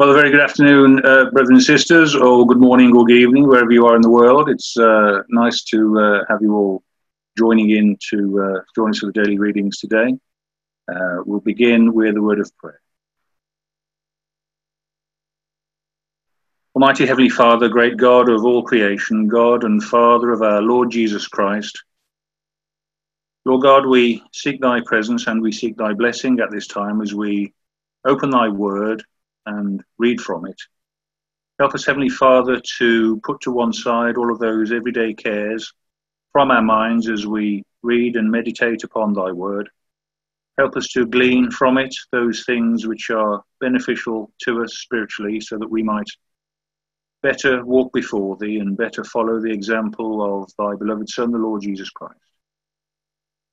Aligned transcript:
Well, 0.00 0.12
a 0.12 0.14
very 0.14 0.30
good 0.30 0.40
afternoon, 0.40 1.04
uh, 1.04 1.26
and 1.30 1.62
sisters, 1.62 2.16
or 2.16 2.46
good 2.46 2.56
morning 2.58 2.96
or 2.96 3.04
good 3.04 3.16
evening, 3.16 3.46
wherever 3.46 3.70
you 3.70 3.84
are 3.84 3.96
in 3.96 4.00
the 4.00 4.08
world. 4.08 4.48
It's 4.48 4.74
uh, 4.78 5.20
nice 5.28 5.62
to 5.64 5.98
uh, 5.98 6.24
have 6.26 6.40
you 6.40 6.54
all 6.56 6.82
joining 7.36 7.68
in 7.68 7.98
to 8.08 8.40
uh, 8.42 8.60
join 8.74 8.92
us 8.92 9.00
for 9.00 9.12
the 9.12 9.12
daily 9.12 9.38
readings 9.38 9.76
today. 9.76 10.16
Uh, 10.90 11.18
we'll 11.26 11.40
begin 11.40 11.92
with 11.92 12.16
a 12.16 12.22
word 12.22 12.40
of 12.40 12.50
prayer. 12.56 12.80
Almighty 16.74 17.04
Heavenly 17.04 17.28
Father, 17.28 17.68
great 17.68 17.98
God 17.98 18.30
of 18.30 18.42
all 18.42 18.62
creation, 18.62 19.28
God 19.28 19.64
and 19.64 19.84
Father 19.84 20.32
of 20.32 20.40
our 20.40 20.62
Lord 20.62 20.90
Jesus 20.90 21.28
Christ, 21.28 21.78
Lord 23.44 23.60
God, 23.60 23.84
we 23.84 24.22
seek 24.32 24.62
thy 24.62 24.80
presence 24.80 25.26
and 25.26 25.42
we 25.42 25.52
seek 25.52 25.76
thy 25.76 25.92
blessing 25.92 26.40
at 26.40 26.50
this 26.50 26.68
time 26.68 27.02
as 27.02 27.12
we 27.12 27.52
open 28.06 28.30
thy 28.30 28.48
word 28.48 29.04
and 29.58 29.82
read 29.98 30.20
from 30.20 30.46
it. 30.46 30.60
Help 31.58 31.74
us, 31.74 31.84
Heavenly 31.84 32.08
Father, 32.08 32.60
to 32.78 33.20
put 33.24 33.40
to 33.42 33.50
one 33.50 33.72
side 33.72 34.16
all 34.16 34.32
of 34.32 34.38
those 34.38 34.72
everyday 34.72 35.12
cares 35.12 35.72
from 36.32 36.50
our 36.50 36.62
minds 36.62 37.08
as 37.08 37.26
we 37.26 37.62
read 37.82 38.16
and 38.16 38.30
meditate 38.30 38.84
upon 38.84 39.12
thy 39.12 39.30
word. 39.32 39.68
Help 40.58 40.76
us 40.76 40.88
to 40.88 41.06
glean 41.06 41.50
from 41.50 41.78
it 41.78 41.94
those 42.12 42.44
things 42.44 42.86
which 42.86 43.10
are 43.10 43.42
beneficial 43.60 44.30
to 44.42 44.62
us 44.62 44.78
spiritually 44.78 45.40
so 45.40 45.58
that 45.58 45.70
we 45.70 45.82
might 45.82 46.08
better 47.22 47.64
walk 47.64 47.92
before 47.92 48.36
thee 48.36 48.58
and 48.58 48.76
better 48.76 49.04
follow 49.04 49.40
the 49.40 49.52
example 49.52 50.42
of 50.42 50.50
thy 50.58 50.74
beloved 50.76 51.08
Son, 51.08 51.30
the 51.30 51.38
Lord 51.38 51.62
Jesus 51.62 51.90
Christ. 51.90 52.18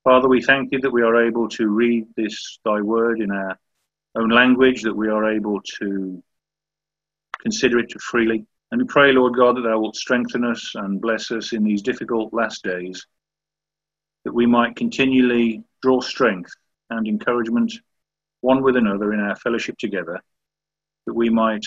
Father, 0.04 0.28
we 0.28 0.42
thank 0.42 0.72
you 0.72 0.80
that 0.80 0.90
we 0.90 1.02
are 1.02 1.26
able 1.26 1.48
to 1.50 1.68
read 1.68 2.06
this 2.16 2.58
thy 2.64 2.80
word 2.80 3.20
in 3.20 3.30
our 3.30 3.58
own 4.18 4.30
language, 4.30 4.82
that 4.82 4.94
we 4.94 5.08
are 5.08 5.30
able 5.30 5.60
to 5.78 6.22
consider 7.40 7.78
it 7.78 7.92
freely. 8.00 8.44
And 8.70 8.82
we 8.82 8.86
pray, 8.86 9.12
Lord 9.12 9.34
God, 9.34 9.56
that 9.56 9.62
thou 9.62 9.80
wilt 9.80 9.96
strengthen 9.96 10.44
us 10.44 10.72
and 10.74 11.00
bless 11.00 11.30
us 11.30 11.52
in 11.52 11.64
these 11.64 11.82
difficult 11.82 12.34
last 12.34 12.62
days, 12.62 13.06
that 14.24 14.34
we 14.34 14.46
might 14.46 14.76
continually 14.76 15.62
draw 15.82 16.00
strength 16.00 16.52
and 16.90 17.06
encouragement 17.06 17.72
one 18.40 18.62
with 18.62 18.76
another 18.76 19.12
in 19.12 19.20
our 19.20 19.36
fellowship 19.36 19.76
together, 19.78 20.20
that 21.06 21.14
we 21.14 21.28
might 21.28 21.64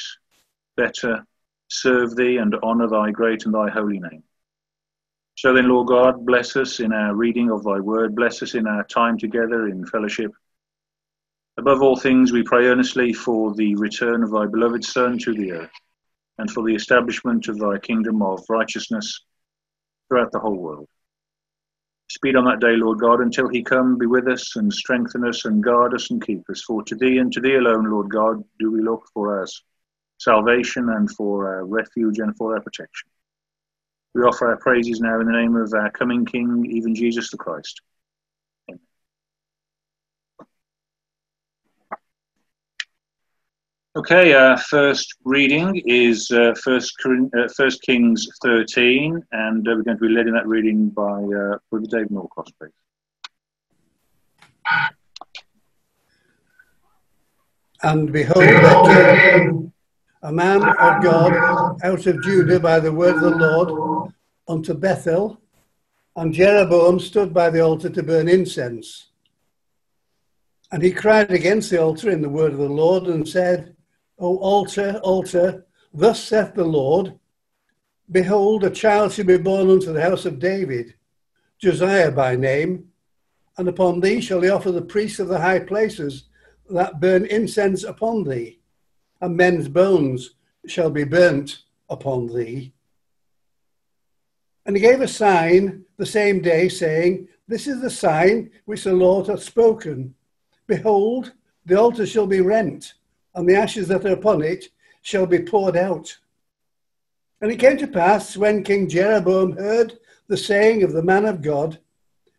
better 0.78 1.26
serve 1.70 2.16
thee 2.16 2.38
and 2.38 2.56
honour 2.56 2.88
thy 2.88 3.12
great 3.12 3.46
and 3.46 3.54
thy 3.54 3.70
holy 3.70 4.00
name. 4.00 4.24
So 5.36 5.54
then, 5.54 5.70
Lord 5.70 5.88
God, 5.88 6.26
bless 6.26 6.56
us 6.56 6.80
in 6.80 6.94
our 6.94 7.16
reading 7.16 7.50
of 7.50 7.64
thy 7.64 7.80
word, 7.80 8.16
bless 8.16 8.44
us 8.44 8.54
in 8.54 8.68
our 8.68 8.84
time 8.84 9.18
together 9.18 9.68
in 9.68 9.86
fellowship. 9.86 10.32
Above 11.58 11.82
all 11.82 11.96
things, 11.96 12.32
we 12.32 12.44
pray 12.44 12.68
earnestly 12.68 13.14
for 13.14 13.54
the 13.54 13.76
return 13.76 14.24
of 14.24 14.32
thy 14.32 14.46
beloved 14.46 14.84
Son 14.84 15.18
to 15.20 15.34
the 15.34 15.52
earth 15.52 15.72
and 16.38 16.50
for 16.50 16.64
the 16.64 16.74
establishment 16.74 17.48
of 17.48 17.60
thy 17.60 17.78
kingdom 17.78 18.22
of 18.22 18.44
righteousness 18.50 19.20
throughout 20.08 20.32
the 20.32 20.40
whole 20.40 20.58
world. 20.58 20.88
Speed 22.10 22.36
on 22.36 22.46
that 22.46 22.60
day, 22.60 22.76
Lord 22.76 23.00
God, 23.00 23.22
until 23.22 23.48
he 23.48 23.64
come, 23.64 23.98
be 23.98 24.06
with 24.06 24.28
us 24.28 24.56
and 24.56 24.74
strengthen 24.74 25.26
us 25.26 25.46
and 25.46 25.64
guard 25.64 25.94
us 25.94 26.10
and 26.10 26.26
keep 26.26 26.50
us. 26.50 26.62
For 26.62 26.84
to 26.84 26.96
thee 26.96 27.20
and 27.20 27.32
to 27.34 27.40
thee 27.40 27.56
alone, 27.56 27.90
Lord 27.90 28.10
God, 28.10 28.44
do 28.60 28.72
we 28.72 28.82
look 28.82 29.06
for 29.14 29.40
our 29.40 29.48
salvation 30.22 30.90
and 30.90 31.10
for 31.12 31.48
our 31.48 31.66
refuge 31.66 32.20
and 32.20 32.36
for 32.38 32.54
our 32.54 32.62
protection. 32.62 33.10
We 34.14 34.22
offer 34.22 34.50
our 34.50 34.58
praises 34.58 35.00
now 35.00 35.20
in 35.20 35.26
the 35.26 35.32
name 35.32 35.56
of 35.56 35.74
our 35.74 35.90
coming 35.90 36.26
King, 36.26 36.66
even 36.70 36.94
Jesus 36.94 37.32
the 37.32 37.38
Christ. 37.38 37.82
Okay, 43.94 44.32
our 44.32 44.58
first 44.58 45.16
reading 45.26 45.82
is 45.86 46.32
uh, 46.32 46.54
First, 46.64 46.96
uh, 47.06 47.50
First 47.54 47.82
Kings 47.82 48.26
13, 48.42 49.22
and 49.34 49.68
uh, 49.68 49.72
we're 49.76 49.84
going 49.84 49.98
to 49.98 50.08
be 50.08 50.08
led 50.08 50.28
in 50.28 50.34
that 50.34 50.48
reading 50.48 50.88
by 50.92 51.04
uh, 51.04 51.58
Brother 51.70 51.88
Dave 51.90 52.10
Norcross, 52.10 52.48
please. 52.58 52.72
And 57.84 58.14
behold, 58.14 58.46
came 58.46 59.74
a 60.24 60.32
man 60.32 60.64
of 60.64 61.04
God 61.04 61.78
out 61.84 62.08
of 62.08 62.24
Judah 62.24 62.62
by 62.62 62.80
the 62.80 62.94
word 62.94 63.16
of 63.16 63.22
the 63.24 63.36
Lord 63.36 64.14
unto 64.48 64.74
Bethel, 64.74 65.42
and 66.16 66.34
Jeroboam 66.34 66.98
stood 66.98 67.34
by 67.34 67.50
the 67.50 67.60
altar 67.60 67.90
to 67.90 68.04
burn 68.04 68.30
incense. 68.30 69.10
And 70.72 70.82
he 70.82 70.94
cried 70.94 71.32
against 71.32 71.70
the 71.72 71.82
altar 71.82 72.10
in 72.10 72.22
the 72.22 72.30
word 72.30 72.54
of 72.54 72.60
the 72.60 72.70
Lord 72.70 73.08
and 73.08 73.28
said, 73.28 73.76
O 74.22 74.38
altar, 74.38 75.02
altar, 75.04 75.66
thus 75.94 76.24
saith 76.24 76.54
the 76.54 76.64
Lord, 76.64 77.20
Behold, 78.10 78.64
a 78.64 78.70
child 78.70 79.12
shall 79.12 79.26
be 79.26 79.38
born 79.38 79.70
unto 79.70 79.92
the 79.92 80.02
house 80.02 80.26
of 80.26 80.40
David, 80.40 80.96
Josiah 81.60 82.12
by 82.12 82.38
name, 82.38 82.88
and 83.58 83.68
upon 83.68 84.00
thee 84.00 84.22
shall 84.22 84.42
he 84.42 84.50
offer 84.50 84.72
the 84.72 84.82
priests 84.82 85.20
of 85.20 85.28
the 85.28 85.40
high 85.40 85.60
places 85.60 86.26
that 86.70 87.02
burn 87.02 87.26
incense 87.26 87.84
upon 87.84 88.24
thee 88.24 88.62
and 89.22 89.38
men's 89.38 89.70
bones 89.70 90.32
shall 90.68 90.90
be 90.90 91.04
burnt 91.04 91.60
upon 91.90 92.28
thee. 92.28 92.74
And 94.66 94.76
he 94.76 94.82
gave 94.82 95.02
a 95.02 95.08
sign 95.08 95.86
the 95.98 96.06
same 96.06 96.42
day, 96.42 96.70
saying, 96.70 97.28
This 97.48 97.68
is 97.68 97.82
the 97.82 97.90
sign 97.90 98.52
which 98.66 98.84
the 98.84 98.94
Lord 98.94 99.28
hath 99.28 99.44
spoken. 99.44 100.16
Behold, 100.68 101.34
the 101.66 101.80
altar 101.80 102.06
shall 102.06 102.28
be 102.28 102.42
rent, 102.42 102.94
and 103.36 103.48
the 103.48 103.56
ashes 103.56 103.88
that 103.88 104.06
are 104.06 104.14
upon 104.14 104.42
it 104.42 104.66
shall 105.02 105.26
be 105.26 105.40
poured 105.40 105.78
out. 105.78 106.18
And 107.42 107.52
it 107.52 107.58
came 107.58 107.78
to 107.78 107.88
pass, 107.88 108.38
when 108.38 108.64
King 108.64 108.88
Jeroboam 108.88 109.58
heard 109.58 109.98
the 110.28 110.38
saying 110.38 110.84
of 110.84 110.94
the 110.94 111.04
man 111.04 111.26
of 111.26 111.42
God, 111.42 111.80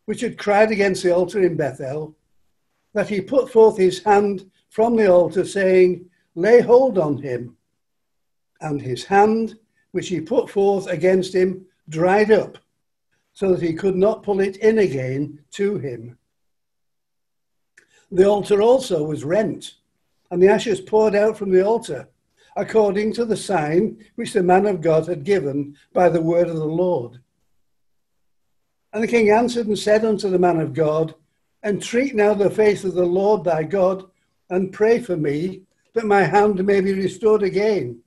which 0.05 0.21
had 0.21 0.39
cried 0.39 0.71
against 0.71 1.03
the 1.03 1.15
altar 1.15 1.43
in 1.43 1.57
Bethel, 1.57 2.17
that 2.93 3.09
he 3.09 3.21
put 3.21 3.51
forth 3.51 3.77
his 3.77 4.03
hand 4.03 4.51
from 4.69 4.97
the 4.97 5.11
altar, 5.11 5.45
saying, 5.45 6.09
lay 6.35 6.61
hold 6.61 6.99
on 6.99 7.19
him, 7.19 7.57
and 8.61 8.81
his 8.81 9.05
hand, 9.05 9.59
which 9.91 10.09
he 10.09 10.21
put 10.21 10.49
forth 10.49 10.87
against 10.87 11.35
him, 11.35 11.67
dried 11.89 12.31
up, 12.31 12.59
so 13.33 13.53
that 13.53 13.63
he 13.63 13.75
could 13.75 13.97
not 13.97 14.23
pull 14.23 14.41
it 14.41 14.57
in 14.59 14.79
again 14.79 15.39
to 15.51 15.79
him. 15.79 16.17
The 18.11 18.29
altar 18.29 18.63
also 18.63 19.03
was 19.03 19.25
rent, 19.25 19.75
and 20.33 20.43
the 20.43 20.49
ashes 20.49 20.81
poured 20.81 21.15
out 21.15 21.37
from 21.37 21.51
the 21.51 21.63
altar, 21.63 22.09
according 22.57 23.13
to 23.13 23.27
the 23.27 23.37
sign 23.37 24.03
which 24.15 24.33
the 24.33 24.43
man 24.43 24.65
of 24.65 24.81
God 24.81 25.07
had 25.07 25.25
given 25.25 25.77
by 25.93 26.09
the 26.09 26.23
word 26.23 26.49
of 26.49 26.57
the 26.57 26.65
Lord. 26.65 27.21
And 28.95 29.03
the 29.03 29.09
king 29.09 29.29
answered 29.29 29.67
and 29.67 29.79
said 29.79 30.07
unto 30.07 30.31
the 30.31 30.39
man 30.39 30.59
of 30.59 30.73
God, 30.73 31.15
Entreat 31.63 32.15
now 32.15 32.33
the 32.33 32.49
face 32.49 32.83
of 32.83 32.95
the 32.95 33.05
Lord 33.05 33.45
thy 33.45 33.63
God, 33.63 34.05
and 34.49 34.73
pray 34.73 35.01
for 35.01 35.19
me, 35.19 35.65
that 35.93 36.07
my 36.07 36.23
hand 36.23 36.65
may 36.65 36.81
be 36.81 36.95
restored 36.95 37.43
again. 37.43 38.01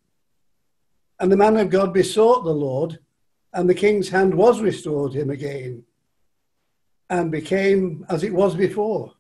And 1.19 1.31
the 1.31 1.37
man 1.37 1.57
of 1.57 1.69
God 1.69 1.93
besought 1.93 2.43
the 2.43 2.49
Lord, 2.49 2.97
and 3.53 3.69
the 3.69 3.75
king's 3.75 4.09
hand 4.09 4.33
was 4.33 4.61
restored 4.61 5.13
him 5.13 5.29
again, 5.29 5.83
and 7.07 7.29
became 7.29 8.03
as 8.09 8.23
it 8.23 8.33
was 8.33 8.55
before. 8.55 9.13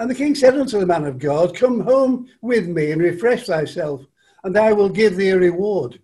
And 0.00 0.10
the 0.10 0.14
king 0.14 0.34
said 0.34 0.58
unto 0.58 0.80
the 0.80 0.86
man 0.86 1.04
of 1.04 1.18
God, 1.18 1.54
Come 1.54 1.80
home 1.80 2.26
with 2.40 2.66
me 2.66 2.90
and 2.90 3.02
refresh 3.02 3.44
thyself, 3.44 4.00
and 4.42 4.56
I 4.56 4.72
will 4.72 4.88
give 4.88 5.14
thee 5.14 5.28
a 5.28 5.38
reward. 5.38 6.00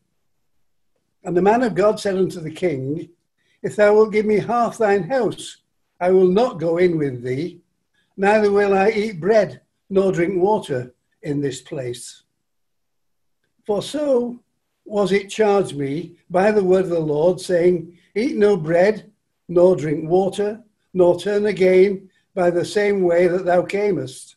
And 1.25 1.35
the 1.35 1.41
man 1.41 1.63
of 1.63 1.75
God 1.75 1.99
said 1.99 2.19
unto 2.19 2.41
the 2.41 2.51
king, 2.51 3.09
If 3.63 3.75
thou 3.75 3.95
wilt 3.95 4.13
give 4.13 4.27
me 4.27 4.39
half 4.39 4.77
thine 4.77 5.05
house, 5.05 5.63
I 5.99 6.11
will 6.11 6.29
not 6.29 6.61
go 6.61 6.77
in 6.77 6.99
with 6.99 7.23
thee, 7.23 7.63
neither 8.19 8.53
will 8.53 8.75
I 8.75 8.91
eat 8.91 9.19
bread 9.19 9.63
nor 9.89 10.13
drink 10.13 10.43
water 10.43 10.95
in 11.23 11.41
this 11.41 11.63
place. 11.63 12.25
For 13.65 13.81
so 13.81 14.41
was 14.85 15.11
it 15.11 15.31
charged 15.31 15.75
me 15.75 16.19
by 16.29 16.53
the 16.53 16.63
word 16.63 16.85
of 16.85 16.91
the 16.91 17.01
Lord, 17.01 17.41
saying, 17.41 17.97
Eat 18.15 18.37
no 18.37 18.59
bread, 18.59 19.11
nor 19.49 19.75
drink 19.75 20.07
water, 20.07 20.63
nor 20.93 21.19
turn 21.19 21.47
again 21.47 22.11
by 22.37 22.51
the 22.51 22.67
same 22.67 23.01
way 23.01 23.27
that 23.27 23.47
thou 23.47 23.63
camest. 23.63 24.37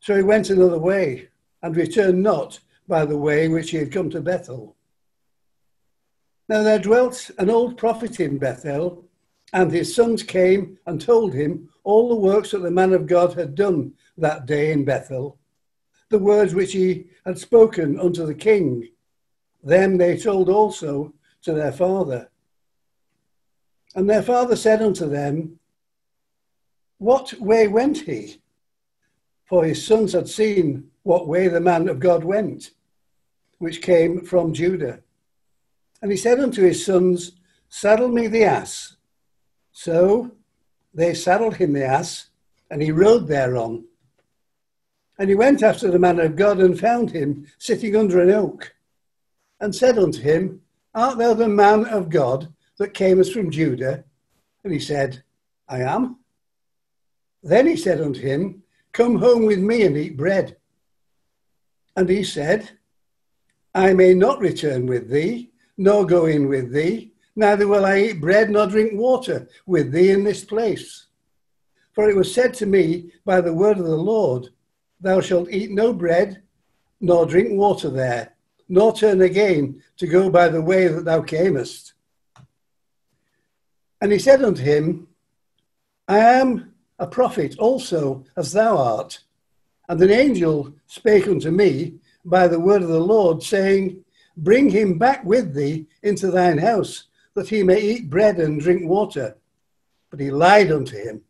So 0.00 0.16
he 0.16 0.22
went 0.22 0.50
another 0.50 0.80
way, 0.80 1.28
and 1.62 1.76
returned 1.76 2.20
not 2.20 2.58
by 2.88 3.04
the 3.06 3.16
way 3.16 3.46
which 3.46 3.70
he 3.70 3.76
had 3.76 3.92
come 3.92 4.10
to 4.10 4.20
Bethel. 4.20 4.74
Now 6.48 6.64
there 6.64 6.80
dwelt 6.80 7.30
an 7.38 7.48
old 7.48 7.78
prophet 7.78 8.18
in 8.18 8.38
Bethel, 8.38 9.04
and 9.52 9.70
his 9.70 9.94
sons 9.94 10.24
came 10.24 10.78
and 10.84 11.00
told 11.00 11.32
him 11.32 11.68
all 11.84 12.08
the 12.08 12.16
works 12.16 12.50
that 12.50 12.62
the 12.62 12.70
man 12.72 12.92
of 12.92 13.06
God 13.06 13.34
had 13.34 13.54
done 13.54 13.92
that 14.18 14.44
day 14.44 14.72
in 14.72 14.84
Bethel, 14.84 15.38
the 16.08 16.18
words 16.18 16.54
which 16.54 16.72
he 16.72 17.06
had 17.24 17.38
spoken 17.38 18.00
unto 18.00 18.26
the 18.26 18.34
king. 18.34 18.88
Them 19.62 19.96
they 19.96 20.16
told 20.16 20.48
also 20.48 21.14
to 21.42 21.52
their 21.52 21.72
father. 21.72 22.28
And 23.94 24.10
their 24.10 24.22
father 24.22 24.56
said 24.56 24.82
unto 24.82 25.08
them, 25.08 25.60
What 27.02 27.32
way 27.40 27.66
went 27.66 27.98
he? 28.02 28.40
For 29.46 29.64
his 29.64 29.84
sons 29.84 30.12
had 30.12 30.28
seen 30.28 30.92
what 31.02 31.26
way 31.26 31.48
the 31.48 31.60
man 31.60 31.88
of 31.88 31.98
God 31.98 32.22
went, 32.22 32.70
which 33.58 33.82
came 33.82 34.24
from 34.24 34.54
Judah. 34.54 35.00
And 36.00 36.12
he 36.12 36.16
said 36.16 36.38
unto 36.38 36.62
his 36.62 36.86
sons, 36.86 37.32
Saddle 37.68 38.06
me 38.06 38.28
the 38.28 38.44
ass. 38.44 38.98
So 39.72 40.30
they 40.94 41.12
saddled 41.12 41.56
him 41.56 41.72
the 41.72 41.84
ass, 41.84 42.28
and 42.70 42.80
he 42.80 42.92
rode 42.92 43.26
thereon. 43.26 43.84
And 45.18 45.28
he 45.28 45.34
went 45.34 45.64
after 45.64 45.90
the 45.90 45.98
man 45.98 46.20
of 46.20 46.36
God 46.36 46.60
and 46.60 46.78
found 46.78 47.10
him 47.10 47.48
sitting 47.58 47.96
under 47.96 48.20
an 48.20 48.30
oak, 48.30 48.76
and 49.58 49.74
said 49.74 49.98
unto 49.98 50.20
him, 50.20 50.60
Art 50.94 51.18
thou 51.18 51.34
the 51.34 51.48
man 51.48 51.84
of 51.84 52.10
God 52.10 52.52
that 52.78 52.94
camest 52.94 53.32
from 53.32 53.50
Judah? 53.50 54.04
And 54.62 54.72
he 54.72 54.78
said, 54.78 55.24
I 55.68 55.80
am. 55.80 56.21
Then 57.42 57.66
he 57.66 57.76
said 57.76 58.00
unto 58.00 58.20
him, 58.20 58.62
Come 58.92 59.16
home 59.16 59.46
with 59.46 59.58
me 59.58 59.82
and 59.82 59.96
eat 59.96 60.16
bread. 60.16 60.56
And 61.96 62.08
he 62.08 62.24
said, 62.24 62.70
I 63.74 63.94
may 63.94 64.14
not 64.14 64.38
return 64.38 64.86
with 64.86 65.08
thee, 65.08 65.50
nor 65.76 66.06
go 66.06 66.26
in 66.26 66.48
with 66.48 66.72
thee, 66.72 67.12
neither 67.34 67.66
will 67.66 67.84
I 67.84 68.00
eat 68.00 68.20
bread 68.20 68.50
nor 68.50 68.66
drink 68.66 68.92
water 68.94 69.48
with 69.66 69.92
thee 69.92 70.10
in 70.10 70.24
this 70.24 70.44
place. 70.44 71.06
For 71.92 72.08
it 72.08 72.16
was 72.16 72.32
said 72.32 72.54
to 72.54 72.66
me 72.66 73.12
by 73.24 73.40
the 73.40 73.52
word 73.52 73.78
of 73.78 73.84
the 73.84 73.96
Lord, 73.96 74.48
Thou 75.00 75.20
shalt 75.20 75.50
eat 75.50 75.70
no 75.70 75.92
bread, 75.92 76.42
nor 77.00 77.26
drink 77.26 77.50
water 77.52 77.90
there, 77.90 78.34
nor 78.68 78.92
turn 78.92 79.20
again 79.20 79.82
to 79.96 80.06
go 80.06 80.30
by 80.30 80.48
the 80.48 80.62
way 80.62 80.86
that 80.86 81.04
thou 81.04 81.22
camest. 81.22 81.94
And 84.00 84.12
he 84.12 84.18
said 84.18 84.42
unto 84.42 84.62
him, 84.62 85.08
I 86.08 86.18
am 86.18 86.71
a 87.02 87.06
prophet 87.06 87.58
also, 87.58 88.24
as 88.36 88.52
thou 88.52 88.78
art. 88.78 89.18
And 89.88 90.00
an 90.00 90.12
angel 90.12 90.72
spake 90.86 91.26
unto 91.26 91.50
me 91.50 91.94
by 92.24 92.46
the 92.46 92.60
word 92.60 92.82
of 92.82 92.88
the 92.88 93.00
Lord, 93.00 93.42
saying, 93.42 94.04
Bring 94.36 94.70
him 94.70 94.98
back 94.98 95.24
with 95.24 95.52
thee 95.52 95.86
into 96.04 96.30
thine 96.30 96.58
house, 96.58 97.08
that 97.34 97.48
he 97.48 97.64
may 97.64 97.82
eat 97.82 98.08
bread 98.08 98.38
and 98.38 98.60
drink 98.60 98.88
water. 98.88 99.36
But 100.10 100.20
he 100.20 100.30
lied 100.30 100.70
unto 100.70 100.96
him. 100.96 101.22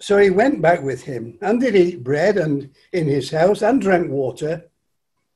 So 0.00 0.18
he 0.18 0.28
went 0.28 0.60
back 0.60 0.82
with 0.82 1.04
him, 1.04 1.38
and 1.40 1.58
did 1.58 1.74
eat 1.74 2.04
bread 2.04 2.36
and 2.36 2.70
in 2.92 3.06
his 3.06 3.30
house, 3.30 3.62
and 3.62 3.80
drank 3.80 4.10
water. 4.10 4.66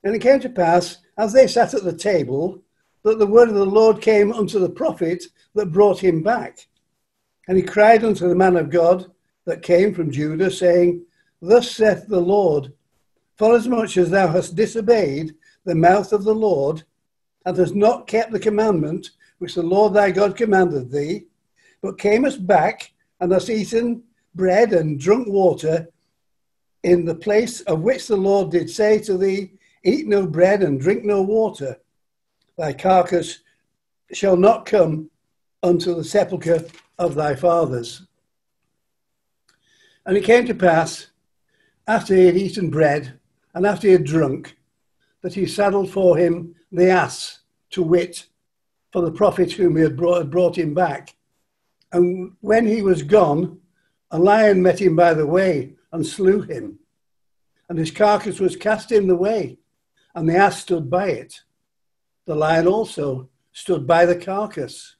And 0.04 0.14
it 0.14 0.20
came 0.20 0.40
to 0.40 0.50
pass, 0.50 0.98
as 1.16 1.32
they 1.32 1.46
sat 1.46 1.72
at 1.72 1.84
the 1.84 1.96
table, 1.96 2.62
that 3.02 3.18
the 3.18 3.26
word 3.26 3.48
of 3.48 3.54
the 3.54 3.64
Lord 3.64 4.02
came 4.02 4.30
unto 4.30 4.58
the 4.58 4.68
prophet 4.68 5.24
that 5.54 5.72
brought 5.72 6.00
him 6.00 6.22
back. 6.22 6.66
And 7.50 7.58
he 7.58 7.64
cried 7.64 8.04
unto 8.04 8.28
the 8.28 8.34
man 8.36 8.54
of 8.54 8.70
God 8.70 9.10
that 9.44 9.60
came 9.60 9.92
from 9.92 10.12
Judah, 10.12 10.52
saying, 10.52 11.04
Thus 11.42 11.68
saith 11.68 12.06
the 12.06 12.20
Lord, 12.20 12.72
Forasmuch 13.38 13.96
as 13.96 14.08
thou 14.08 14.28
hast 14.28 14.54
disobeyed 14.54 15.34
the 15.64 15.74
mouth 15.74 16.12
of 16.12 16.22
the 16.22 16.32
Lord, 16.32 16.84
and 17.44 17.56
hast 17.56 17.74
not 17.74 18.06
kept 18.06 18.30
the 18.30 18.38
commandment 18.38 19.10
which 19.38 19.56
the 19.56 19.64
Lord 19.64 19.94
thy 19.94 20.12
God 20.12 20.36
commanded 20.36 20.92
thee, 20.92 21.24
but 21.82 21.98
camest 21.98 22.46
back 22.46 22.92
and 23.18 23.32
hast 23.32 23.50
eaten 23.50 24.04
bread 24.36 24.72
and 24.72 25.00
drunk 25.00 25.26
water 25.26 25.88
in 26.84 27.04
the 27.04 27.16
place 27.16 27.62
of 27.62 27.80
which 27.80 28.06
the 28.06 28.16
Lord 28.16 28.52
did 28.52 28.70
say 28.70 29.00
to 29.00 29.18
thee, 29.18 29.54
Eat 29.82 30.06
no 30.06 30.24
bread 30.24 30.62
and 30.62 30.80
drink 30.80 31.04
no 31.04 31.20
water. 31.20 31.80
Thy 32.56 32.74
carcass 32.74 33.40
shall 34.12 34.36
not 34.36 34.66
come 34.66 35.10
unto 35.64 35.96
the 35.96 36.04
sepulchre 36.04 36.64
of 37.00 37.14
thy 37.14 37.34
fathers. 37.34 38.02
And 40.04 40.18
it 40.18 40.24
came 40.24 40.46
to 40.46 40.54
pass, 40.54 41.06
after 41.88 42.14
he 42.14 42.26
had 42.26 42.36
eaten 42.36 42.70
bread 42.70 43.18
and 43.54 43.66
after 43.66 43.86
he 43.86 43.94
had 43.94 44.04
drunk, 44.04 44.56
that 45.22 45.34
he 45.34 45.46
saddled 45.46 45.90
for 45.90 46.16
him 46.18 46.54
the 46.70 46.90
ass, 46.90 47.40
to 47.70 47.82
wit, 47.82 48.26
for 48.92 49.00
the 49.02 49.10
prophet 49.10 49.52
whom 49.52 49.76
he 49.76 49.82
had 49.82 49.96
brought, 49.96 50.30
brought 50.30 50.58
him 50.58 50.74
back. 50.74 51.16
And 51.90 52.36
when 52.42 52.66
he 52.66 52.82
was 52.82 53.02
gone, 53.02 53.60
a 54.10 54.18
lion 54.18 54.62
met 54.62 54.80
him 54.80 54.94
by 54.94 55.14
the 55.14 55.26
way 55.26 55.74
and 55.92 56.06
slew 56.06 56.42
him. 56.42 56.80
And 57.68 57.78
his 57.78 57.90
carcass 57.90 58.40
was 58.40 58.56
cast 58.56 58.92
in 58.92 59.06
the 59.06 59.16
way, 59.16 59.58
and 60.14 60.28
the 60.28 60.36
ass 60.36 60.60
stood 60.60 60.90
by 60.90 61.08
it. 61.08 61.40
The 62.26 62.34
lion 62.34 62.66
also 62.66 63.30
stood 63.52 63.86
by 63.86 64.04
the 64.04 64.16
carcass. 64.16 64.96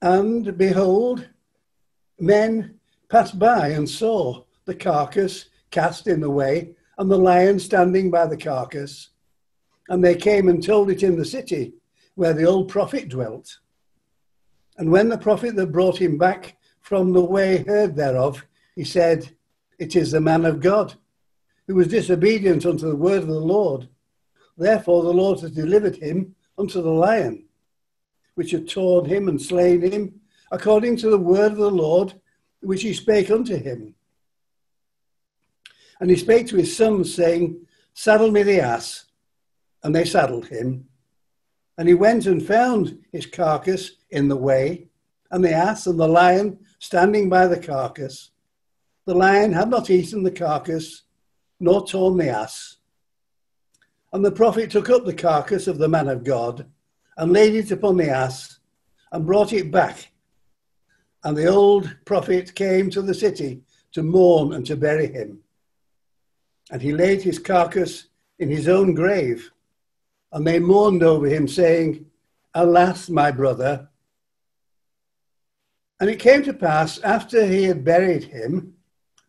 And 0.00 0.56
behold, 0.56 1.28
men 2.18 2.78
passed 3.08 3.38
by 3.38 3.68
and 3.68 3.88
saw 3.88 4.44
the 4.64 4.74
carcass 4.74 5.46
cast 5.70 6.06
in 6.06 6.20
the 6.20 6.30
way, 6.30 6.74
and 6.98 7.10
the 7.10 7.18
lion 7.18 7.58
standing 7.58 8.10
by 8.10 8.26
the 8.26 8.36
carcass. 8.36 9.10
And 9.88 10.04
they 10.04 10.14
came 10.14 10.48
and 10.48 10.62
told 10.62 10.90
it 10.90 11.02
in 11.02 11.16
the 11.16 11.24
city 11.24 11.74
where 12.14 12.34
the 12.34 12.44
old 12.44 12.68
prophet 12.68 13.08
dwelt. 13.08 13.58
And 14.76 14.90
when 14.90 15.08
the 15.08 15.18
prophet 15.18 15.56
that 15.56 15.72
brought 15.72 15.98
him 15.98 16.18
back 16.18 16.56
from 16.80 17.12
the 17.12 17.24
way 17.24 17.64
heard 17.64 17.96
thereof, 17.96 18.44
he 18.74 18.84
said, 18.84 19.30
It 19.78 19.96
is 19.96 20.12
the 20.12 20.20
man 20.20 20.44
of 20.44 20.60
God, 20.60 20.94
who 21.66 21.74
was 21.74 21.88
disobedient 21.88 22.64
unto 22.64 22.88
the 22.88 22.96
word 22.96 23.22
of 23.22 23.28
the 23.28 23.40
Lord. 23.40 23.88
Therefore 24.56 25.02
the 25.02 25.12
Lord 25.12 25.40
has 25.40 25.50
delivered 25.50 25.96
him 25.96 26.34
unto 26.56 26.82
the 26.82 26.90
lion, 26.90 27.47
which 28.38 28.52
had 28.52 28.68
torn 28.68 29.04
him 29.04 29.26
and 29.26 29.42
slain 29.42 29.82
him, 29.82 30.20
according 30.52 30.96
to 30.96 31.10
the 31.10 31.18
word 31.18 31.50
of 31.50 31.58
the 31.58 31.68
Lord, 31.68 32.14
which 32.60 32.82
he 32.82 32.94
spake 32.94 33.32
unto 33.32 33.56
him. 33.56 33.96
And 35.98 36.08
he 36.08 36.14
spake 36.14 36.46
to 36.46 36.56
his 36.56 36.76
sons, 36.76 37.12
saying, 37.12 37.66
Saddle 37.94 38.30
me 38.30 38.44
the 38.44 38.60
ass. 38.60 39.06
And 39.82 39.92
they 39.92 40.04
saddled 40.04 40.46
him. 40.46 40.86
And 41.76 41.88
he 41.88 41.94
went 41.94 42.26
and 42.26 42.40
found 42.40 43.00
his 43.10 43.26
carcass 43.26 43.90
in 44.08 44.28
the 44.28 44.36
way, 44.36 44.86
and 45.32 45.44
the 45.44 45.52
ass 45.52 45.88
and 45.88 45.98
the 45.98 46.06
lion 46.06 46.60
standing 46.78 47.28
by 47.28 47.48
the 47.48 47.58
carcass. 47.58 48.30
The 49.04 49.16
lion 49.16 49.52
had 49.52 49.68
not 49.68 49.90
eaten 49.90 50.22
the 50.22 50.30
carcass, 50.30 51.02
nor 51.58 51.84
torn 51.84 52.18
the 52.18 52.28
ass. 52.28 52.76
And 54.12 54.24
the 54.24 54.30
prophet 54.30 54.70
took 54.70 54.90
up 54.90 55.04
the 55.04 55.12
carcass 55.12 55.66
of 55.66 55.78
the 55.78 55.88
man 55.88 56.06
of 56.06 56.22
God 56.22 56.64
and 57.18 57.32
laid 57.32 57.54
it 57.56 57.72
upon 57.72 57.96
the 57.96 58.08
ass 58.08 58.60
and 59.10 59.26
brought 59.26 59.52
it 59.52 59.70
back. 59.70 60.12
And 61.24 61.36
the 61.36 61.46
old 61.46 61.94
prophet 62.04 62.54
came 62.54 62.88
to 62.90 63.02
the 63.02 63.12
city 63.12 63.62
to 63.92 64.04
mourn 64.04 64.52
and 64.52 64.64
to 64.66 64.76
bury 64.76 65.12
him. 65.12 65.40
And 66.70 66.80
he 66.80 66.92
laid 66.92 67.22
his 67.22 67.40
carcass 67.40 68.06
in 68.38 68.48
his 68.48 68.68
own 68.68 68.94
grave. 68.94 69.50
And 70.30 70.46
they 70.46 70.60
mourned 70.60 71.02
over 71.02 71.26
him, 71.26 71.48
saying, 71.48 72.06
Alas, 72.54 73.08
my 73.10 73.32
brother. 73.32 73.88
And 75.98 76.08
it 76.08 76.20
came 76.20 76.44
to 76.44 76.52
pass, 76.52 77.00
after 77.00 77.44
he 77.44 77.64
had 77.64 77.84
buried 77.84 78.24
him, 78.24 78.74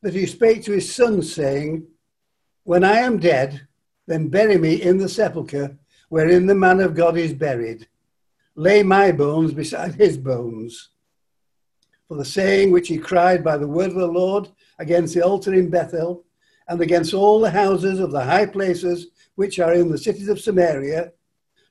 that 0.04 0.14
he 0.14 0.28
spake 0.28 0.64
to 0.66 0.74
his 0.74 0.94
son, 0.94 1.24
saying, 1.24 1.88
When 2.64 2.84
I 2.84 3.00
am 3.00 3.18
dead, 3.18 3.68
then 4.06 4.28
bury 4.28 4.58
me 4.58 4.80
in 4.82 4.98
the 4.98 5.10
sepulchre 5.10 5.79
wherein 6.10 6.46
the 6.46 6.56
man 6.56 6.80
of 6.80 6.96
God 6.96 7.18
is 7.18 7.34
buried. 7.34 7.88
Lay 8.56 8.84
my 8.84 9.12
bones 9.12 9.54
beside 9.54 9.96
his 9.96 10.18
bones. 10.18 10.90
For 12.08 12.18
the 12.18 12.26
saying 12.26 12.72
which 12.72 12.88
he 12.88 12.98
cried 12.98 13.44
by 13.44 13.58
the 13.58 13.68
word 13.68 13.92
of 13.92 13.96
the 13.96 14.08
Lord 14.08 14.50
against 14.80 15.14
the 15.14 15.22
altar 15.22 15.54
in 15.54 15.70
Bethel, 15.70 16.26
and 16.68 16.82
against 16.82 17.14
all 17.14 17.40
the 17.40 17.50
houses 17.50 18.00
of 18.00 18.12
the 18.12 18.24
high 18.24 18.46
places 18.46 19.08
which 19.36 19.60
are 19.60 19.74
in 19.74 19.90
the 19.90 19.98
cities 19.98 20.28
of 20.28 20.40
Samaria, 20.40 21.14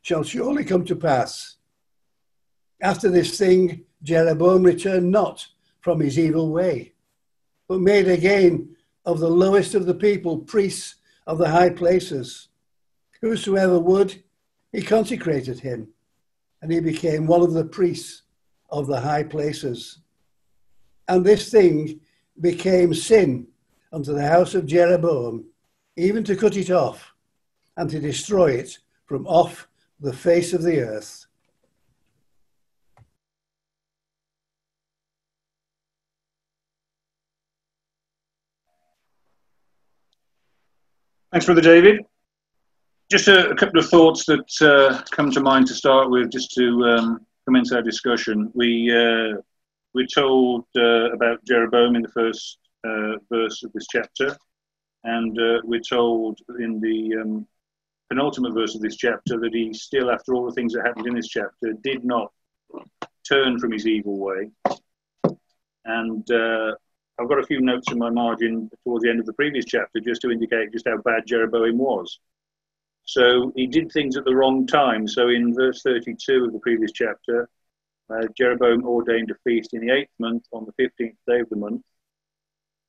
shall 0.02 0.22
surely 0.22 0.64
come 0.64 0.84
to 0.84 0.96
pass. 0.96 1.56
After 2.80 3.10
this 3.10 3.36
thing, 3.36 3.84
Jeroboam 4.02 4.62
returned 4.62 5.10
not 5.10 5.46
from 5.80 6.00
his 6.00 6.18
evil 6.18 6.50
way, 6.50 6.94
but 7.68 7.80
made 7.80 8.08
again 8.08 8.76
of 9.04 9.18
the 9.18 9.28
lowest 9.28 9.74
of 9.74 9.86
the 9.86 9.94
people 9.94 10.38
priests 10.38 10.96
of 11.26 11.38
the 11.38 11.50
high 11.50 11.70
places. 11.70 12.48
Whosoever 13.20 13.78
would, 13.78 14.22
he 14.72 14.82
consecrated 14.82 15.60
him, 15.60 15.88
and 16.62 16.72
he 16.72 16.80
became 16.80 17.26
one 17.26 17.42
of 17.42 17.52
the 17.52 17.64
priests 17.64 18.22
of 18.70 18.86
the 18.86 19.00
high 19.00 19.22
places. 19.22 20.00
And 21.08 21.24
this 21.24 21.50
thing 21.50 22.00
became 22.40 22.92
sin 22.92 23.46
unto 23.92 24.12
the 24.12 24.26
house 24.26 24.54
of 24.54 24.66
Jeroboam, 24.66 25.46
even 25.96 26.22
to 26.24 26.36
cut 26.36 26.56
it 26.56 26.70
off 26.70 27.12
and 27.76 27.88
to 27.90 27.98
destroy 27.98 28.52
it 28.52 28.78
from 29.06 29.26
off 29.26 29.68
the 30.00 30.12
face 30.12 30.52
of 30.52 30.62
the 30.62 30.80
earth. 30.80 31.26
Thanks, 41.32 41.46
Brother 41.46 41.60
David. 41.60 42.00
Just 43.10 43.28
a, 43.28 43.48
a 43.48 43.56
couple 43.56 43.80
of 43.80 43.88
thoughts 43.88 44.26
that 44.26 44.52
uh, 44.60 45.02
come 45.10 45.30
to 45.30 45.40
mind 45.40 45.66
to 45.68 45.74
start 45.74 46.10
with, 46.10 46.30
just 46.30 46.50
to 46.56 46.84
um, 46.84 47.26
commence 47.46 47.72
our 47.72 47.80
discussion. 47.80 48.50
We 48.54 48.94
uh, 48.94 49.40
we're 49.94 50.06
told 50.06 50.66
uh, 50.76 51.12
about 51.12 51.42
Jeroboam 51.46 51.96
in 51.96 52.02
the 52.02 52.10
first 52.10 52.58
uh, 52.86 53.14
verse 53.32 53.62
of 53.62 53.72
this 53.72 53.86
chapter, 53.90 54.36
and 55.04 55.38
uh, 55.40 55.60
we're 55.64 55.80
told 55.80 56.38
in 56.58 56.80
the 56.80 57.22
um, 57.22 57.46
penultimate 58.10 58.52
verse 58.52 58.74
of 58.74 58.82
this 58.82 58.96
chapter 58.96 59.40
that 59.40 59.54
he 59.54 59.72
still, 59.72 60.10
after 60.10 60.34
all 60.34 60.44
the 60.44 60.52
things 60.52 60.74
that 60.74 60.84
happened 60.84 61.06
in 61.06 61.14
this 61.14 61.28
chapter, 61.28 61.72
did 61.82 62.04
not 62.04 62.30
turn 63.26 63.58
from 63.58 63.72
his 63.72 63.86
evil 63.86 64.18
way. 64.18 64.50
And 65.86 66.30
uh, 66.30 66.74
I've 67.18 67.28
got 67.28 67.38
a 67.38 67.46
few 67.46 67.62
notes 67.62 67.90
in 67.90 67.98
my 67.98 68.10
margin 68.10 68.68
towards 68.84 69.04
the 69.04 69.08
end 69.08 69.20
of 69.20 69.24
the 69.24 69.32
previous 69.32 69.64
chapter 69.64 69.98
just 69.98 70.20
to 70.20 70.30
indicate 70.30 70.72
just 70.72 70.86
how 70.86 70.98
bad 70.98 71.22
Jeroboam 71.26 71.78
was. 71.78 72.20
So 73.08 73.54
he 73.56 73.66
did 73.66 73.90
things 73.90 74.18
at 74.18 74.26
the 74.26 74.36
wrong 74.36 74.66
time. 74.66 75.08
So 75.08 75.28
in 75.28 75.54
verse 75.54 75.80
32 75.80 76.44
of 76.44 76.52
the 76.52 76.58
previous 76.58 76.92
chapter, 76.92 77.48
uh, 78.10 78.26
Jeroboam 78.36 78.84
ordained 78.84 79.30
a 79.30 79.34
feast 79.44 79.72
in 79.72 79.80
the 79.80 79.94
eighth 79.94 80.12
month 80.18 80.44
on 80.52 80.66
the 80.66 80.72
15th 80.74 81.16
day 81.26 81.40
of 81.40 81.48
the 81.48 81.56
month, 81.56 81.80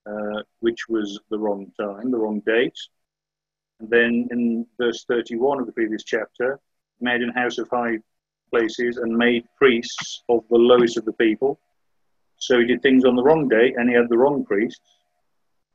uh, 0.06 0.44
which 0.60 0.90
was 0.90 1.22
the 1.30 1.40
wrong 1.40 1.72
time, 1.80 2.12
the 2.12 2.18
wrong 2.18 2.42
date. 2.46 2.78
And 3.80 3.90
then 3.90 4.28
in 4.32 4.68
verse 4.78 5.06
31 5.06 5.62
of 5.62 5.68
the 5.68 5.72
previous 5.72 6.04
chapter, 6.04 6.60
made 7.00 7.22
an 7.22 7.30
house 7.30 7.58
of 7.58 7.70
high 7.70 8.00
places 8.50 8.98
and 8.98 9.16
made 9.16 9.48
priests 9.58 10.24
of 10.28 10.44
the 10.50 10.58
lowest 10.58 10.98
of 10.98 11.06
the 11.06 11.14
people. 11.14 11.62
So 12.40 12.60
he 12.60 12.66
did 12.66 12.82
things 12.82 13.06
on 13.06 13.16
the 13.16 13.24
wrong 13.24 13.48
day 13.48 13.74
and 13.78 13.88
he 13.88 13.96
had 13.96 14.10
the 14.10 14.18
wrong 14.18 14.44
priests. 14.44 14.82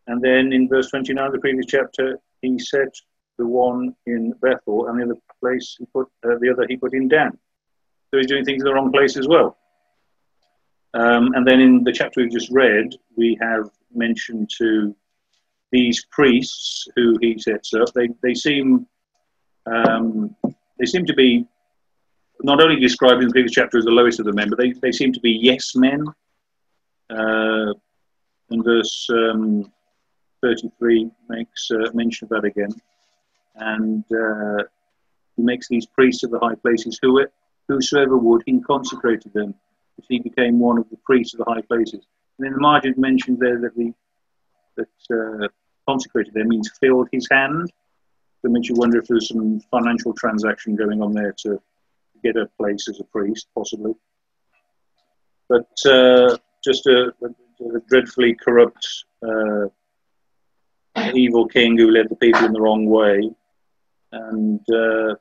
And 0.06 0.20
then 0.20 0.52
in 0.52 0.68
verse 0.68 0.90
29 0.90 1.24
of 1.28 1.32
the 1.32 1.38
previous 1.38 1.64
chapter, 1.64 2.18
he 2.42 2.58
set 2.58 2.94
the 3.38 3.46
one 3.46 3.94
in 4.06 4.32
Bethel 4.40 4.88
and 4.88 4.98
the 4.98 5.04
other 5.04 5.20
place 5.40 5.76
he 5.78 5.86
put 5.86 6.08
uh, 6.24 6.38
the 6.40 6.50
other 6.50 6.66
he 6.68 6.76
put 6.76 6.94
in 6.94 7.08
Dan. 7.08 7.36
So 8.10 8.18
he's 8.18 8.26
doing 8.26 8.44
things 8.44 8.62
in 8.62 8.66
the 8.66 8.74
wrong 8.74 8.92
place 8.92 9.16
as 9.16 9.26
well. 9.26 9.58
Um, 10.94 11.32
and 11.34 11.46
then 11.46 11.60
in 11.60 11.82
the 11.82 11.92
chapter 11.92 12.20
we've 12.20 12.30
just 12.30 12.50
read, 12.52 12.94
we 13.16 13.36
have 13.40 13.68
mentioned 13.92 14.50
to 14.58 14.94
these 15.72 16.06
priests 16.12 16.86
who 16.94 17.18
he 17.20 17.36
sets 17.38 17.74
up. 17.74 17.92
They 17.94 18.08
they 18.22 18.34
seem 18.34 18.86
um, 19.66 20.36
they 20.78 20.86
seem 20.86 21.04
to 21.06 21.14
be 21.14 21.46
not 22.42 22.60
only 22.60 22.78
described 22.78 23.22
in 23.22 23.28
the 23.28 23.32
previous 23.32 23.52
chapter 23.52 23.78
as 23.78 23.84
the 23.84 23.90
lowest 23.90 24.20
of 24.20 24.26
the 24.26 24.32
men, 24.32 24.48
but 24.50 24.58
they, 24.58 24.72
they 24.72 24.92
seem 24.92 25.12
to 25.12 25.20
be 25.20 25.30
yes 25.30 25.74
men. 25.74 26.04
Uh, 27.10 27.72
and 28.50 28.64
verse 28.64 29.08
um, 29.10 29.72
33 30.42 31.10
makes 31.28 31.70
uh, 31.70 31.90
mention 31.94 32.26
of 32.26 32.30
that 32.30 32.44
again. 32.44 32.68
And 33.56 34.04
uh, 34.12 34.64
he 35.36 35.42
makes 35.42 35.68
these 35.68 35.86
priests 35.86 36.22
of 36.22 36.30
the 36.30 36.38
high 36.38 36.56
places 36.56 36.98
who 37.00 37.18
it, 37.18 37.32
whosoever 37.68 38.16
would, 38.16 38.42
he 38.46 38.60
consecrated 38.60 39.32
them. 39.32 39.54
That 39.96 40.06
he 40.08 40.18
became 40.18 40.58
one 40.58 40.78
of 40.78 40.88
the 40.90 40.96
priests 41.04 41.34
of 41.34 41.38
the 41.38 41.52
high 41.52 41.62
places. 41.62 42.04
And 42.38 42.48
in 42.48 42.54
the 42.54 42.60
margin 42.60 42.94
mentioned 42.96 43.38
there 43.38 43.60
that 43.60 43.76
the 43.76 43.92
that 44.76 44.88
uh, 45.12 45.48
consecrated 45.88 46.34
there 46.34 46.44
means 46.44 46.70
filled 46.80 47.08
his 47.12 47.28
hand. 47.30 47.70
That 48.42 48.50
makes 48.50 48.68
you 48.68 48.74
wonder 48.74 48.98
if 48.98 49.06
there's 49.06 49.28
some 49.28 49.60
financial 49.70 50.12
transaction 50.14 50.76
going 50.76 51.00
on 51.00 51.12
there 51.12 51.34
to 51.44 51.60
get 52.22 52.36
a 52.36 52.46
place 52.58 52.88
as 52.88 53.00
a 53.00 53.04
priest, 53.04 53.46
possibly. 53.54 53.92
But 55.48 55.68
uh, 55.86 56.36
just 56.64 56.86
a, 56.86 57.12
a, 57.22 57.80
dreadfully 57.88 58.34
corrupt, 58.34 58.86
uh, 59.22 59.66
evil 61.14 61.46
king 61.46 61.76
who 61.78 61.90
led 61.90 62.08
the 62.08 62.16
people 62.16 62.44
in 62.44 62.52
the 62.52 62.60
wrong 62.60 62.86
way. 62.86 63.30
And 64.14 64.60
uh, 64.70 65.14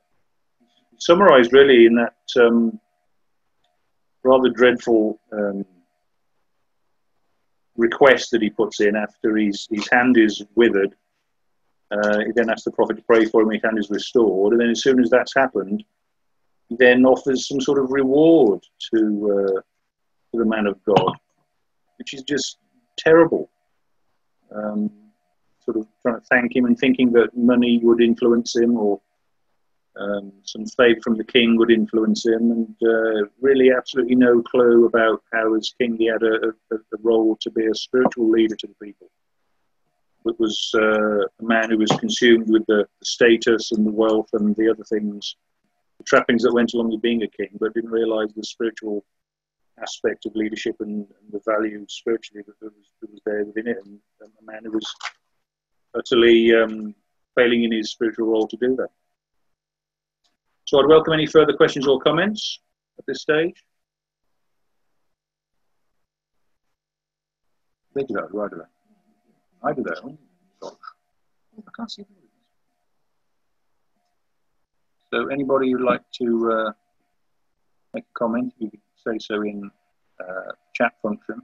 summarized 0.98 1.52
really 1.52 1.86
in 1.86 1.96
that 1.96 2.14
um, 2.40 2.78
rather 4.22 4.50
dreadful 4.50 5.20
um, 5.32 5.64
request 7.76 8.30
that 8.30 8.42
he 8.42 8.50
puts 8.50 8.80
in 8.80 8.94
after 8.94 9.36
his, 9.36 9.66
his 9.70 9.88
hand 9.90 10.16
is 10.16 10.44
withered. 10.54 10.94
Uh, 11.90 12.20
he 12.20 12.32
then 12.36 12.50
asks 12.50 12.64
the 12.64 12.70
prophet 12.70 12.96
to 12.96 13.02
pray 13.02 13.24
for 13.24 13.42
him, 13.42 13.48
and 13.48 13.56
his 13.56 13.64
hand 13.64 13.78
is 13.78 13.90
restored. 13.90 14.52
And 14.52 14.60
then, 14.60 14.70
as 14.70 14.82
soon 14.82 15.00
as 15.00 15.10
that's 15.10 15.34
happened, 15.34 15.82
he 16.68 16.76
then 16.78 17.04
offers 17.04 17.48
some 17.48 17.60
sort 17.60 17.78
of 17.78 17.90
reward 17.90 18.60
to, 18.94 19.56
uh, 19.56 19.60
to 19.60 20.38
the 20.38 20.44
man 20.44 20.66
of 20.66 20.82
God, 20.84 21.12
which 21.98 22.14
is 22.14 22.22
just 22.22 22.58
terrible. 22.96 23.50
Um, 24.54 24.90
sort 25.64 25.78
of 25.78 25.86
trying 26.02 26.20
to 26.20 26.26
thank 26.30 26.54
him 26.54 26.64
and 26.66 26.78
thinking 26.78 27.12
that 27.12 27.36
money 27.36 27.80
would 27.82 28.02
influence 28.02 28.54
him 28.56 28.76
or 28.76 29.00
um, 29.98 30.32
some 30.42 30.66
favour 30.66 31.00
from 31.02 31.16
the 31.16 31.24
king 31.24 31.56
would 31.56 31.70
influence 31.70 32.26
him, 32.26 32.50
and 32.50 32.76
uh, 32.82 33.28
really 33.40 33.70
absolutely 33.70 34.16
no 34.16 34.42
clue 34.42 34.86
about 34.86 35.22
how, 35.32 35.54
as 35.54 35.72
king, 35.80 35.96
he 35.96 36.06
had 36.06 36.22
a, 36.22 36.48
a, 36.72 36.76
a 36.76 36.98
role 37.02 37.36
to 37.40 37.50
be 37.50 37.66
a 37.66 37.74
spiritual 37.74 38.28
leader 38.28 38.56
to 38.56 38.66
the 38.66 38.86
people. 38.86 39.10
It 40.26 40.40
was 40.40 40.70
uh, 40.74 41.20
a 41.20 41.42
man 41.42 41.70
who 41.70 41.78
was 41.78 41.92
consumed 41.92 42.48
with 42.48 42.64
the, 42.66 42.86
the, 42.98 43.04
status 43.04 43.72
and 43.72 43.86
the 43.86 43.92
wealth 43.92 44.30
and 44.32 44.56
the 44.56 44.70
other 44.70 44.84
things, 44.84 45.36
the 45.98 46.04
trappings 46.04 46.42
that 46.42 46.54
went 46.54 46.72
along 46.72 46.90
with 46.90 47.02
being 47.02 47.22
a 47.22 47.28
king, 47.28 47.50
but 47.60 47.74
didn't 47.74 47.90
realise 47.90 48.32
the 48.32 48.42
spiritual 48.42 49.04
aspect 49.80 50.24
of 50.24 50.34
leadership 50.34 50.76
and, 50.80 51.06
and 51.20 51.32
the 51.32 51.40
value 51.46 51.84
spiritually 51.88 52.42
that, 52.46 52.58
that, 52.60 52.72
was, 52.74 52.86
that 53.00 53.10
was, 53.10 53.20
there 53.26 53.44
within 53.44 53.68
it, 53.68 53.76
and, 53.84 53.98
and 54.20 54.32
a 54.40 54.50
man 54.50 54.64
who 54.64 54.72
was 54.72 54.94
utterly 55.94 56.54
um, 56.54 56.94
failing 57.36 57.64
in 57.64 57.72
his 57.72 57.90
spiritual 57.90 58.26
role 58.26 58.46
to 58.48 58.56
do 58.56 58.76
that. 58.76 58.88
So 60.66 60.80
I'd 60.80 60.86
welcome 60.86 61.12
any 61.12 61.26
further 61.26 61.52
questions 61.52 61.86
or 61.86 62.00
comments 62.00 62.60
at 62.98 63.04
this 63.06 63.22
stage. 63.22 63.62
They 67.94 68.02
do 68.02 68.14
that, 68.14 68.24
I 68.24 68.48
do 68.48 68.56
that. 68.56 68.70
I 69.62 69.72
do 69.72 69.82
that. 69.84 70.00
Oh, 70.02 70.18
gosh. 70.60 70.72
I 71.58 71.70
can't 71.76 71.90
see 71.90 72.04
So 75.12 75.28
anybody 75.28 75.70
who'd 75.70 75.82
like 75.82 76.02
to 76.22 76.52
uh, 76.52 76.72
make 77.92 78.04
a 78.04 78.18
comment, 78.18 78.52
you 78.58 78.70
can 78.70 78.80
say 78.96 79.18
so 79.18 79.42
in 79.42 79.70
uh, 80.20 80.52
chat 80.74 80.92
function. 81.02 81.40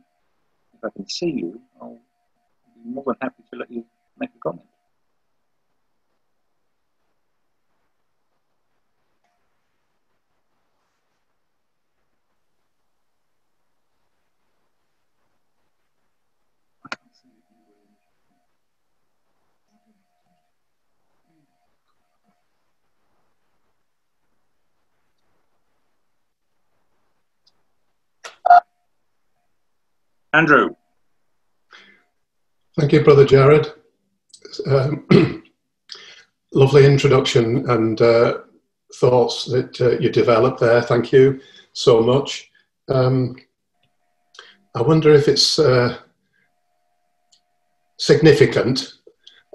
If 0.75 0.81
I 0.85 0.89
can 0.97 1.09
see 1.09 1.31
you, 1.31 1.61
I'll 1.81 2.01
be 2.75 2.91
more 2.91 3.05
than 3.07 3.17
happy 3.21 3.45
to 3.53 3.59
let 3.61 3.71
you 3.71 3.85
make 4.21 4.31
a 4.31 4.39
comment. 4.39 4.67
Andrew. 30.33 30.77
Thank 32.79 32.93
you, 32.93 33.03
Brother 33.03 33.25
Jared. 33.25 33.80
Um, 34.67 35.07
lovely 36.53 36.85
introduction 36.85 37.69
and 37.71 38.01
uh, 38.01 38.39
thoughts 38.97 39.45
that 39.47 39.81
uh, 39.81 39.99
you 39.99 40.11
developed 40.11 40.61
there. 40.61 40.83
Thank 40.83 41.13
you 41.13 41.41
so 41.73 42.03
much. 42.03 42.51
Um, 42.89 43.37
I 44.75 44.83
wonder 44.83 45.13
if 45.13 45.29
it's 45.29 45.59
uh, 45.59 45.99
significant 47.99 48.95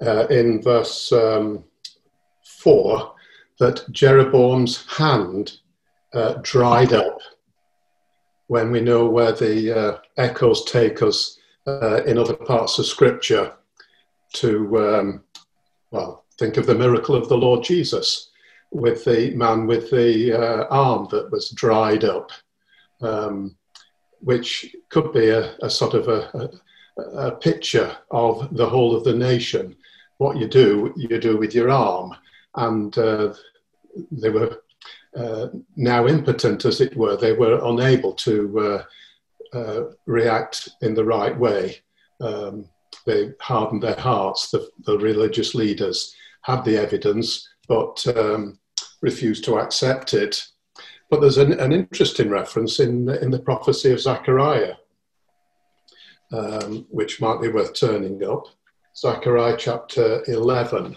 uh, 0.04 0.26
in 0.28 0.62
verse 0.62 1.12
um, 1.12 1.64
4 2.44 3.14
that 3.58 3.90
Jeroboam's 3.90 4.86
hand 4.86 5.58
uh, 6.12 6.34
dried 6.42 6.92
up 6.92 7.18
when 8.48 8.70
we 8.70 8.80
know 8.80 9.08
where 9.08 9.32
the 9.32 9.72
uh, 9.72 9.98
echoes 10.16 10.64
take 10.64 11.02
us 11.02 11.38
in 12.06 12.16
other 12.16 12.34
parts 12.34 12.78
of 12.78 12.86
Scripture 12.86 13.52
to, 14.34 14.78
um, 14.78 15.24
well, 15.90 16.24
think 16.38 16.56
of 16.56 16.66
the 16.66 16.74
miracle 16.74 17.14
of 17.14 17.28
the 17.28 17.36
Lord 17.36 17.64
Jesus 17.64 18.30
with 18.70 19.04
the 19.04 19.30
man 19.34 19.66
with 19.66 19.90
the 19.90 20.32
uh, 20.32 20.64
arm 20.68 21.08
that 21.10 21.30
was 21.30 21.50
dried 21.50 22.04
up, 22.04 22.30
um, 23.00 23.56
which 24.20 24.74
could 24.88 25.12
be 25.12 25.28
a, 25.28 25.56
a 25.62 25.70
sort 25.70 25.94
of 25.94 26.08
a, 26.08 26.50
a, 26.98 27.02
a, 27.28 27.36
picture 27.36 27.96
of 28.10 28.54
the 28.56 28.68
whole 28.68 28.94
of 28.94 29.04
the 29.04 29.14
nation. 29.14 29.76
What 30.18 30.36
you 30.36 30.48
do, 30.48 30.92
you 30.96 31.18
do 31.20 31.36
with 31.36 31.54
your 31.54 31.70
arm. 31.70 32.14
And 32.56 32.96
uh, 32.98 33.34
they 34.10 34.30
were 34.30 34.62
uh, 35.16 35.48
now 35.76 36.06
impotent, 36.06 36.64
as 36.64 36.80
it 36.80 36.96
were. 36.96 37.16
They 37.16 37.32
were 37.32 37.64
unable 37.64 38.14
to 38.14 38.58
uh, 39.54 39.56
uh, 39.56 39.84
react 40.06 40.68
in 40.82 40.94
the 40.94 41.04
right 41.04 41.36
way. 41.38 41.78
Um, 42.20 42.68
they 43.06 43.30
hardened 43.40 43.82
their 43.82 43.98
hearts. 43.98 44.50
The, 44.50 44.68
the, 44.84 44.98
religious 44.98 45.54
leaders 45.54 46.14
had 46.42 46.64
the 46.64 46.76
evidence, 46.76 47.48
but 47.68 48.04
um, 48.16 48.58
refused 49.02 49.44
to 49.44 49.58
accept 49.58 50.14
it. 50.14 50.44
But 51.10 51.20
there's 51.20 51.38
an, 51.38 51.58
an, 51.60 51.72
interesting 51.72 52.28
reference 52.28 52.80
in, 52.80 53.08
in 53.08 53.30
the 53.30 53.38
prophecy 53.38 53.92
of 53.92 54.00
Zechariah, 54.00 54.74
um, 56.32 56.86
which 56.90 57.20
might 57.20 57.40
be 57.40 57.48
worth 57.48 57.74
turning 57.74 58.24
up. 58.24 58.46
Zechariah 58.96 59.56
chapter 59.58 60.24
11. 60.26 60.96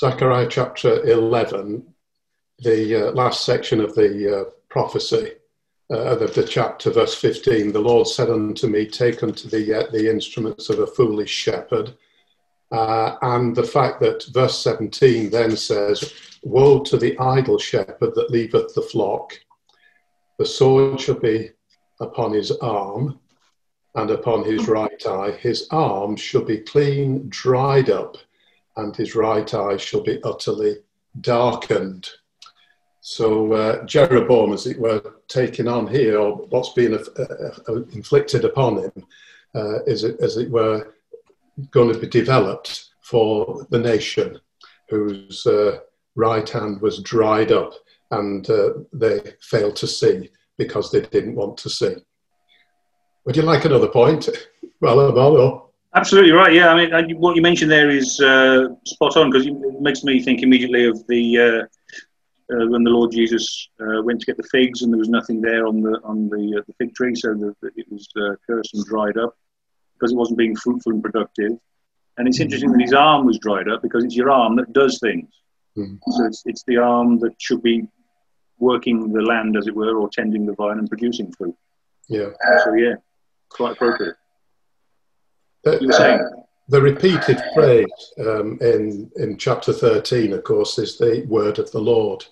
Zechariah 0.00 0.46
chapter 0.48 1.04
11, 1.04 1.84
the 2.60 3.08
uh, 3.08 3.12
last 3.12 3.44
section 3.44 3.80
of 3.80 3.94
the 3.94 4.40
uh, 4.40 4.50
prophecy 4.68 5.32
uh, 5.90 6.16
of 6.16 6.34
the 6.34 6.44
chapter, 6.44 6.90
verse 6.90 7.14
15. 7.14 7.72
The 7.72 7.80
Lord 7.80 8.06
said 8.06 8.30
unto 8.30 8.68
me, 8.68 8.86
Take 8.86 9.22
unto 9.22 9.48
thee 9.48 9.66
the 9.66 10.10
instruments 10.10 10.68
of 10.68 10.78
a 10.78 10.86
foolish 10.86 11.30
shepherd. 11.30 11.94
Uh, 12.70 13.16
and 13.22 13.56
the 13.56 13.64
fact 13.64 14.00
that 14.00 14.24
verse 14.32 14.58
17 14.62 15.30
then 15.30 15.56
says, 15.56 16.12
Woe 16.42 16.80
to 16.84 16.96
the 16.96 17.18
idle 17.18 17.58
shepherd 17.58 18.14
that 18.14 18.30
leaveth 18.30 18.74
the 18.74 18.82
flock. 18.82 19.38
The 20.38 20.46
sword 20.46 21.00
shall 21.00 21.18
be 21.18 21.50
upon 22.00 22.32
his 22.32 22.50
arm 22.52 23.18
and 23.94 24.10
upon 24.10 24.44
his 24.44 24.68
right 24.68 25.04
eye. 25.06 25.32
His 25.32 25.66
arm 25.70 26.16
shall 26.16 26.44
be 26.44 26.58
clean 26.58 27.28
dried 27.28 27.90
up 27.90 28.16
and 28.76 28.94
his 28.94 29.14
right 29.14 29.52
eye 29.52 29.76
shall 29.76 30.02
be 30.02 30.22
utterly 30.22 30.76
darkened. 31.20 32.08
So 33.00 33.52
uh, 33.52 33.84
Jeroboam, 33.86 34.52
as 34.52 34.66
it 34.66 34.78
were, 34.78 35.02
taken 35.28 35.68
on 35.68 35.86
here, 35.86 36.18
or 36.18 36.36
what's 36.48 36.74
been 36.74 36.94
uh, 36.94 37.24
uh, 37.68 37.82
inflicted 37.92 38.44
upon 38.44 38.78
him, 38.78 39.06
uh, 39.54 39.82
is, 39.84 40.04
as 40.04 40.36
it 40.36 40.50
were, 40.50 40.94
going 41.70 41.92
to 41.92 41.98
be 41.98 42.06
developed 42.06 42.90
for 43.02 43.66
the 43.70 43.78
nation 43.78 44.38
whose 44.88 45.46
uh, 45.46 45.78
right 46.14 46.48
hand 46.48 46.80
was 46.80 47.02
dried 47.02 47.52
up 47.52 47.72
and 48.10 48.48
uh, 48.50 48.70
they 48.92 49.20
failed 49.40 49.76
to 49.76 49.86
see 49.86 50.30
because 50.58 50.90
they 50.90 51.00
didn't 51.00 51.34
want 51.34 51.56
to 51.56 51.70
see. 51.70 51.94
Would 53.24 53.36
you 53.36 53.42
like 53.42 53.64
another 53.64 53.88
point? 53.88 54.28
Well, 54.82 55.10
Emmanuel. 55.10 55.74
Absolutely 55.94 56.32
right. 56.32 56.54
Yeah, 56.54 56.70
I 56.70 57.02
mean, 57.02 57.20
what 57.20 57.36
you 57.36 57.42
mentioned 57.42 57.70
there 57.70 57.90
is 57.90 58.18
uh, 58.18 58.68
spot 58.86 59.14
on 59.18 59.30
because 59.30 59.46
it 59.46 59.52
makes 59.78 60.02
me 60.02 60.22
think 60.22 60.42
immediately 60.42 60.86
of 60.86 61.06
the 61.06 61.68
uh, 62.50 62.56
uh, 62.56 62.66
when 62.68 62.82
the 62.82 62.90
Lord 62.90 63.12
Jesus 63.12 63.68
uh, 63.80 64.02
went 64.02 64.20
to 64.20 64.26
get 64.26 64.36
the 64.36 64.48
figs 64.50 64.82
and 64.82 64.92
there 64.92 64.98
was 64.98 65.08
nothing 65.08 65.40
there 65.40 65.66
on 65.66 65.80
the 65.80 66.00
on 66.04 66.28
the, 66.28 66.58
uh, 66.58 66.62
the 66.66 66.74
fig 66.78 66.94
tree, 66.94 67.14
so 67.14 67.34
the, 67.34 67.54
it 67.76 67.86
was 67.90 68.08
uh, 68.16 68.34
cursed 68.46 68.74
and 68.74 68.84
dried 68.84 69.16
up 69.16 69.36
because 69.94 70.12
it 70.12 70.16
wasn't 70.16 70.38
being 70.38 70.56
fruitful 70.56 70.92
and 70.92 71.02
productive. 71.02 71.52
And 72.16 72.28
it's 72.28 72.40
interesting 72.40 72.72
that 72.72 72.80
his 72.80 72.92
arm 72.92 73.24
was 73.24 73.38
dried 73.38 73.68
up 73.68 73.82
because 73.82 74.04
it's 74.04 74.16
your 74.16 74.30
arm 74.30 74.56
that 74.56 74.72
does 74.72 74.98
things. 75.00 75.28
Mm. 75.76 75.98
So 76.10 76.26
it's 76.26 76.42
it's 76.46 76.64
the 76.64 76.78
arm 76.78 77.18
that 77.20 77.34
should 77.38 77.62
be 77.62 77.86
working 78.58 79.12
the 79.12 79.22
land, 79.22 79.56
as 79.56 79.66
it 79.66 79.74
were, 79.74 79.96
or 79.96 80.08
tending 80.10 80.44
the 80.44 80.54
vine 80.54 80.78
and 80.78 80.88
producing 80.88 81.32
fruit. 81.32 81.56
Yeah. 82.08 82.30
So 82.64 82.74
yeah, 82.74 82.94
quite 83.48 83.72
appropriate. 83.72 84.16
Uh, 85.64 85.78
the 86.70 86.80
repeated 86.80 87.42
phrase 87.52 88.14
um, 88.20 88.56
in, 88.60 89.10
in 89.16 89.36
chapter 89.36 89.72
13, 89.72 90.32
of 90.32 90.44
course, 90.44 90.78
is 90.78 90.98
the 90.98 91.26
word 91.28 91.58
of 91.58 91.70
the 91.72 91.80
Lord. 91.80 92.24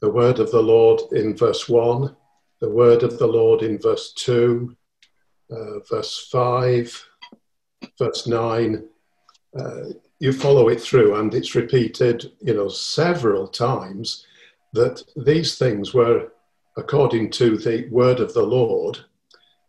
The 0.00 0.10
word 0.10 0.38
of 0.38 0.50
the 0.50 0.62
Lord 0.62 1.00
in 1.12 1.36
verse 1.36 1.68
1, 1.68 2.14
the 2.60 2.70
word 2.70 3.02
of 3.02 3.18
the 3.18 3.26
Lord 3.26 3.62
in 3.62 3.78
verse 3.78 4.12
2, 4.14 4.76
uh, 5.50 5.78
verse 5.90 6.28
5, 6.30 7.08
verse 7.98 8.26
9. 8.26 8.84
Uh, 9.58 9.84
you 10.20 10.32
follow 10.32 10.68
it 10.68 10.80
through, 10.80 11.16
and 11.16 11.34
it's 11.34 11.54
repeated, 11.54 12.30
you 12.40 12.54
know, 12.54 12.68
several 12.68 13.48
times 13.48 14.26
that 14.72 15.02
these 15.16 15.58
things 15.58 15.94
were 15.94 16.32
according 16.76 17.30
to 17.30 17.56
the 17.56 17.88
word 17.88 18.20
of 18.20 18.32
the 18.34 18.42
Lord 18.42 18.98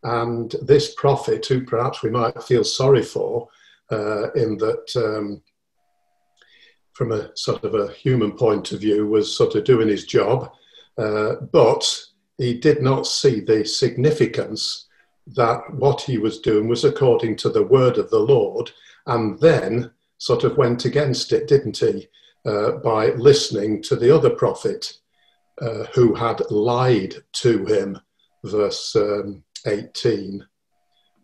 and 0.04 0.56
this 0.62 0.94
prophet, 0.96 1.46
who 1.46 1.66
perhaps 1.66 2.04
we 2.04 2.10
might 2.10 2.42
feel 2.44 2.64
sorry 2.64 3.04
for, 3.04 3.48
uh, 3.92 4.32
in 4.34 4.58
that 4.58 4.96
um, 4.96 5.42
from 7.00 7.14
a 7.14 7.32
sort 7.38 7.64
of 7.64 7.76
a 7.76 7.94
human 7.94 8.34
point 8.34 8.74
of 8.74 8.82
view, 8.82 9.08
was 9.08 9.34
sort 9.34 9.56
of 9.56 9.64
doing 9.64 9.88
his 9.88 10.06
job, 10.06 10.52
uh, 10.98 11.36
but 11.54 11.90
he 12.38 12.54
did 12.54 12.82
not 12.82 13.08
see 13.08 13.40
the 13.40 13.64
significance 13.64 14.90
that 15.26 15.62
what 15.76 16.02
he 16.02 16.18
was 16.18 16.42
doing 16.42 16.68
was 16.68 16.84
according 16.84 17.38
to 17.38 17.48
the 17.48 17.64
word 17.64 17.98
of 17.98 18.10
the 18.10 18.20
Lord, 18.20 18.70
and 19.08 19.40
then 19.40 19.90
sort 20.18 20.44
of 20.44 20.58
went 20.58 20.84
against 20.84 21.32
it, 21.32 21.48
didn't 21.48 21.78
he, 21.78 22.10
uh, 22.46 22.72
by 22.84 23.12
listening 23.12 23.82
to 23.84 23.96
the 23.96 24.14
other 24.14 24.32
prophet 24.32 25.00
uh, 25.62 25.86
who 25.96 26.14
had 26.14 26.42
lied 26.52 27.16
to 27.32 27.64
him, 27.64 27.98
verse 28.44 28.94
um, 28.98 29.42
18. 29.66 30.46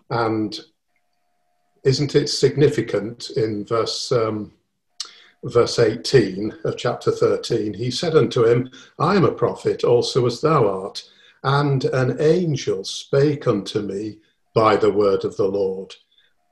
And 0.10 0.58
isn't 1.84 2.16
it 2.16 2.30
significant 2.30 3.32
in 3.32 3.66
verse, 3.66 4.14
um, 4.14 4.54
verse 5.46 5.80
18 5.80 6.54
of 6.64 6.78
chapter 6.78 7.12
13? 7.12 7.74
He 7.74 7.92
said 7.92 8.16
unto 8.16 8.46
him, 8.46 8.70
I 9.00 9.16
am 9.16 9.26
a 9.26 9.32
prophet 9.32 9.84
also 9.84 10.26
as 10.26 10.42
thou 10.42 10.68
art, 10.68 11.04
and 11.44 11.86
an 11.86 12.20
angel 12.20 12.84
spake 12.84 13.48
unto 13.48 13.82
me 13.82 14.18
by 14.54 14.76
the 14.76 14.92
word 14.92 15.26
of 15.26 15.38
the 15.38 15.48
Lord. 15.48 15.94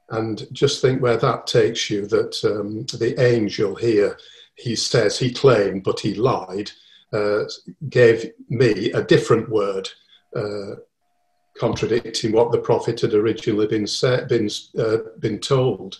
And 0.10 0.48
just 0.52 0.82
think 0.82 1.02
where 1.02 1.18
that 1.18 1.48
takes 1.48 1.90
you 1.90 2.06
that 2.08 2.44
um, 2.46 2.86
the 2.98 3.20
angel 3.20 3.76
here, 3.76 4.18
he 4.56 4.76
says, 4.76 5.18
he 5.18 5.34
claimed, 5.34 5.84
but 5.84 6.00
he 6.00 6.14
lied, 6.14 6.70
uh, 7.12 7.46
gave 7.90 8.32
me 8.50 8.92
a 8.92 9.04
different 9.04 9.50
word. 9.50 9.90
Uh, 10.36 10.76
contradicting 11.58 12.32
what 12.32 12.52
the 12.52 12.58
prophet 12.58 13.02
had 13.02 13.14
originally 13.14 13.68
been 13.68 13.88
said, 13.88 14.28
been 14.28 14.50
uh, 14.78 14.98
been 15.20 15.40
told. 15.40 15.98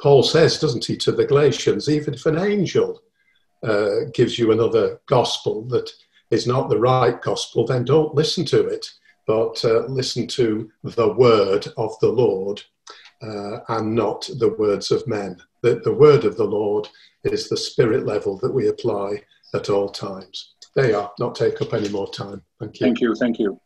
Paul 0.00 0.22
says, 0.22 0.58
doesn't 0.58 0.84
he, 0.84 0.96
to 0.98 1.12
the 1.12 1.24
Galatians, 1.24 1.88
even 1.88 2.14
if 2.14 2.26
an 2.26 2.38
angel 2.38 3.02
uh, 3.62 4.06
gives 4.12 4.38
you 4.38 4.52
another 4.52 5.00
gospel 5.06 5.62
that 5.68 5.90
is 6.30 6.46
not 6.46 6.68
the 6.68 6.78
right 6.78 7.20
gospel, 7.22 7.66
then 7.66 7.84
don't 7.84 8.14
listen 8.14 8.44
to 8.46 8.66
it, 8.66 8.86
but 9.26 9.64
uh, 9.64 9.86
listen 9.86 10.26
to 10.26 10.70
the 10.82 11.12
word 11.14 11.66
of 11.76 11.98
the 12.00 12.08
Lord 12.08 12.62
uh, 13.22 13.60
and 13.68 13.94
not 13.94 14.28
the 14.38 14.54
words 14.58 14.90
of 14.90 15.06
men. 15.06 15.40
The, 15.62 15.76
the 15.76 15.94
word 15.94 16.24
of 16.24 16.36
the 16.36 16.44
Lord 16.44 16.88
is 17.22 17.48
the 17.48 17.56
spirit 17.56 18.04
level 18.04 18.36
that 18.38 18.52
we 18.52 18.68
apply 18.68 19.22
at 19.54 19.70
all 19.70 19.88
times. 19.88 20.54
There 20.74 20.90
you 20.90 20.96
are, 20.98 21.12
not 21.18 21.34
take 21.34 21.62
up 21.62 21.72
any 21.72 21.88
more 21.88 22.10
time. 22.10 22.42
Thank 22.60 22.80
you. 22.80 22.86
Thank 22.86 23.00
you, 23.00 23.14
thank 23.14 23.38
you. 23.38 23.60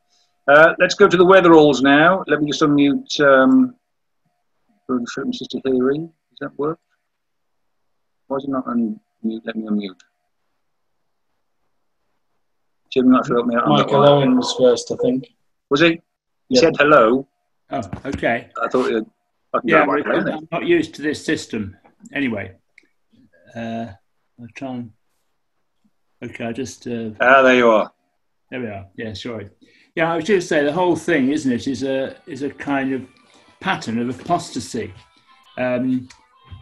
Uh, 0.46 0.74
let's 0.78 0.94
go 0.94 1.08
to 1.08 1.16
the 1.16 1.24
Wetheralls 1.24 1.82
now. 1.82 2.24
Let 2.26 2.40
me 2.40 2.50
just 2.50 2.62
unmute 2.62 3.20
um, 3.20 3.74
Sister 5.32 5.58
Hilary. 5.64 6.08
Does 6.38 6.50
that 6.50 6.58
work? 6.58 6.78
Why 8.28 8.36
is 8.36 8.44
it 8.44 8.50
not 8.50 8.66
unmute? 8.66 9.00
Let 9.44 9.56
me 9.56 9.64
unmute. 9.64 10.00
Jim, 12.90 13.10
not 13.10 13.28
out. 13.30 13.46
Michael 13.46 14.08
Owen 14.08 14.36
was 14.36 14.54
first, 14.54 14.92
I 14.92 14.96
think. 15.02 15.28
Was 15.68 15.80
he? 15.80 16.00
He 16.48 16.56
said 16.56 16.74
hello. 16.78 17.26
Oh, 17.70 17.82
okay. 18.06 18.50
I 18.62 18.68
thought 18.68 18.90
it. 18.92 19.04
I 19.52 19.58
yeah, 19.64 19.82
I'm 19.82 20.48
not 20.52 20.66
used 20.66 20.94
to 20.94 21.02
this 21.02 21.24
system. 21.24 21.76
Anyway, 22.12 22.54
uh, 23.56 23.88
I'll 24.40 24.46
try 24.54 24.74
and. 24.74 24.92
Okay, 26.22 26.44
I 26.44 26.52
just. 26.52 26.86
Uh, 26.86 27.10
ah, 27.20 27.42
there 27.42 27.56
you 27.56 27.68
are. 27.68 27.90
There 28.50 28.60
we 28.60 28.66
are. 28.68 28.86
Yeah, 28.96 29.12
sorry. 29.14 29.48
Yeah, 29.96 30.12
I 30.12 30.16
was 30.16 30.24
just 30.26 30.48
say 30.48 30.64
the 30.64 30.72
whole 30.72 30.96
thing, 30.96 31.32
isn't 31.32 31.50
it, 31.50 31.66
is 31.66 31.82
a 31.82 32.16
is 32.26 32.42
a 32.42 32.50
kind 32.50 32.92
of 32.92 33.06
pattern 33.60 33.98
of 33.98 34.20
apostasy. 34.20 34.94
Um, 35.58 36.08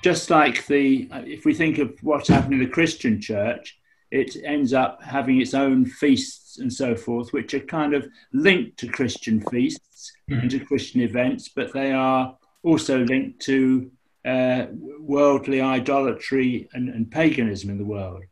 just 0.02 0.30
like 0.30 0.66
the, 0.66 1.08
if 1.12 1.44
we 1.44 1.54
think 1.54 1.78
of 1.78 1.98
what's 2.02 2.28
happened 2.28 2.54
in 2.54 2.60
the 2.60 2.66
Christian 2.66 3.20
church, 3.20 3.78
it 4.10 4.36
ends 4.44 4.72
up 4.72 5.02
having 5.02 5.40
its 5.40 5.54
own 5.54 5.84
feasts 5.84 6.58
and 6.58 6.72
so 6.72 6.94
forth, 6.94 7.32
which 7.32 7.54
are 7.54 7.60
kind 7.60 7.94
of 7.94 8.06
linked 8.32 8.78
to 8.78 8.88
Christian 8.88 9.40
feasts 9.50 10.12
mm-hmm. 10.30 10.42
and 10.42 10.50
to 10.50 10.60
Christian 10.60 11.00
events, 11.00 11.48
but 11.48 11.72
they 11.72 11.92
are 11.92 12.36
also 12.62 13.04
linked 13.04 13.40
to 13.40 13.90
uh, 14.24 14.66
worldly 15.00 15.60
idolatry 15.60 16.68
and, 16.72 16.88
and, 16.88 17.10
paganism 17.10 17.70
in 17.70 17.78
the 17.78 17.84
world. 17.84 18.24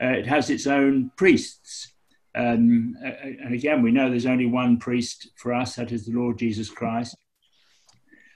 Uh, 0.00 0.06
it 0.06 0.26
has 0.26 0.48
its 0.48 0.68
own 0.68 1.10
priests 1.16 1.92
um, 2.34 2.96
and 3.02 3.54
again, 3.54 3.82
we 3.82 3.90
know 3.90 4.08
there's 4.08 4.26
only 4.26 4.46
one 4.46 4.78
priest 4.78 5.30
for 5.36 5.52
us, 5.52 5.76
that 5.76 5.92
is 5.92 6.06
the 6.06 6.12
Lord 6.12 6.38
Jesus 6.38 6.70
Christ. 6.70 7.16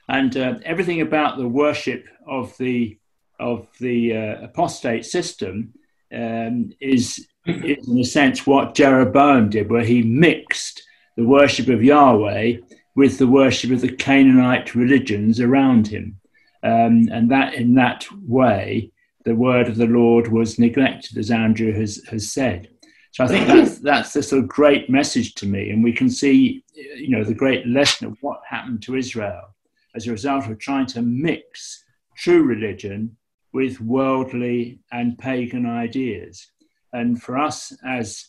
And 0.07 0.37
uh, 0.37 0.55
everything 0.63 1.01
about 1.01 1.37
the 1.37 1.47
worship 1.47 2.05
of 2.27 2.55
the 2.57 2.97
of 3.39 3.67
the 3.79 4.15
uh, 4.15 4.43
apostate 4.45 5.05
system 5.05 5.73
um, 6.13 6.71
is, 6.79 7.27
is, 7.45 7.87
in 7.87 7.99
a 7.99 8.03
sense, 8.03 8.47
what 8.47 8.75
Jeroboam 8.75 9.49
did, 9.49 9.69
where 9.69 9.83
he 9.83 10.03
mixed 10.03 10.81
the 11.17 11.25
worship 11.25 11.67
of 11.67 11.83
Yahweh 11.83 12.57
with 12.95 13.17
the 13.17 13.27
worship 13.27 13.71
of 13.71 13.81
the 13.81 13.91
Canaanite 13.91 14.73
religions 14.73 15.41
around 15.41 15.87
him, 15.87 16.17
um, 16.63 17.09
and 17.11 17.29
that 17.29 17.55
in 17.55 17.75
that 17.75 18.05
way 18.25 18.91
the 19.25 19.35
word 19.35 19.67
of 19.67 19.75
the 19.75 19.87
Lord 19.87 20.31
was 20.31 20.59
neglected, 20.59 21.17
as 21.17 21.31
Andrew 21.31 21.73
has, 21.73 22.01
has 22.09 22.31
said. 22.31 22.69
So 23.11 23.23
I 23.23 23.27
think 23.27 23.47
that's, 23.47 23.79
that's 23.79 24.13
the 24.13 24.21
sort 24.21 24.43
of 24.43 24.49
great 24.49 24.89
message 24.89 25.35
to 25.35 25.47
me. 25.47 25.71
And 25.71 25.83
we 25.83 25.91
can 25.91 26.09
see, 26.09 26.63
you 26.73 27.09
know, 27.09 27.23
the 27.23 27.33
great 27.33 27.65
lesson 27.65 28.07
of 28.07 28.17
what 28.21 28.41
happened 28.47 28.83
to 28.83 28.95
Israel 28.95 29.54
as 29.95 30.07
a 30.07 30.11
result 30.11 30.47
of 30.47 30.59
trying 30.59 30.85
to 30.87 31.01
mix 31.01 31.83
true 32.15 32.43
religion 32.43 33.15
with 33.53 33.79
worldly 33.81 34.79
and 34.91 35.17
pagan 35.17 35.65
ideas. 35.65 36.51
And 36.93 37.21
for 37.21 37.37
us 37.37 37.73
as 37.85 38.27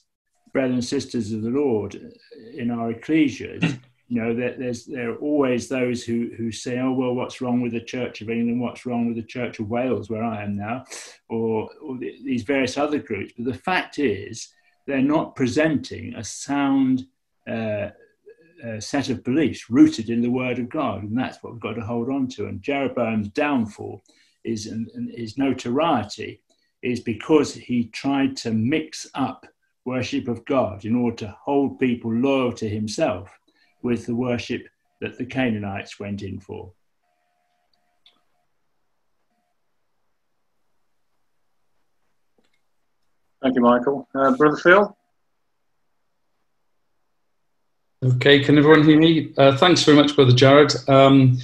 brothers 0.53 0.75
and 0.75 0.85
sisters 0.85 1.33
of 1.33 1.43
the 1.43 1.51
Lord 1.51 2.01
in 2.55 2.71
our 2.71 2.93
ecclesias, 2.93 3.79
you 4.09 4.23
know, 4.23 4.35
there, 4.35 4.55
there's 4.57 4.85
there 4.85 5.11
are 5.11 5.17
always 5.17 5.69
those 5.69 6.05
who 6.05 6.31
who 6.37 6.53
say, 6.53 6.79
"Oh 6.79 6.93
well, 6.93 7.15
what's 7.15 7.41
wrong 7.41 7.61
with 7.61 7.73
the 7.73 7.81
Church 7.81 8.21
of 8.21 8.31
England? 8.31 8.61
What's 8.61 8.87
wrong 8.87 9.09
with 9.09 9.17
the 9.17 9.23
Church 9.23 9.59
of 9.59 9.69
Wales, 9.69 10.09
where 10.09 10.23
I 10.23 10.45
am 10.45 10.57
now, 10.57 10.85
or, 11.29 11.69
or 11.83 11.99
these 11.99 12.45
various 12.45 12.79
other 12.79 13.01
groups?" 13.01 13.33
But 13.37 13.47
the 13.47 13.59
fact 13.59 13.99
is, 13.99 14.49
they're 14.87 15.03
not 15.03 15.35
presenting 15.35 16.15
a 16.15 16.23
sound 16.23 17.07
uh, 17.51 17.89
uh, 18.65 18.81
set 18.81 19.09
of 19.09 19.25
beliefs 19.25 19.71
rooted 19.71 20.11
in 20.11 20.23
the 20.23 20.31
Word 20.31 20.59
of 20.59 20.69
God, 20.69 21.03
and 21.03 21.17
that's 21.17 21.43
what 21.43 21.53
we've 21.53 21.63
got 21.63 21.75
to 21.75 21.83
hold 21.83 22.09
on 22.09 22.29
to. 22.29 22.47
And 22.47 22.63
Jeroboam's 22.63 23.29
downfall 23.29 24.03
is 24.45 24.67
and 24.67 24.89
his 25.15 25.37
notoriety 25.37 26.41
is 26.83 27.01
because 27.01 27.53
he 27.55 27.89
tried 27.89 28.37
to 28.37 28.53
mix 28.53 29.07
up 29.15 29.47
worship 29.85 30.29
of 30.29 30.45
God 30.45 30.85
in 30.85 30.95
order 30.95 31.17
to 31.17 31.37
hold 31.43 31.79
people 31.79 32.13
loyal 32.13 32.53
to 32.55 32.69
himself 32.69 33.31
with 33.83 34.07
the 34.07 34.15
worship 34.15 34.63
that 35.01 35.19
the 35.19 35.27
Canaanites 35.27 36.01
went 36.01 36.23
in 36.23 36.41
for. 36.41 36.73
Thank 43.43 43.55
you, 43.55 43.63
Michael. 43.63 44.09
Uh, 44.15 44.33
Brother 44.37 44.57
Phil? 44.57 44.97
Okay, 48.05 48.41
can 48.41 48.59
everyone 48.59 48.85
hear 48.85 48.99
me? 48.99 49.33
Uh, 49.39 49.57
thanks 49.57 49.83
very 49.83 49.97
much, 49.97 50.15
Brother 50.15 50.35
Jared. 50.35 50.75
Um, 50.87 51.39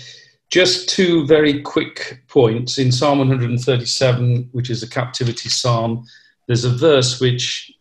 just 0.51 0.87
two 0.87 1.27
very 1.27 1.63
quick 1.63 2.23
points. 2.29 2.77
In 2.77 2.93
Psalm 2.93 3.19
137, 3.19 4.51
which 4.53 4.69
is 4.69 4.83
a 4.83 4.89
captivity 4.89 5.49
psalm, 5.49 6.05
there's 6.47 6.67
a 6.67 6.71
verse 6.71 7.21
which 7.21 7.73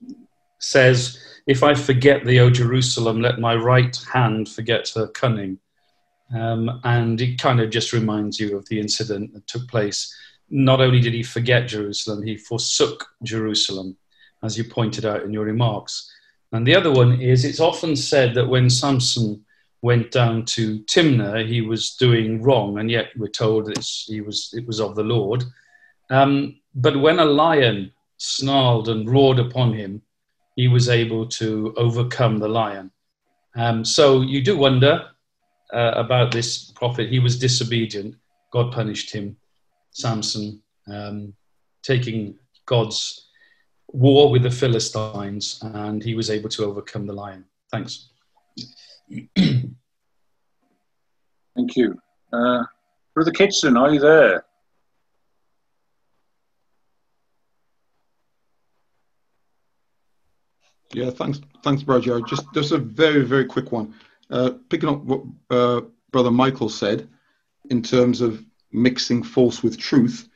says, 0.59 1.21
if 1.47 1.63
I 1.63 1.73
forget 1.73 2.23
thee, 2.23 2.39
O 2.39 2.49
Jerusalem, 2.49 3.21
let 3.21 3.39
my 3.39 3.55
right 3.55 3.93
hand 4.13 4.47
forget 4.47 4.89
her 4.95 5.07
cunning. 5.07 5.59
Um, 6.33 6.79
and 6.85 7.19
it 7.19 7.39
kind 7.39 7.59
of 7.59 7.71
just 7.71 7.91
reminds 7.91 8.39
you 8.39 8.55
of 8.55 8.69
the 8.69 8.79
incident 8.79 9.33
that 9.33 9.47
took 9.47 9.67
place. 9.67 10.15
Not 10.49 10.79
only 10.79 11.01
did 11.01 11.13
he 11.13 11.23
forget 11.23 11.67
Jerusalem, 11.67 12.23
he 12.23 12.37
forsook 12.37 13.05
Jerusalem, 13.21 13.97
as 14.43 14.57
you 14.57 14.63
pointed 14.63 15.05
out 15.05 15.23
in 15.23 15.33
your 15.33 15.43
remarks. 15.43 16.09
And 16.51 16.67
the 16.67 16.75
other 16.75 16.91
one 16.91 17.21
is 17.21 17.45
it's 17.45 17.59
often 17.59 17.95
said 17.95 18.33
that 18.35 18.47
when 18.47 18.69
Samson 18.69 19.45
went 19.81 20.11
down 20.11 20.45
to 20.45 20.79
Timnah, 20.81 21.47
he 21.47 21.61
was 21.61 21.95
doing 21.95 22.41
wrong, 22.41 22.79
and 22.79 22.91
yet 22.91 23.07
we're 23.17 23.27
told 23.27 23.71
he 24.07 24.21
was, 24.21 24.53
it 24.55 24.67
was 24.67 24.79
of 24.79 24.95
the 24.95 25.03
Lord. 25.03 25.43
Um, 26.09 26.59
but 26.75 26.99
when 26.99 27.19
a 27.19 27.25
lion 27.25 27.91
snarled 28.17 28.89
and 28.89 29.09
roared 29.09 29.39
upon 29.39 29.73
him, 29.73 30.01
he 30.55 30.67
was 30.67 30.89
able 30.89 31.25
to 31.25 31.73
overcome 31.77 32.37
the 32.37 32.47
lion. 32.47 32.91
Um, 33.55 33.83
so 33.83 34.21
you 34.21 34.41
do 34.41 34.57
wonder 34.57 35.07
uh, 35.73 35.93
about 35.95 36.31
this 36.31 36.71
prophet. 36.71 37.09
He 37.09 37.19
was 37.19 37.39
disobedient. 37.39 38.15
God 38.51 38.71
punished 38.71 39.11
him. 39.11 39.37
Samson 39.91 40.61
um, 40.87 41.33
taking 41.81 42.35
God's 42.65 43.29
war 43.93 44.31
with 44.31 44.43
the 44.43 44.51
Philistines, 44.51 45.59
and 45.61 46.03
he 46.03 46.15
was 46.15 46.29
able 46.29 46.49
to 46.49 46.65
overcome 46.65 47.05
the 47.05 47.13
lion. 47.13 47.45
Thanks. 47.71 48.09
Thank 51.55 51.75
you. 51.75 51.99
Uh, 52.31 52.63
Brother 53.13 53.31
Kitson, 53.31 53.75
are 53.77 53.93
you 53.93 53.99
there? 53.99 54.45
Yeah, 60.93 61.09
thanks, 61.09 61.39
thanks, 61.63 61.83
Roger. 61.83 62.19
Just, 62.21 62.45
just 62.53 62.71
a 62.71 62.77
very, 62.77 63.23
very 63.23 63.45
quick 63.45 63.71
one. 63.71 63.93
Uh, 64.29 64.51
picking 64.69 64.89
up 64.89 65.03
what 65.03 65.21
uh, 65.49 65.81
Brother 66.11 66.31
Michael 66.31 66.69
said 66.69 67.07
in 67.69 67.81
terms 67.81 68.21
of 68.21 68.43
mixing 68.71 69.23
false 69.23 69.63
with 69.63 69.77
truth, 69.77 70.27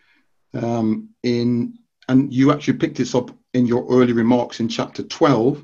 um, 0.53 1.09
in 1.23 1.77
and 2.07 2.31
you 2.31 2.51
actually 2.51 2.77
picked 2.77 2.97
this 2.97 3.15
up 3.15 3.31
in 3.55 3.65
your 3.65 3.87
early 3.89 4.11
remarks 4.11 4.59
in 4.59 4.67
chapter 4.67 5.01
12. 5.01 5.63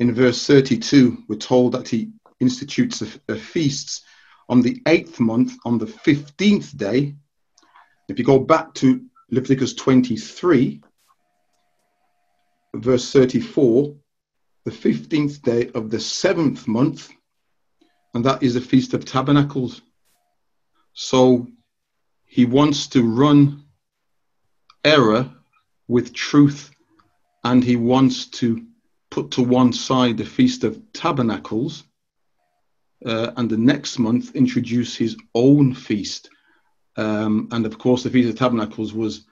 In 0.00 0.12
verse 0.12 0.44
32, 0.44 1.24
we're 1.28 1.36
told 1.36 1.72
that 1.72 1.88
he 1.88 2.10
institutes 2.40 3.00
a, 3.00 3.06
a 3.32 3.36
feasts 3.36 4.02
on 4.48 4.60
the 4.60 4.82
eighth 4.86 5.20
month, 5.20 5.54
on 5.64 5.78
the 5.78 5.86
15th 5.86 6.76
day. 6.76 7.14
If 8.08 8.18
you 8.18 8.24
go 8.24 8.40
back 8.40 8.74
to 8.74 9.04
Leviticus 9.30 9.74
23, 9.74 10.82
verse 12.74 13.12
34, 13.12 13.94
the 14.64 14.70
15th 14.72 15.40
day 15.42 15.70
of 15.76 15.90
the 15.90 16.00
seventh 16.00 16.66
month, 16.66 17.08
and 18.14 18.24
that 18.24 18.42
is 18.42 18.54
the 18.54 18.60
Feast 18.60 18.94
of 18.94 19.04
Tabernacles. 19.04 19.80
So 20.92 21.46
he 22.24 22.46
wants 22.46 22.88
to 22.88 23.08
run 23.08 23.62
error 24.84 25.30
with 25.86 26.12
truth, 26.12 26.72
and 27.44 27.62
he 27.62 27.76
wants 27.76 28.26
to 28.26 28.64
put 29.10 29.30
to 29.32 29.42
one 29.42 29.72
side 29.72 30.16
the 30.16 30.24
Feast 30.24 30.64
of 30.64 30.80
Tabernacles, 30.92 31.84
uh, 33.04 33.30
and 33.36 33.48
the 33.48 33.56
next 33.56 33.98
month 33.98 34.34
introduce 34.34 34.96
his 34.96 35.16
own 35.34 35.74
feast. 35.74 36.30
Um, 36.96 37.48
and 37.52 37.64
of 37.64 37.78
course, 37.78 38.02
the 38.02 38.10
Feast 38.10 38.28
of 38.28 38.36
Tabernacles 38.36 38.92
was 38.92 39.24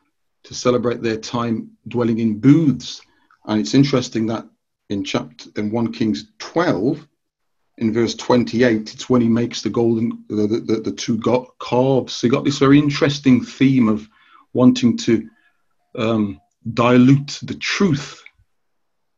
to 0.45 0.55
celebrate 0.55 1.03
their 1.03 1.17
time 1.17 1.73
dwelling 1.89 2.21
in 2.21 2.39
booths. 2.39 3.03
And 3.47 3.61
it's 3.61 3.75
interesting 3.75 4.27
that 4.27 4.47
in 4.89 5.03
chapter 5.03 5.51
in 5.57 5.71
1 5.71 5.93
Kings 5.93 6.27
12, 6.39 7.07
in 7.79 7.93
verse 7.93 8.15
28, 8.15 8.95
it's 8.95 9.11
when 9.11 9.21
he 9.21 9.29
makes 9.29 9.63
the 9.63 9.69
golden 9.69 10.25
the, 10.29 10.47
the, 10.47 10.81
the 10.81 10.93
two 10.93 11.21
calves. 11.61 12.15
So 12.15 12.27
you 12.27 12.31
got 12.31 12.45
this 12.45 12.59
very 12.59 12.79
interesting 12.79 13.45
theme 13.45 13.89
of 13.89 14.09
wanting 14.53 14.97
to 14.99 15.29
um, 15.97 16.41
dilute 16.75 17.39
the 17.43 17.55
truth 17.55 18.23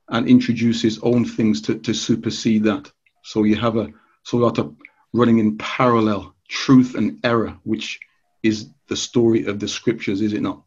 and 0.09 0.29
introduce 0.29 0.83
his 0.83 0.99
own 1.03 1.25
things 1.25 1.61
to, 1.63 1.79
to 1.79 1.95
supersede 1.95 2.65
that. 2.65 2.91
So 3.23 3.45
you 3.45 3.57
have 3.57 3.77
a 3.77 3.91
sort 4.23 4.59
of 4.59 4.75
running 5.13 5.39
in 5.39 5.59
parallel 5.59 6.35
truth 6.49 6.95
and 6.95 7.19
error, 7.25 7.57
which 7.65 8.01
is 8.43 8.69
the 8.89 8.97
story 8.97 9.47
of 9.47 9.61
the 9.61 9.69
scriptures, 9.69 10.21
is 10.23 10.33
it 10.33 10.43
not? 10.43 10.63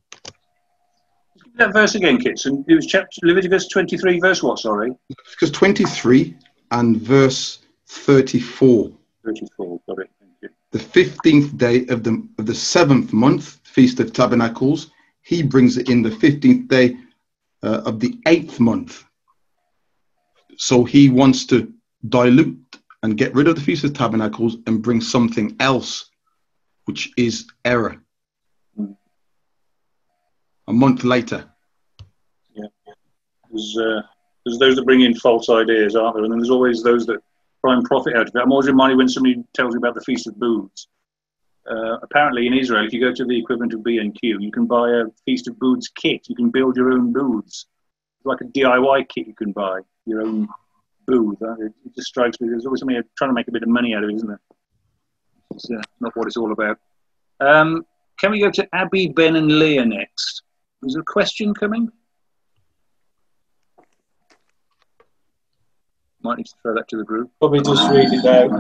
that 1.62 1.74
verse 1.74 1.96
again, 1.96 2.18
Kitson. 2.18 2.66
It 2.68 2.76
was 2.76 2.86
chapter 2.86 3.20
Leviticus 3.24 3.68
23, 3.68 4.20
verse 4.20 4.42
what, 4.42 4.60
sorry? 4.60 4.92
Leviticus 5.10 5.52
23 5.52 6.36
and 6.72 6.98
verse 6.98 7.60
34. 7.88 8.92
34, 9.24 9.82
got 9.88 10.00
it. 10.00 10.10
Thank 10.20 10.32
you. 10.42 10.50
The 10.72 10.80
15th 10.80 11.58
day 11.58 11.86
of 11.88 12.04
the, 12.04 12.28
of 12.40 12.46
the 12.46 12.56
seventh 12.56 13.14
month, 13.14 13.60
Feast 13.64 14.00
of 14.00 14.14
Tabernacles, 14.14 14.92
he 15.22 15.44
brings 15.44 15.78
it 15.78 15.90
in 15.90 16.02
the 16.02 16.10
15th 16.10 16.68
day 16.68 16.98
uh, 17.64 17.82
of 17.86 18.00
the 18.00 18.18
eighth 18.28 18.60
month. 18.60 19.04
So 20.58 20.84
he 20.84 21.10
wants 21.10 21.46
to 21.48 21.72
dilute 22.10 22.58
and 23.04 23.18
get 23.18 23.34
rid 23.34 23.48
of 23.48 23.56
the 23.56 23.62
Feast 23.62 23.84
of 23.84 23.94
Tabernacles 23.94 24.58
and 24.68 24.82
bring 24.82 25.02
something 25.02 25.56
else, 25.60 26.10
which 26.86 27.12
is 27.18 27.48
error 27.66 28.02
a 30.72 30.74
month 30.74 31.04
later. 31.04 31.46
Yeah, 32.54 32.68
there's, 33.50 33.78
uh, 33.78 34.02
there's 34.46 34.58
those 34.58 34.76
that 34.78 34.86
bring 34.86 35.02
in 35.02 35.16
false 35.16 35.50
ideas, 35.50 35.96
aren't 35.96 36.16
there? 36.16 36.24
And 36.24 36.32
then 36.32 36.40
there's 36.40 36.50
always 36.50 36.82
those 36.82 37.06
that 37.08 37.20
try 37.64 37.74
and 37.76 37.84
profit 37.84 38.16
out 38.16 38.28
of 38.28 38.36
it. 38.36 38.42
I'm 38.42 38.52
always 38.52 38.68
reminded 38.68 38.98
when 38.98 39.10
somebody 39.10 39.44
tells 39.54 39.74
me 39.74 39.78
about 39.78 39.96
the 39.96 40.02
Feast 40.02 40.28
of 40.28 40.40
Booths. 40.40 40.88
Uh, 41.70 41.98
apparently, 42.02 42.48
in 42.48 42.54
Israel, 42.54 42.86
if 42.86 42.94
you 42.94 43.00
go 43.00 43.14
to 43.14 43.26
the 43.26 43.38
equivalent 43.38 43.74
of 43.74 43.84
B 43.84 43.98
and 43.98 44.18
Q, 44.20 44.40
you 44.40 44.52
can 44.52 44.66
buy 44.66 44.90
a 44.90 45.04
Feast 45.26 45.48
of 45.48 45.60
Booths 45.60 45.88
kit. 45.90 46.28
You 46.28 46.36
can 46.36 46.50
build 46.50 46.76
your 46.76 46.92
own 46.92 47.14
booths, 47.14 47.68
it's 48.22 48.26
like 48.28 48.42
a 48.42 48.46
DIY 48.46 49.10
kit. 49.10 49.26
You 49.26 49.34
can 49.34 49.52
buy 49.52 49.80
your 50.06 50.22
own 50.22 50.48
booth. 51.08 51.38
It, 51.42 51.74
it 51.86 51.96
just 51.96 52.08
strikes 52.08 52.40
me. 52.40 52.50
There's 52.50 52.66
always 52.68 52.80
somebody 52.80 53.00
trying 53.18 53.32
to 53.32 53.34
make 53.34 53.48
a 53.48 53.52
bit 53.52 53.64
of 53.64 53.70
money 53.70 53.96
out 53.96 54.04
of 54.04 54.12
it, 54.12 54.16
isn't 54.16 54.28
there? 54.28 54.42
It's 55.56 55.70
uh, 55.72 55.82
not 56.00 56.16
what 56.16 56.28
it's 56.28 56.38
all 56.38 56.52
about. 56.52 56.78
Um, 57.40 57.84
can 58.20 58.30
we 58.30 58.40
go 58.40 58.52
to 58.52 58.68
Abby, 58.76 59.08
Ben, 59.08 59.36
and 59.36 59.58
Leah 59.58 59.86
next? 59.86 60.44
Is 60.84 60.94
there 60.94 61.02
a 61.02 61.06
question 61.06 61.56
coming? 61.56 61.92
Might 66.22 66.38
need 66.38 66.46
to 66.46 66.54
throw 66.62 66.76
that 66.76 66.88
to 66.90 66.98
the 66.98 67.04
group. 67.04 67.32
Probably 67.40 67.62
just 67.62 67.90
read 67.90 68.14
it 68.14 68.26
out. 68.26 68.52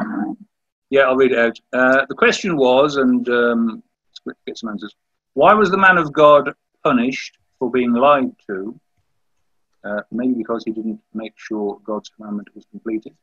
Yeah, 0.91 1.04
I'll 1.04 1.15
read 1.15 1.32
it 1.32 1.39
out. 1.39 1.58
Uh, 1.71 2.06
the 2.10 2.15
question 2.15 2.58
was, 2.58 2.97
and 2.97 3.27
um, 3.30 3.82
let's 4.25 4.39
get 4.45 4.58
some 4.58 4.69
answers. 4.69 4.93
Why 5.34 5.54
was 5.54 5.71
the 5.71 5.77
man 5.77 5.97
of 5.97 6.12
God 6.12 6.54
punished 6.84 7.38
for 7.60 7.71
being 7.71 7.93
lied 7.93 8.36
to, 8.47 8.80
uh, 9.86 10.01
maybe 10.12 10.34
because 10.34 10.63
he 10.65 10.71
didn't 10.71 10.99
make 11.13 11.34
sure 11.38 11.80
God's 11.86 12.10
commandment 12.10 12.49
was 12.54 12.65
completed. 12.71 13.15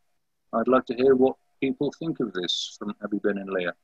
I'd 0.52 0.66
like 0.66 0.87
to 0.87 0.94
hear 0.94 1.14
what 1.14 1.37
people 1.61 1.92
think 1.98 2.20
of 2.20 2.33
this 2.33 2.76
from 2.78 2.94
Abby 3.04 3.18
Ben 3.18 3.37
and 3.37 3.50
Leah. 3.50 3.74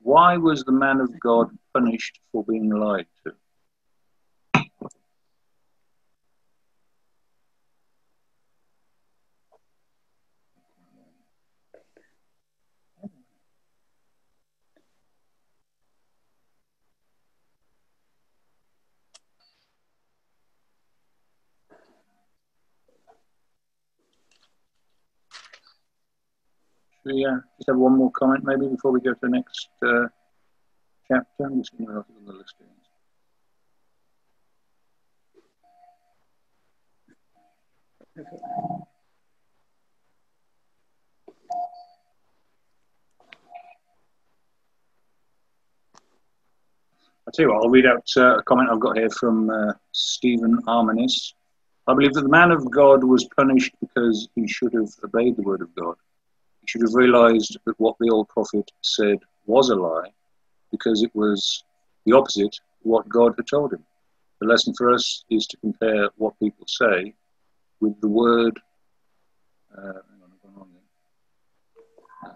Why 0.00 0.36
was 0.36 0.64
the 0.64 0.72
man 0.72 1.00
of 1.00 1.10
God 1.20 1.50
punished 1.74 2.20
for 2.32 2.44
being 2.44 2.70
lied 2.70 3.06
to? 3.24 3.32
We 27.08 27.24
uh, 27.24 27.36
just 27.56 27.68
have 27.68 27.76
one 27.76 27.96
more 27.96 28.10
comment 28.12 28.44
maybe 28.44 28.68
before 28.68 28.92
we 28.92 29.00
go 29.00 29.12
to 29.12 29.18
the 29.22 29.28
next 29.28 29.68
uh, 29.82 30.06
chapter? 31.06 31.44
I'm 31.44 31.58
just 31.58 31.76
going 31.76 31.88
to 31.88 31.94
look 31.94 32.06
at 32.08 32.26
the 32.26 32.32
list. 32.32 32.54
I'll 47.26 47.32
tell 47.32 47.44
you 47.44 47.52
what, 47.52 47.62
I'll 47.62 47.70
read 47.70 47.86
out 47.86 48.08
uh, 48.16 48.38
a 48.38 48.42
comment 48.42 48.70
I've 48.72 48.80
got 48.80 48.96
here 48.96 49.10
from 49.10 49.50
uh, 49.50 49.72
Stephen 49.92 50.58
Armanis. 50.62 51.34
I 51.86 51.94
believe 51.94 52.14
that 52.14 52.22
the 52.22 52.28
man 52.28 52.50
of 52.50 52.70
God 52.70 53.04
was 53.04 53.28
punished 53.36 53.74
because 53.80 54.28
he 54.34 54.48
should 54.48 54.72
have 54.74 54.88
obeyed 55.04 55.36
the 55.36 55.42
word 55.42 55.62
of 55.62 55.74
God 55.74 55.96
should 56.68 56.82
have 56.82 56.94
realized 56.94 57.58
that 57.64 57.80
what 57.80 57.96
the 57.98 58.10
old 58.10 58.28
prophet 58.28 58.70
said 58.82 59.18
was 59.46 59.70
a 59.70 59.74
lie 59.74 60.10
because 60.70 61.02
it 61.02 61.10
was 61.14 61.64
the 62.04 62.14
opposite 62.14 62.44
of 62.44 62.82
what 62.82 63.08
God 63.08 63.32
had 63.36 63.46
told 63.46 63.72
him. 63.72 63.84
The 64.40 64.46
lesson 64.46 64.74
for 64.76 64.92
us 64.92 65.24
is 65.30 65.46
to 65.46 65.56
compare 65.56 66.10
what 66.16 66.38
people 66.38 66.66
say 66.66 67.14
with 67.80 67.98
the 68.00 68.08
word. 68.08 68.60
Uh, 69.76 69.92
on, 70.56 70.68
uh, 72.24 72.28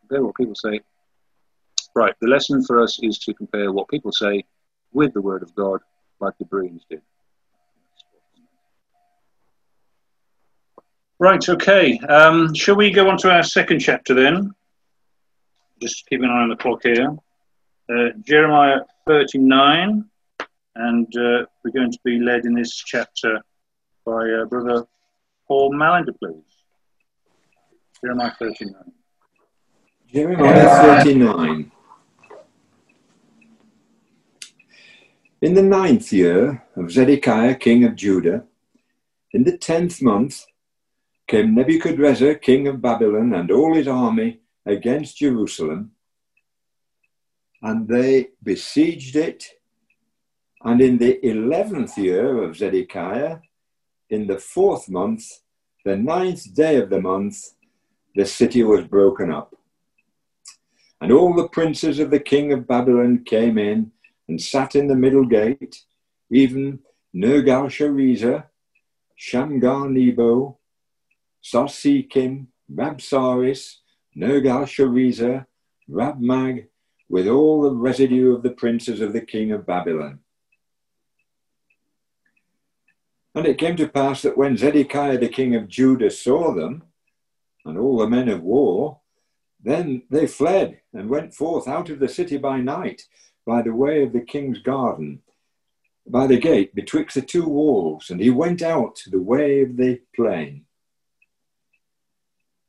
compare 0.00 0.24
what 0.24 0.34
people 0.34 0.54
say. 0.54 0.80
Right, 1.94 2.14
the 2.20 2.28
lesson 2.28 2.64
for 2.64 2.82
us 2.82 2.98
is 3.02 3.18
to 3.20 3.34
compare 3.34 3.70
what 3.70 3.88
people 3.88 4.12
say 4.12 4.44
with 4.92 5.14
the 5.14 5.22
word 5.22 5.42
of 5.42 5.54
God, 5.54 5.80
like 6.20 6.34
the 6.38 6.46
Bereans 6.46 6.84
did. 6.90 7.02
Right, 11.22 11.48
okay. 11.48 12.00
Um, 12.08 12.52
shall 12.52 12.74
we 12.74 12.90
go 12.90 13.08
on 13.08 13.16
to 13.18 13.30
our 13.30 13.44
second 13.44 13.78
chapter 13.78 14.12
then? 14.12 14.50
Just 15.80 16.04
keep 16.08 16.20
an 16.20 16.28
eye 16.28 16.42
on 16.42 16.48
the 16.48 16.56
clock 16.56 16.82
here. 16.82 17.16
Uh, 17.88 18.08
Jeremiah 18.26 18.80
39, 19.06 20.04
and 20.74 21.06
uh, 21.16 21.46
we're 21.62 21.70
going 21.72 21.92
to 21.92 21.98
be 22.04 22.18
led 22.18 22.44
in 22.44 22.54
this 22.54 22.74
chapter 22.74 23.40
by 24.04 24.30
uh, 24.32 24.46
Brother 24.46 24.84
Paul 25.46 25.72
Mallender, 25.72 26.12
please. 26.18 26.42
Jeremiah 28.04 28.32
39. 28.40 28.74
Jeremiah 30.12 31.04
39. 31.04 31.70
In 35.40 35.54
the 35.54 35.62
ninth 35.62 36.12
year 36.12 36.64
of 36.74 36.90
Zedekiah, 36.90 37.54
king 37.54 37.84
of 37.84 37.94
Judah, 37.94 38.42
in 39.30 39.44
the 39.44 39.56
tenth 39.56 40.02
month, 40.02 40.46
came 41.32 41.54
Nebuchadrezzar, 41.54 42.34
king 42.34 42.68
of 42.68 42.82
Babylon, 42.82 43.32
and 43.32 43.50
all 43.50 43.74
his 43.74 43.88
army 43.88 44.40
against 44.66 45.16
Jerusalem, 45.16 45.92
and 47.62 47.88
they 47.88 48.28
besieged 48.42 49.16
it. 49.16 49.42
And 50.62 50.82
in 50.82 50.98
the 50.98 51.26
eleventh 51.26 51.96
year 51.96 52.42
of 52.42 52.58
Zedekiah, 52.58 53.38
in 54.10 54.26
the 54.26 54.38
fourth 54.38 54.90
month, 54.90 55.24
the 55.86 55.96
ninth 55.96 56.54
day 56.54 56.76
of 56.76 56.90
the 56.90 57.00
month, 57.00 57.54
the 58.14 58.26
city 58.26 58.62
was 58.62 58.84
broken 58.86 59.32
up. 59.32 59.54
And 61.00 61.10
all 61.10 61.32
the 61.34 61.48
princes 61.48 61.98
of 61.98 62.10
the 62.10 62.20
king 62.20 62.52
of 62.52 62.68
Babylon 62.68 63.24
came 63.24 63.56
in 63.56 63.90
and 64.28 64.38
sat 64.38 64.76
in 64.76 64.86
the 64.86 64.94
middle 64.94 65.24
gate, 65.24 65.82
even 66.30 66.80
Sarsechim, 71.42 72.46
Rabsaris, 72.72 73.76
Nergal-Sharezer, 74.16 75.46
Rabmag, 75.90 76.66
with 77.08 77.28
all 77.28 77.62
the 77.62 77.74
residue 77.74 78.34
of 78.34 78.42
the 78.42 78.50
princes 78.50 79.00
of 79.00 79.12
the 79.12 79.20
king 79.20 79.52
of 79.52 79.66
Babylon. 79.66 80.20
And 83.34 83.46
it 83.46 83.58
came 83.58 83.76
to 83.76 83.88
pass 83.88 84.22
that 84.22 84.36
when 84.36 84.56
Zedekiah 84.56 85.18
the 85.18 85.28
king 85.28 85.54
of 85.54 85.68
Judah 85.68 86.10
saw 86.10 86.54
them, 86.54 86.84
and 87.64 87.78
all 87.78 87.98
the 87.98 88.08
men 88.08 88.28
of 88.28 88.42
war, 88.42 89.00
then 89.62 90.02
they 90.10 90.26
fled 90.26 90.80
and 90.92 91.08
went 91.08 91.34
forth 91.34 91.68
out 91.68 91.88
of 91.88 91.98
the 91.98 92.08
city 92.08 92.36
by 92.36 92.60
night 92.60 93.02
by 93.46 93.62
the 93.62 93.74
way 93.74 94.02
of 94.02 94.12
the 94.12 94.20
king's 94.20 94.58
garden, 94.58 95.20
by 96.06 96.26
the 96.26 96.38
gate 96.38 96.74
betwixt 96.74 97.14
the 97.14 97.22
two 97.22 97.46
walls, 97.46 98.10
and 98.10 98.20
he 98.20 98.30
went 98.30 98.62
out 98.62 98.96
to 98.96 99.10
the 99.10 99.20
way 99.20 99.62
of 99.62 99.76
the 99.76 100.00
plain. 100.14 100.64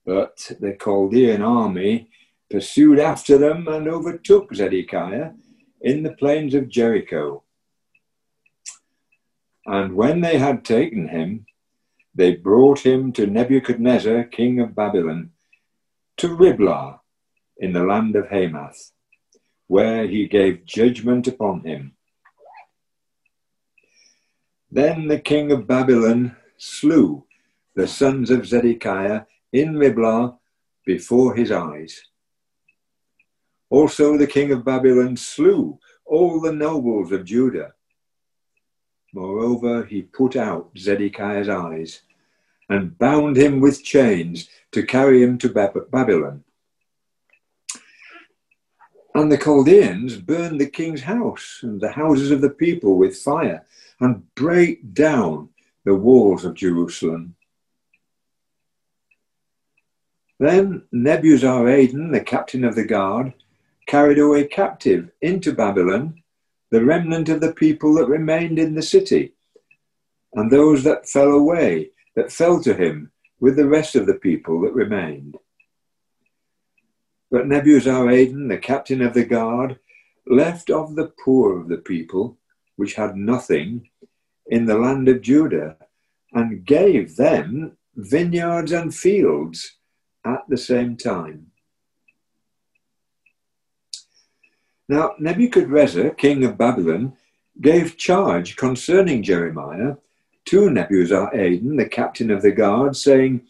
But 0.06 0.52
the 0.60 0.78
Chaldean 0.82 1.42
army 1.42 2.10
pursued 2.50 3.00
after 3.00 3.38
them 3.38 3.68
and 3.68 3.88
overtook 3.88 4.54
Zedekiah 4.54 5.32
in 5.82 6.04
the 6.04 6.12
plains 6.12 6.54
of 6.54 6.70
Jericho. 6.70 7.44
And 9.66 9.96
when 9.96 10.22
they 10.22 10.38
had 10.38 10.66
taken 10.66 11.08
him, 11.08 11.46
they 12.14 12.36
brought 12.36 12.86
him 12.86 13.12
to 13.14 13.26
Nebuchadnezzar, 13.26 14.26
king 14.26 14.60
of 14.60 14.76
Babylon, 14.76 15.32
to 16.18 16.36
Riblah 16.36 17.00
in 17.58 17.74
the 17.74 17.84
land 17.84 18.16
of 18.16 18.30
Hamath, 18.30 18.92
where 19.68 20.06
he 20.06 20.28
gave 20.28 20.66
judgment 20.66 21.28
upon 21.28 21.62
him. 21.62 21.94
Then 24.70 25.08
the 25.08 25.20
king 25.20 25.52
of 25.52 25.68
Babylon 25.68 26.36
slew 26.58 27.26
the 27.76 27.88
sons 27.88 28.30
of 28.30 28.46
Zedekiah 28.46 29.24
in 29.54 29.78
Riblah 29.78 30.38
before 30.86 31.36
his 31.36 31.52
eyes. 31.52 32.02
Also, 33.70 34.18
the 34.18 34.28
king 34.28 34.52
of 34.52 34.66
Babylon 34.66 35.16
slew 35.16 35.80
all 36.06 36.42
the 36.42 36.52
nobles 36.52 37.12
of 37.12 37.24
Judah. 37.24 37.74
Moreover, 39.14 39.86
he 39.86 40.02
put 40.02 40.36
out 40.36 40.72
Zedekiah's 40.78 41.48
eyes 41.48 42.02
and 42.68 42.98
bound 42.98 43.38
him 43.38 43.60
with 43.60 43.84
chains 43.84 44.50
to 44.72 44.84
carry 44.84 45.22
him 45.22 45.38
to 45.38 45.50
Babylon. 45.92 46.44
And 49.16 49.32
the 49.32 49.38
Chaldeans 49.38 50.18
burned 50.18 50.60
the 50.60 50.66
king's 50.66 51.04
house 51.04 51.60
and 51.62 51.80
the 51.80 51.92
houses 51.92 52.32
of 52.32 52.42
the 52.42 52.50
people 52.50 52.98
with 52.98 53.16
fire 53.16 53.64
and 54.00 54.34
brake 54.34 54.94
down 54.94 55.50
the 55.86 55.94
walls 55.94 56.44
of 56.46 56.56
Jerusalem. 56.56 57.36
Then 60.44 60.84
Nebuzaradan, 60.94 62.12
the 62.12 62.20
captain 62.20 62.66
of 62.66 62.76
the 62.76 62.84
guard, 62.84 63.34
carried 63.88 64.20
away 64.20 64.46
captive 64.46 65.10
into 65.22 65.54
Babylon 65.54 66.22
the 66.70 66.84
remnant 66.84 67.30
of 67.30 67.40
the 67.40 67.54
people 67.54 67.94
that 67.94 68.10
remained 68.10 68.60
in 68.60 68.76
the 68.76 68.82
city, 68.82 69.36
and 70.34 70.52
those 70.52 70.84
that 70.84 71.08
fell 71.08 71.32
away, 71.32 71.92
that 72.18 72.30
fell 72.30 72.62
to 72.64 72.74
him 72.74 73.14
with 73.40 73.56
the 73.56 73.70
rest 73.70 73.96
of 73.96 74.06
the 74.06 74.16
people 74.16 74.60
that 74.64 74.74
remained. 74.74 75.38
But 77.32 77.48
Nebuzaradan, 77.48 78.50
the 78.50 78.58
captain 78.58 79.02
of 79.02 79.14
the 79.14 79.24
guard, 79.24 79.80
left 80.28 80.70
of 80.70 80.98
the 80.98 81.14
poor 81.24 81.58
of 81.58 81.70
the 81.70 81.78
people, 81.78 82.38
which 82.76 82.96
had 82.96 83.16
nothing, 83.16 83.88
in 84.48 84.66
the 84.66 84.78
land 84.78 85.08
of 85.08 85.22
Judah, 85.22 85.78
and 86.34 86.66
gave 86.66 87.16
them 87.16 87.78
vineyards 87.96 88.74
and 88.74 88.94
fields 88.94 89.78
at 90.26 90.44
the 90.48 90.58
same 90.58 90.96
time. 90.98 91.52
Now, 94.90 95.16
Nebuchadrezzar, 95.20 96.12
king 96.12 96.44
of 96.44 96.58
Babylon, 96.58 97.14
gave 97.62 97.98
charge 97.98 98.56
concerning 98.56 99.24
Jeremiah 99.24 99.96
to 100.46 100.70
Nebuzaradan, 100.70 101.78
the 101.78 101.88
captain 101.88 102.30
of 102.32 102.42
the 102.42 102.52
guard, 102.52 102.96
saying, 102.96 103.42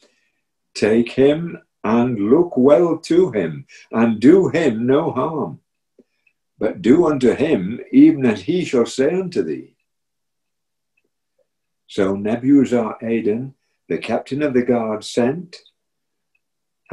Take 0.76 1.12
him 1.14 1.60
and 1.84 2.30
look 2.30 2.56
well 2.56 2.98
to 2.98 3.32
him, 3.32 3.66
and 3.92 4.20
do 4.20 4.50
him 4.50 4.86
no 4.86 5.12
harm. 5.12 5.60
but 6.60 6.82
do 6.82 7.08
unto 7.08 7.34
him 7.34 7.82
even 7.92 8.26
as 8.26 8.44
he 8.44 8.64
shall 8.64 8.86
say 8.86 9.14
unto 9.14 9.44
thee. 9.44 9.76
So 11.88 12.16
Nebuzaradan, 12.16 13.54
the 13.90 13.98
captain 13.98 14.42
of 14.42 14.54
the 14.54 14.62
guard, 14.62 15.04
sent, 15.04 15.58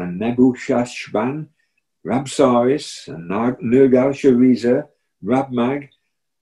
and 0.01 0.19
Nebuchadnezzar, 0.19 1.47
Rabsaris, 2.05 3.09
and 3.09 3.31
Nergal-Sharezer, 3.31 4.89
Rabmag, 5.23 5.89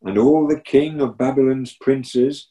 and 0.03 0.17
all 0.17 0.47
the 0.47 0.61
king 0.61 1.01
of 1.01 1.19
Babylon's 1.19 1.73
princes, 1.73 2.51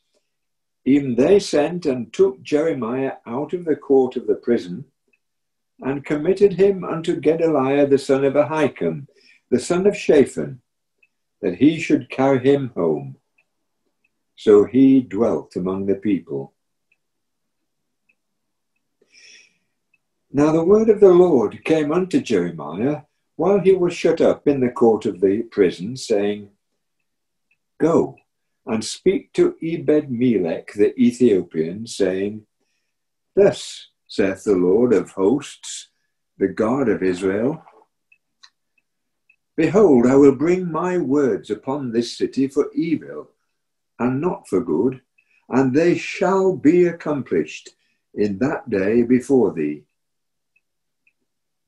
even 0.85 1.15
they 1.15 1.39
sent 1.39 1.85
and 1.85 2.11
took 2.11 2.41
Jeremiah 2.41 3.13
out 3.25 3.53
of 3.53 3.65
the 3.65 3.75
court 3.75 4.15
of 4.17 4.27
the 4.27 4.35
prison, 4.35 4.85
and 5.79 6.05
committed 6.05 6.53
him 6.53 6.83
unto 6.83 7.19
Gedaliah 7.19 7.87
the 7.87 7.97
son 7.97 8.25
of 8.25 8.33
Ahikam, 8.33 9.07
the 9.49 9.59
son 9.59 9.85
of 9.85 9.95
Shaphan, 9.95 10.61
that 11.41 11.55
he 11.55 11.79
should 11.79 12.09
carry 12.09 12.39
him 12.39 12.71
home. 12.75 13.17
So 14.35 14.65
he 14.65 15.01
dwelt 15.01 15.55
among 15.55 15.85
the 15.85 15.95
people. 15.95 16.53
Now 20.31 20.51
the 20.51 20.63
word 20.63 20.89
of 20.89 20.99
the 20.99 21.13
Lord 21.13 21.63
came 21.63 21.91
unto 21.91 22.19
Jeremiah 22.19 23.01
while 23.35 23.59
he 23.59 23.73
was 23.73 23.93
shut 23.93 24.19
up 24.19 24.47
in 24.47 24.59
the 24.59 24.69
court 24.69 25.05
of 25.05 25.21
the 25.21 25.43
prison, 25.43 25.95
saying, 25.95 26.49
Go 27.79 28.17
and 28.65 28.83
speak 28.83 29.31
to 29.33 29.55
Ebed 29.63 30.11
Melech 30.11 30.73
the 30.73 30.99
Ethiopian, 30.99 31.87
saying, 31.87 32.45
Thus 33.35 33.87
saith 34.07 34.43
the 34.43 34.55
Lord 34.55 34.93
of 34.93 35.11
hosts, 35.11 35.89
the 36.37 36.47
God 36.47 36.89
of 36.89 37.03
Israel 37.03 37.63
Behold, 39.57 40.05
I 40.05 40.15
will 40.15 40.35
bring 40.35 40.71
my 40.71 40.99
words 40.99 41.49
upon 41.49 41.91
this 41.91 42.15
city 42.15 42.47
for 42.47 42.71
evil 42.75 43.31
and 43.97 44.21
not 44.21 44.47
for 44.47 44.61
good, 44.61 45.01
and 45.49 45.73
they 45.73 45.97
shall 45.97 46.55
be 46.55 46.85
accomplished 46.85 47.71
in 48.13 48.37
that 48.37 48.69
day 48.69 49.01
before 49.01 49.51
thee. 49.53 49.86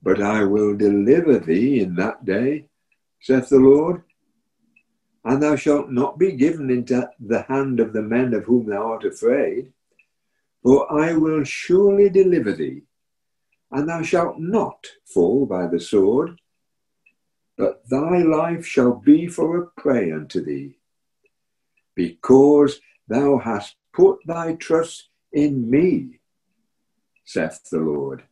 But 0.01 0.21
I 0.21 0.43
will 0.43 0.75
deliver 0.75 1.39
thee 1.39 1.81
in 1.81 1.95
that 1.95 2.25
day, 2.25 2.65
saith 3.21 3.49
the 3.49 3.59
Lord, 3.59 4.03
and 5.25 5.43
thou 5.43 5.55
shalt 5.55 5.91
not 5.91 6.17
be 6.17 6.31
given 6.31 6.69
into 6.69 7.09
the 7.19 7.41
hand 7.43 7.79
of 7.79 7.91
the 7.93 8.01
men 8.01 8.33
of 8.33 8.45
whom 8.45 8.67
thou 8.67 8.93
art 8.93 9.05
afraid, 9.05 9.73
for 10.63 10.91
I 10.91 11.13
will 11.13 11.43
surely 11.43 12.09
deliver 12.09 12.53
thee, 12.53 12.83
and 13.71 13.89
thou 13.89 14.01
shalt 14.01 14.39
not 14.39 14.87
fall 15.05 15.45
by 15.45 15.67
the 15.67 15.79
sword, 15.79 16.39
but 17.57 17.81
thy 17.89 18.19
life 18.19 18.65
shall 18.65 18.93
be 18.93 19.27
for 19.27 19.57
a 19.57 19.67
prey 19.81 20.11
unto 20.11 20.43
thee 20.43 20.79
because 21.99 22.79
thou 23.09 23.37
hast 23.37 23.75
put 23.91 24.19
thy 24.25 24.53
trust 24.53 25.09
in 25.33 25.69
me, 25.69 26.21
saith 27.25 27.59
the 27.69 27.79
Lord. 27.79 28.23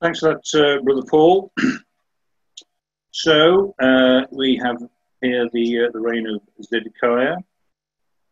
Thanks 0.00 0.20
for 0.20 0.30
that, 0.30 0.54
uh, 0.54 0.82
Brother 0.82 1.02
Paul. 1.02 1.52
so 3.10 3.74
uh, 3.82 4.22
we 4.30 4.56
have 4.56 4.78
here 5.20 5.46
the 5.52 5.80
uh, 5.80 5.90
the 5.92 6.00
reign 6.00 6.26
of 6.26 6.40
Zedekiah, 6.64 7.36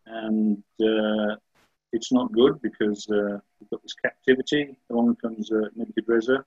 and 0.07 0.63
uh, 0.81 1.37
it's 1.93 2.11
not 2.11 2.33
good 2.33 2.63
because 2.63 3.07
uh, 3.11 3.37
we've 3.61 3.69
got 3.71 3.83
this 3.83 3.93
captivity. 4.03 4.79
Along 4.89 5.15
comes 5.17 5.53
uh, 5.53 5.69
Nebuchadnezzar, 5.77 6.47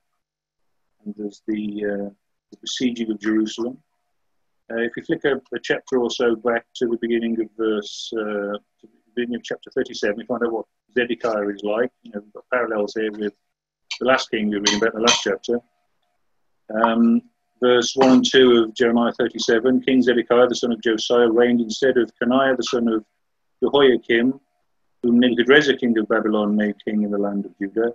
and 1.05 1.13
there's 1.15 1.43
the, 1.45 1.85
uh, 1.85 2.09
the 2.49 2.57
besieging 2.59 3.11
of 3.11 3.19
Jerusalem. 3.19 3.77
If 4.69 4.93
you 4.97 5.03
flick 5.03 5.23
a, 5.25 5.35
a, 5.53 5.59
chapter 5.61 5.99
or 5.99 6.09
so 6.09 6.35
back 6.35 6.65
to 6.77 6.87
the 6.87 6.97
beginning 6.99 7.39
of 7.41 7.47
verse, 7.57 8.11
beginning 9.13 9.35
of 9.35 9.43
chapter 9.43 9.69
37, 9.69 10.19
you 10.19 10.25
find 10.25 10.43
out 10.43 10.51
what 10.51 10.65
Zedekiah 10.97 11.47
is 11.49 11.61
like. 11.61 11.91
You 12.01 12.13
know, 12.15 12.21
we've 12.21 12.33
got 12.33 12.45
parallels 12.51 12.93
here 12.95 13.11
with 13.11 13.33
the 13.99 14.05
last 14.05 14.29
king 14.31 14.49
we 14.49 14.55
were 14.55 14.61
reading 14.61 14.77
about 14.77 14.93
in 14.93 14.99
the 14.99 15.05
last 15.07 15.21
chapter. 15.23 15.59
Um, 16.83 17.21
verse 17.61 17.93
1 17.95 18.09
and 18.09 18.25
2 18.25 18.63
of 18.63 18.75
Jeremiah 18.75 19.11
37 19.13 19.81
King 19.83 20.01
Zedekiah, 20.01 20.47
the 20.47 20.55
son 20.55 20.71
of 20.71 20.81
Josiah, 20.81 21.29
reigned 21.29 21.61
instead 21.61 21.97
of 21.97 22.11
Coniah, 22.21 22.55
the 22.57 22.63
son 22.63 22.87
of 22.87 23.05
Jehoiakim, 23.63 24.39
whom 25.03 25.19
Nebuchadrezzar, 25.19 25.75
king 25.75 25.97
of 25.97 26.07
Babylon, 26.07 26.55
made 26.55 26.75
king 26.83 27.03
in 27.03 27.11
the 27.11 27.17
land 27.17 27.45
of 27.45 27.57
Judah. 27.59 27.93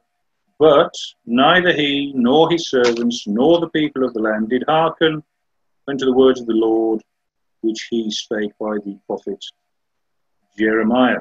But 0.58 0.94
neither 1.26 1.72
he, 1.72 2.12
nor 2.14 2.50
his 2.50 2.70
servants, 2.70 3.26
nor 3.26 3.60
the 3.60 3.68
people 3.70 4.04
of 4.04 4.14
the 4.14 4.20
land 4.20 4.48
did 4.48 4.64
hearken 4.66 5.22
unto 5.88 6.04
the 6.04 6.12
words 6.12 6.40
of 6.40 6.46
the 6.46 6.54
Lord, 6.54 7.02
which 7.60 7.88
he 7.90 8.10
spake 8.10 8.52
by 8.58 8.76
the 8.84 8.98
prophet 9.06 9.44
Jeremiah. 10.58 11.20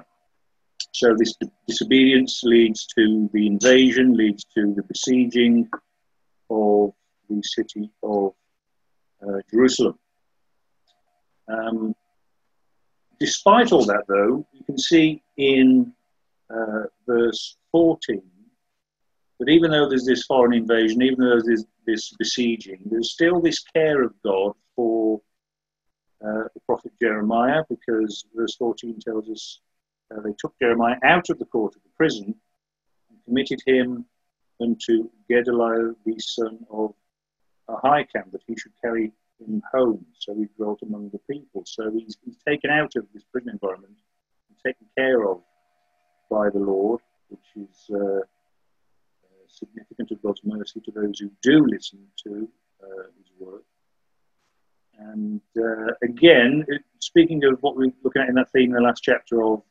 So 0.96 1.14
this 1.14 1.36
disobedience 1.68 2.40
leads 2.46 2.86
to 2.98 3.30
the 3.34 3.48
invasion, 3.48 4.16
leads 4.16 4.46
to 4.56 4.74
the 4.74 4.84
besieging 4.84 5.70
of 6.50 6.94
the 7.30 7.42
city 7.44 7.92
of 8.02 8.32
uh, 9.22 9.40
Jerusalem. 9.52 10.00
Um, 11.50 11.96
despite 13.20 13.74
all 13.74 13.84
that, 13.88 14.06
though, 14.08 14.48
you 14.54 14.64
can 14.64 14.78
see 14.78 15.22
in 15.36 15.92
uh, 16.50 16.84
verse 17.06 17.58
14 17.74 18.22
that 19.42 19.50
even 19.50 19.72
though 19.72 19.90
there's 19.90 20.06
this 20.06 20.24
foreign 20.24 20.54
invasion, 20.54 21.02
even 21.02 21.20
though 21.20 21.42
there's 21.44 21.66
this 21.86 22.14
besieging, 22.18 22.80
there's 22.86 23.12
still 23.12 23.42
this 23.42 23.60
care 23.60 24.02
of 24.02 24.14
God 24.24 24.54
for 24.78 25.20
uh, 26.26 26.48
the 26.54 26.62
prophet 26.66 26.94
Jeremiah, 27.02 27.64
because 27.70 28.24
verse 28.34 28.56
14 28.56 28.98
tells 29.02 29.30
us 29.30 29.60
uh, 30.12 30.22
they 30.22 30.34
took 30.38 30.54
Jeremiah 30.60 30.98
out 31.04 31.30
of 31.30 31.40
the 31.40 31.46
court 31.46 31.76
of 31.76 31.84
the 31.84 31.90
prison 31.98 32.36
and 33.10 33.24
committed 33.26 33.60
him 33.66 34.06
unto 34.62 35.10
Gedaliah, 35.30 35.94
the 36.06 36.20
son 36.20 36.60
of 36.70 36.94
Ahikam, 37.70 38.32
that 38.32 38.42
he 38.48 38.56
should 38.58 38.74
carry 38.82 39.12
him 39.40 39.62
home. 39.72 40.06
So 40.20 40.36
he 40.36 40.46
dwelt 40.58 40.80
among 40.84 41.10
the 41.10 41.20
people. 41.30 41.64
So 41.66 41.92
he's, 41.92 42.18
he's 42.24 42.38
taken 42.48 42.70
out 42.70 42.96
of 42.96 43.06
this 43.14 43.24
prison 43.32 43.50
environment 43.50 43.98
and 44.50 44.58
taken 44.66 44.88
care 44.98 45.28
of 45.28 45.42
by 46.30 46.50
the 46.50 46.60
Lord, 46.60 47.02
which 47.30 47.68
is 47.68 47.90
uh, 47.92 48.20
uh, 48.20 48.22
significant 49.48 50.12
of 50.12 50.22
God's 50.22 50.42
mercy 50.44 50.80
to 50.82 50.92
those 50.92 51.20
who 51.20 51.32
do 51.42 51.66
listen 51.66 52.00
to 52.24 52.50
uh, 52.84 53.04
His 53.18 53.32
word. 53.40 53.62
And 54.98 55.42
uh, 55.58 55.94
again, 56.04 56.66
speaking 57.00 57.44
of 57.44 57.62
what 57.62 57.76
we 57.76 57.88
are 57.88 57.94
looking 58.04 58.22
at 58.22 58.30
in 58.30 58.36
that 58.36 58.52
theme 58.52 58.70
in 58.70 58.76
the 58.76 58.82
last 58.82 59.04
chapter 59.04 59.44
of 59.44 59.62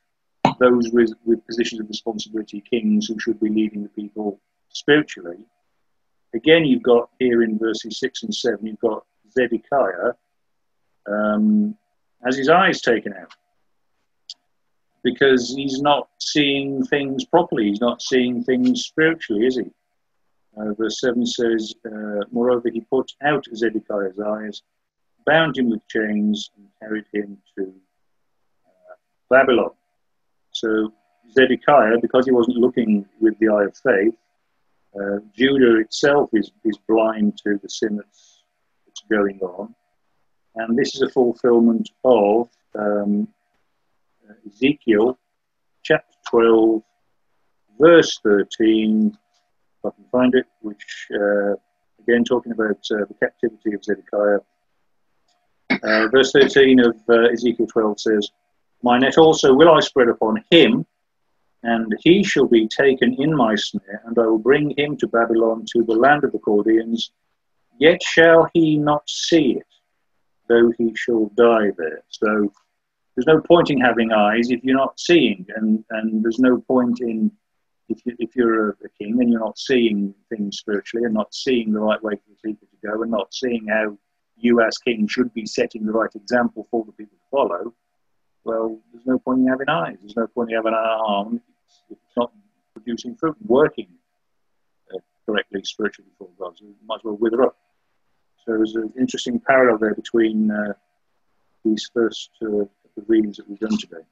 those 0.59 0.91
with, 0.93 1.13
with 1.25 1.47
positions 1.47 1.81
of 1.81 1.89
responsibility, 1.89 2.61
kings 2.61 3.07
who 3.07 3.19
should 3.19 3.41
be 3.41 3.49
leading 3.49 3.83
the 3.83 3.89
people 3.91 4.41
spiritually. 4.69 5.39
Again, 6.35 6.65
you've 6.65 6.83
got 6.83 7.11
here 7.19 7.43
in 7.43 7.59
verses 7.59 7.99
6 8.01 8.25
and 8.25 8.35
7, 8.35 8.67
you've 8.67 8.81
got 8.81 9.05
Zedekiah 9.33 10.13
um, 11.07 11.77
has 12.25 12.37
his 12.37 12.49
eyes 12.49 12.81
taken 12.81 13.13
out 13.13 13.33
because 15.03 15.55
he's 15.55 15.81
not 15.81 16.09
seeing 16.19 16.83
things 16.87 17.25
properly. 17.27 17.69
He's 17.69 17.81
not 17.81 18.01
seeing 18.01 18.43
things 18.43 18.85
spiritually, 18.85 19.47
is 19.47 19.57
he? 19.57 19.71
Uh, 20.57 20.73
verse 20.75 21.01
7 21.01 21.27
says, 21.27 21.75
uh, 21.85 22.25
Moreover, 22.31 22.71
he 22.73 22.81
put 22.81 23.13
out 23.23 23.45
Zedekiah's 23.55 24.19
eyes, 24.19 24.63
bound 25.27 25.59
him 25.59 25.71
with 25.71 25.87
chains, 25.89 26.51
and 26.57 26.67
carried 26.81 27.05
him 27.13 27.37
to 27.59 27.65
uh, 27.65 28.95
Babylon. 29.29 29.73
So, 30.55 30.93
Zedekiah, 31.33 31.99
because 32.01 32.27
he 32.27 32.33
wasn't 32.33 32.59
looking 32.59 33.07
with 33.21 33.39
the 33.39 33.49
eye 33.49 33.65
of 33.65 33.77
faith, 33.77 34.15
uh, 34.95 35.19
Judah 35.37 35.81
itself 35.81 36.31
is, 36.33 36.53
is 36.65 36.79
blind 36.89 37.37
to 37.45 37.59
the 37.63 37.69
sin 37.69 37.97
that's, 37.97 38.45
that's 38.87 39.03
going 39.11 39.41
on. 39.41 39.75
And 40.55 40.79
this 40.79 40.95
is 40.95 41.03
a 41.03 41.09
fulfillment 41.09 41.91
of 42.05 42.49
um, 42.79 43.27
Ezekiel 44.47 45.19
chapter 45.83 46.15
12, 46.31 46.83
verse 47.81 48.21
13, 48.23 49.11
if 49.13 49.85
I 49.85 49.91
can 49.97 50.05
find 50.13 50.35
it, 50.37 50.47
which 50.61 51.09
uh, 51.13 51.55
again 52.01 52.23
talking 52.23 52.53
about 52.53 52.79
uh, 52.93 53.05
the 53.09 53.15
captivity 53.21 53.75
of 53.75 53.85
Zedekiah. 53.85 54.39
Uh, 55.83 56.09
verse 56.09 56.31
13 56.33 56.81
of 56.81 56.97
uh, 57.09 57.33
Ezekiel 57.33 57.67
12 57.67 58.01
says, 58.01 58.31
My 58.85 58.99
net 58.99 59.17
also 59.17 59.55
will 59.55 59.71
I 59.71 59.81
spread 59.81 60.11
upon 60.11 60.45
him, 60.51 60.85
and 61.63 61.91
he 62.01 62.23
shall 62.23 62.47
be 62.47 62.69
taken 62.69 63.15
in 63.15 63.35
my 63.35 63.55
snare, 63.55 64.03
and 64.05 64.19
I 64.19 64.27
will 64.27 64.39
bring 64.39 64.75
him 64.77 64.99
to 64.99 65.07
Babylon 65.07 65.65
to 65.73 65.83
the 65.85 65.95
land 65.95 66.23
of 66.23 66.33
the 66.33 66.41
Chaldeans. 66.45 67.11
Yet 67.81 68.03
shall 68.03 68.51
he 68.53 68.77
not 68.77 69.09
see 69.09 69.53
it, 69.53 69.67
though 70.51 70.71
he 70.77 70.95
shall 70.95 71.31
die 71.35 71.71
there. 71.79 72.03
So 72.11 72.53
there's 73.17 73.27
no 73.27 73.41
point 73.41 73.71
in 73.71 73.81
having 73.81 74.13
eyes 74.13 74.51
if 74.51 74.63
you're 74.63 74.77
not 74.77 75.01
seeing, 75.01 75.47
and, 75.57 75.83
and 75.89 76.23
there's 76.23 76.39
no 76.39 76.59
point 76.61 77.01
in 77.01 77.33
if, 77.89 78.05
you, 78.05 78.15
if 78.19 78.37
you're 78.37 78.69
a, 78.69 78.73
a, 78.85 78.89
king 78.99 79.19
and 79.19 79.31
you're 79.31 79.41
not 79.41 79.59
seeing 79.59 80.15
things 80.29 80.59
spiritually 80.59 81.07
and 81.07 81.15
not 81.15 81.33
seeing 81.33 81.73
the 81.73 81.81
right 81.81 82.03
way 82.03 82.17
for 82.17 82.31
the 82.31 82.51
people 82.51 82.69
to 82.71 82.87
go 82.87 83.01
and 83.01 83.11
not 83.11 83.33
seeing 83.33 83.67
how 83.67 83.97
you 84.37 84.61
as 84.61 84.77
king 84.77 85.07
should 85.07 85.33
be 85.33 85.47
setting 85.47 85.87
the 85.87 85.93
right 85.93 86.15
example 86.15 86.67
for 86.71 86.85
the 86.85 86.93
people 86.93 87.17
to 87.17 87.31
follow, 87.31 87.75
well, 88.45 88.79
there's 88.93 89.07
no 89.07 89.19
point 89.19 89.41
in 89.41 89.49
having 89.49 89.69
eyes. 89.69 89.97
There's 90.01 90.17
no 90.17 90.27
point 90.27 90.51
in 90.51 90.57
having 90.57 90.73
an 90.73 90.79
arm 90.79 91.41
if 91.91 91.99
it's 91.99 92.17
not 92.17 92.33
producing 92.75 93.17
fruit, 93.17 93.37
working 93.47 93.89
uh, 94.95 94.99
correctly 95.27 95.63
spiritually 95.65 96.11
before 96.11 96.31
God. 96.39 96.57
So 96.59 96.67
it 96.67 96.75
might 96.87 96.97
as 96.97 97.05
well 97.05 97.17
wither 97.17 97.43
up. 97.43 97.57
So 98.45 98.53
there's 98.53 98.75
an 98.75 98.93
interesting 98.99 99.41
parallel 99.41 99.79
there 99.79 99.95
between 99.95 100.51
uh, 100.51 100.75
these 101.65 101.91
first 101.93 102.31
uh, 102.43 102.65
readings 103.07 103.39
that 103.39 103.49
we've 103.49 103.59
done 103.59 103.79
today. 103.79 104.05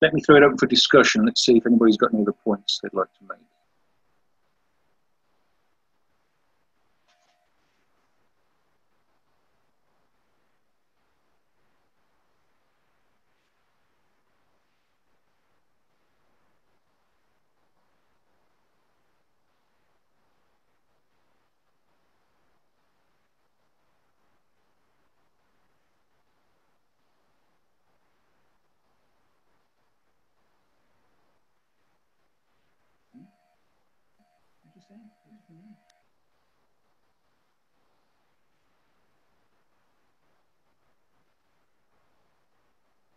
Let 0.00 0.14
me 0.14 0.20
throw 0.22 0.36
it 0.36 0.42
open 0.42 0.58
for 0.58 0.66
discussion. 0.66 1.24
Let's 1.24 1.44
see 1.44 1.56
if 1.56 1.66
anybody's 1.66 1.96
got 1.96 2.12
any 2.12 2.22
other 2.22 2.32
points 2.32 2.80
they'd 2.82 2.94
like 2.94 3.12
to 3.18 3.24
make. 3.28 3.38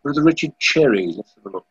Brother 0.07 0.23
Richard 0.23 0.57
Cherry, 0.57 1.07
let's 1.07 1.35
have 1.35 1.45
a 1.47 1.49
look. 1.49 1.65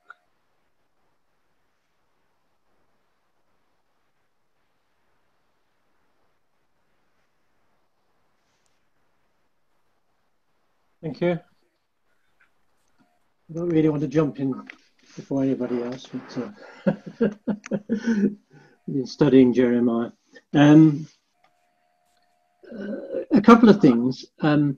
Thank 11.02 11.22
you. 11.22 11.30
I 13.48 13.54
don't 13.54 13.70
really 13.70 13.88
want 13.88 14.02
to 14.02 14.08
jump 14.08 14.38
in 14.38 14.52
before 15.16 15.42
anybody 15.42 15.82
else, 15.82 16.06
but 16.06 16.92
uh, 16.92 17.28
been 18.86 19.06
studying 19.06 19.54
Jeremiah. 19.54 20.10
Um, 20.52 21.08
uh, 22.70 23.22
a 23.32 23.40
couple 23.40 23.70
of 23.70 23.80
things. 23.80 24.26
Um, 24.42 24.76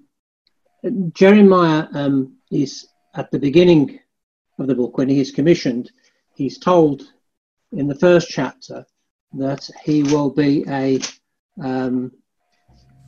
Jeremiah 1.12 1.88
um, 1.92 2.36
is 2.52 2.86
at 3.14 3.30
the 3.30 3.38
beginning 3.38 4.00
of 4.58 4.66
the 4.66 4.74
book, 4.74 4.98
when 4.98 5.08
he 5.08 5.20
is 5.20 5.30
commissioned, 5.30 5.90
he's 6.34 6.58
told 6.58 7.02
in 7.72 7.86
the 7.86 7.94
first 7.94 8.28
chapter 8.28 8.84
that 9.34 9.68
he 9.84 10.02
will 10.02 10.30
be 10.30 10.64
a 10.68 10.98
um, 11.62 12.12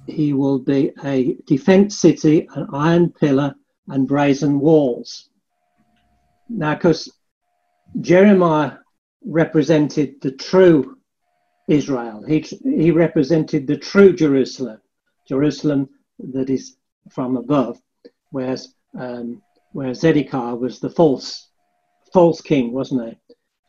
he 0.07 0.32
will 0.32 0.59
be 0.59 0.92
a 1.05 1.36
defense 1.46 1.98
city, 1.98 2.48
an 2.55 2.66
iron 2.72 3.11
pillar, 3.12 3.55
and 3.88 4.09
brazen 4.09 4.59
walls. 4.59 5.28
Now, 6.48 6.74
because 6.74 7.09
Jeremiah 8.01 8.78
represented 9.24 10.20
the 10.20 10.32
true 10.32 10.98
Israel, 11.68 12.24
he, 12.26 12.40
he 12.40 12.90
represented 12.90 13.66
the 13.66 13.76
true 13.76 14.12
Jerusalem, 14.12 14.80
Jerusalem 15.28 15.88
that 16.18 16.51
is 16.51 16.76
from 17.09 17.36
above, 17.36 17.80
whereas 18.30 18.74
um, 18.98 19.40
where 19.72 19.94
Zedekiah 19.94 20.56
was 20.56 20.80
the 20.80 20.90
false 20.90 21.48
false 22.12 22.40
king, 22.40 22.72
wasn't 22.72 23.08
he? 23.08 23.18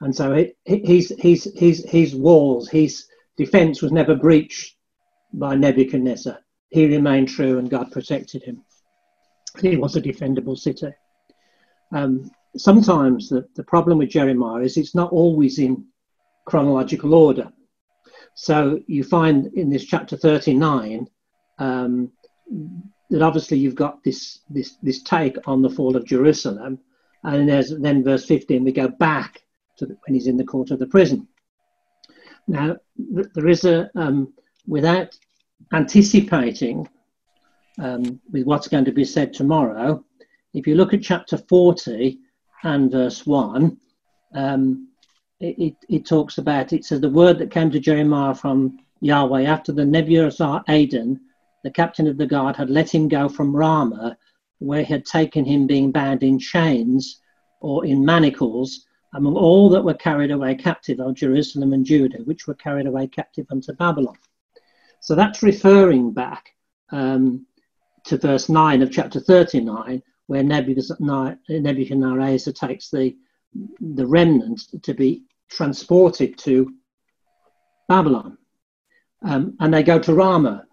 And 0.01 0.15
so 0.15 0.33
he, 0.33 0.53
his, 0.65 1.13
his, 1.19 1.51
his, 1.55 1.85
his 1.87 2.15
walls, 2.15 2.69
his 2.69 3.05
defense 3.37 3.81
was 3.81 3.91
never 3.91 4.15
breached 4.15 4.75
by 5.33 5.55
Nebuchadnezzar. 5.55 6.39
He 6.69 6.87
remained 6.87 7.29
true 7.29 7.59
and 7.59 7.69
God 7.69 7.91
protected 7.91 8.43
him. 8.43 8.63
He 9.61 9.77
was 9.77 9.95
a 9.95 10.01
defendable 10.01 10.57
city. 10.57 10.91
Um, 11.93 12.31
sometimes 12.57 13.29
the, 13.29 13.47
the 13.55 13.63
problem 13.63 13.97
with 13.97 14.09
Jeremiah 14.09 14.63
is 14.63 14.77
it's 14.77 14.95
not 14.95 15.11
always 15.11 15.59
in 15.59 15.85
chronological 16.45 17.13
order. 17.13 17.51
So 18.33 18.79
you 18.87 19.03
find 19.03 19.47
in 19.53 19.69
this 19.69 19.85
chapter 19.85 20.17
39 20.17 21.07
um, 21.59 22.11
that 23.11 23.21
obviously 23.21 23.57
you've 23.57 23.75
got 23.75 24.03
this 24.03 24.39
this 24.49 24.77
this 24.81 25.03
take 25.03 25.37
on 25.45 25.61
the 25.61 25.69
fall 25.69 25.95
of 25.95 26.05
Jerusalem, 26.05 26.79
and 27.23 27.47
then 27.47 28.03
verse 28.03 28.25
15 28.25 28.63
we 28.63 28.71
go 28.71 28.87
back 28.87 29.41
to 29.77 29.85
the, 29.85 29.97
when 30.05 30.15
he's 30.15 30.27
in 30.27 30.37
the 30.37 30.45
court 30.45 30.71
of 30.71 30.79
the 30.79 30.87
prison. 30.87 31.27
Now 32.47 32.77
there 32.97 33.49
is 33.49 33.65
a 33.65 33.91
um, 33.95 34.33
without 34.65 35.15
anticipating 35.73 36.87
um, 37.79 38.19
with 38.31 38.45
what's 38.45 38.67
going 38.69 38.85
to 38.85 38.91
be 38.91 39.05
said 39.05 39.33
tomorrow. 39.33 40.03
If 40.53 40.65
you 40.65 40.75
look 40.75 40.93
at 40.93 41.01
chapter 41.01 41.37
40 41.37 42.19
and 42.63 42.91
verse 42.91 43.25
1, 43.25 43.77
um, 44.35 44.87
it, 45.39 45.55
it, 45.57 45.75
it, 45.89 46.05
talks 46.05 46.37
about 46.37 46.73
it 46.73 46.85
says 46.85 47.01
the 47.01 47.09
word 47.09 47.39
that 47.39 47.51
came 47.51 47.71
to 47.71 47.79
Jeremiah 47.79 48.35
from 48.35 48.79
Yahweh 48.99 49.43
after 49.43 49.71
the 49.71 49.83
Nebuzaradan 49.83 51.19
the 51.63 51.71
captain 51.71 52.07
of 52.07 52.17
the 52.17 52.25
guard 52.25 52.55
had 52.55 52.69
let 52.69 52.93
him 52.93 53.07
go 53.07 53.29
from 53.29 53.55
Ramah, 53.55 54.17
where 54.59 54.83
he 54.83 54.93
had 54.93 55.05
taken 55.05 55.45
him 55.45 55.67
being 55.67 55.91
bound 55.91 56.23
in 56.23 56.39
chains 56.39 57.19
or 57.59 57.85
in 57.85 58.03
manacles, 58.03 58.85
among 59.13 59.35
all 59.35 59.69
that 59.69 59.83
were 59.83 59.93
carried 59.93 60.31
away 60.31 60.55
captive 60.55 60.99
of 60.99 61.15
Jerusalem 61.15 61.73
and 61.73 61.85
Judah, 61.85 62.19
which 62.23 62.47
were 62.47 62.55
carried 62.55 62.87
away 62.87 63.07
captive 63.07 63.45
unto 63.51 63.73
Babylon. 63.73 64.15
So 64.99 65.15
that's 65.15 65.43
referring 65.43 66.13
back 66.13 66.53
um, 66.91 67.45
to 68.05 68.17
verse 68.17 68.49
9 68.49 68.81
of 68.81 68.91
chapter 68.91 69.19
39, 69.19 70.01
where 70.27 70.43
Nebuchadnezzar 70.43 72.53
takes 72.53 72.89
the, 72.89 73.15
the 73.79 74.07
remnant 74.07 74.61
to 74.83 74.93
be 74.93 75.23
transported 75.49 76.37
to 76.39 76.73
Babylon. 77.87 78.37
Um, 79.23 79.55
and 79.59 79.73
they 79.73 79.83
go 79.83 79.99
to 79.99 80.13
Ramah, 80.13 80.65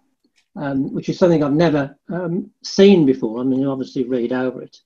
um, 0.59 0.93
which 0.93 1.07
is 1.07 1.17
something 1.17 1.43
I've 1.43 1.53
never 1.53 1.97
um, 2.09 2.51
seen 2.63 3.05
before. 3.05 3.39
I 3.39 3.43
mean, 3.43 3.61
you 3.61 3.71
obviously 3.71 4.03
read 4.03 4.33
over 4.33 4.61
it. 4.61 4.77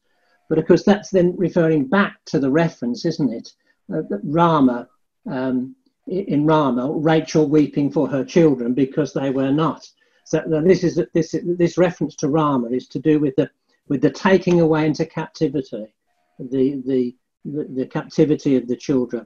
But 0.48 0.60
of 0.60 0.68
course, 0.68 0.84
that's 0.84 1.10
then 1.10 1.36
referring 1.36 1.88
back 1.88 2.18
to 2.26 2.40
the 2.40 2.52
reference, 2.52 3.06
isn't 3.06 3.34
it? 3.34 3.50
Uh, 3.92 4.04
that 4.10 4.22
Ramah, 4.24 4.88
um, 5.30 5.76
in 6.08 6.46
Rama, 6.46 6.92
Rachel 6.92 7.48
weeping 7.48 7.92
for 7.92 8.08
her 8.08 8.24
children 8.24 8.74
because 8.74 9.14
they 9.14 9.32
were 9.32 9.52
not. 9.52 9.88
So 10.26 10.44
this 10.48 10.84
is 10.84 11.02
this 11.14 11.36
this 11.44 11.78
reference 11.78 12.16
to 12.18 12.30
Rama 12.30 12.70
is 12.70 12.88
to 12.90 13.00
do 13.00 13.20
with 13.20 13.36
the 13.36 13.50
with 13.88 14.02
the 14.02 14.10
taking 14.10 14.62
away 14.62 14.86
into 14.86 15.06
captivity, 15.06 15.94
the 16.40 16.82
the 16.86 17.16
the, 17.46 17.64
the 17.76 17.86
captivity 17.88 18.56
of 18.56 18.68
the 18.68 18.76
children, 18.76 19.26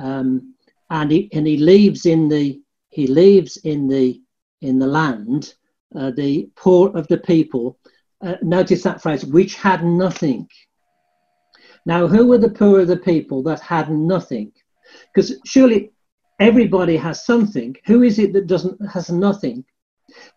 um, 0.00 0.54
and 0.90 1.10
he 1.10 1.28
and 1.32 1.46
he 1.46 1.56
leaves 1.56 2.06
in 2.06 2.28
the 2.28 2.60
he 2.90 3.06
leaves 3.06 3.56
in 3.58 3.88
the 3.88 4.20
in 4.60 4.78
the 4.78 4.86
land, 4.86 5.54
uh, 5.96 6.10
the 6.10 6.48
poor 6.56 6.96
of 6.96 7.06
the 7.08 7.18
people. 7.18 7.78
Uh, 8.20 8.36
notice 8.42 8.82
that 8.82 9.02
phrase, 9.02 9.24
which 9.24 9.56
had 9.56 9.84
nothing. 9.84 10.48
Now, 11.84 12.06
who 12.06 12.28
were 12.28 12.38
the 12.38 12.50
poor 12.50 12.80
of 12.80 12.88
the 12.88 12.96
people 12.96 13.42
that 13.44 13.60
had 13.60 13.90
nothing? 13.90 14.52
Because 15.12 15.40
surely 15.44 15.90
everybody 16.38 16.96
has 16.96 17.24
something. 17.24 17.76
Who 17.86 18.02
is 18.02 18.18
it 18.18 18.32
that 18.34 18.46
doesn't 18.46 18.78
has 18.86 19.10
nothing? 19.10 19.64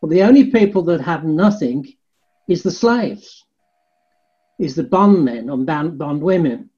Well, 0.01 0.09
the 0.09 0.23
only 0.23 0.51
people 0.51 0.81
that 0.83 1.01
have 1.01 1.23
nothing 1.23 1.85
is 2.47 2.63
the 2.63 2.71
slaves, 2.71 3.43
is 4.59 4.75
the 4.75 4.83
bondmen 4.83 5.49
and 5.49 5.65
bond, 5.65 5.97
bond 5.97 6.21
women. 6.21 6.69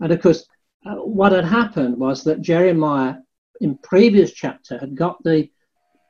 And 0.00 0.12
of 0.12 0.20
course, 0.20 0.46
uh, 0.86 0.96
what 0.96 1.32
had 1.32 1.44
happened 1.44 1.98
was 1.98 2.24
that 2.24 2.40
Jeremiah, 2.40 3.16
in 3.60 3.78
previous 3.78 4.32
chapter, 4.32 4.78
had 4.78 4.96
got 4.96 5.22
the 5.22 5.48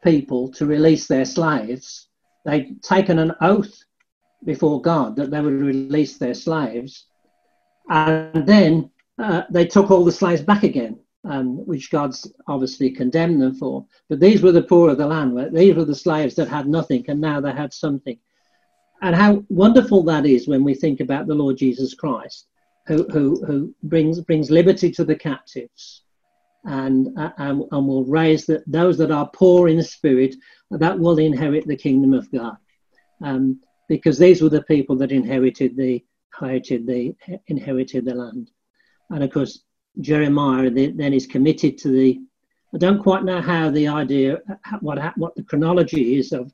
people 0.04 0.50
to 0.52 0.66
release 0.66 1.06
their 1.06 1.24
slaves. 1.24 2.08
They'd 2.44 2.82
taken 2.82 3.18
an 3.18 3.34
oath 3.40 3.84
before 4.44 4.80
God 4.80 5.16
that 5.16 5.30
they 5.30 5.40
would 5.40 5.60
release 5.60 6.16
their 6.16 6.34
slaves. 6.34 7.06
And 7.88 8.46
then 8.46 8.90
uh, 9.18 9.42
they 9.50 9.66
took 9.66 9.90
all 9.90 10.04
the 10.04 10.12
slaves 10.12 10.40
back 10.40 10.62
again, 10.62 10.98
um, 11.24 11.66
which 11.66 11.90
God's 11.90 12.32
obviously 12.46 12.90
condemned 12.90 13.42
them 13.42 13.54
for. 13.54 13.86
But 14.08 14.20
these 14.20 14.42
were 14.42 14.52
the 14.52 14.62
poor 14.62 14.90
of 14.90 14.98
the 14.98 15.06
land. 15.06 15.54
These 15.54 15.74
were 15.74 15.84
the 15.84 15.94
slaves 15.94 16.34
that 16.36 16.48
had 16.48 16.66
nothing, 16.66 17.04
and 17.08 17.20
now 17.20 17.40
they 17.40 17.52
had 17.52 17.74
something. 17.74 18.18
And 19.02 19.14
how 19.14 19.44
wonderful 19.48 20.02
that 20.04 20.26
is 20.26 20.48
when 20.48 20.64
we 20.64 20.74
think 20.74 21.00
about 21.00 21.26
the 21.26 21.34
Lord 21.34 21.56
Jesus 21.56 21.94
Christ, 21.94 22.46
who, 22.86 23.06
who, 23.08 23.44
who 23.44 23.74
brings, 23.82 24.20
brings 24.20 24.50
liberty 24.50 24.90
to 24.92 25.04
the 25.04 25.16
captives 25.16 26.02
and, 26.64 27.18
uh, 27.18 27.30
and, 27.38 27.64
and 27.70 27.86
will 27.86 28.04
raise 28.04 28.46
the, 28.46 28.62
those 28.66 28.98
that 28.98 29.10
are 29.10 29.30
poor 29.32 29.68
in 29.68 29.82
spirit 29.82 30.34
that 30.70 30.98
will 30.98 31.18
inherit 31.18 31.66
the 31.66 31.76
kingdom 31.76 32.14
of 32.14 32.30
God. 32.30 32.56
Um, 33.22 33.60
because 33.88 34.18
these 34.18 34.40
were 34.40 34.48
the 34.48 34.62
people 34.62 34.96
that 34.96 35.12
inherited 35.12 35.76
the 35.76 36.04
inherited 36.40 36.86
the 36.86 37.14
inherited 37.48 38.04
the 38.04 38.14
land, 38.14 38.50
and 39.10 39.24
of 39.24 39.30
course 39.30 39.64
Jeremiah 40.00 40.70
then 40.70 41.12
is 41.12 41.26
committed 41.26 41.76
to 41.78 41.88
the. 41.88 42.20
I 42.72 42.78
don't 42.78 43.02
quite 43.02 43.24
know 43.24 43.40
how 43.40 43.68
the 43.68 43.88
idea 43.88 44.38
what 44.80 44.98
what 45.18 45.34
the 45.34 45.42
chronology 45.42 46.18
is 46.18 46.32
of 46.32 46.52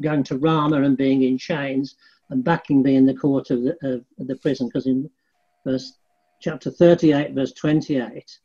going 0.00 0.22
to 0.24 0.38
Ramah 0.38 0.82
and 0.82 0.96
being 0.96 1.22
in 1.22 1.36
chains 1.38 1.96
and 2.30 2.44
backing 2.44 2.82
being 2.82 2.96
in 2.98 3.06
the 3.06 3.14
court 3.14 3.50
of 3.50 3.62
the, 3.62 3.76
of 3.82 4.26
the 4.26 4.36
prison 4.36 4.68
because 4.68 4.86
in 4.86 5.10
verse 5.66 5.92
chapter 6.40 6.70
38 6.70 7.34
verse 7.34 7.52
28 7.52 8.38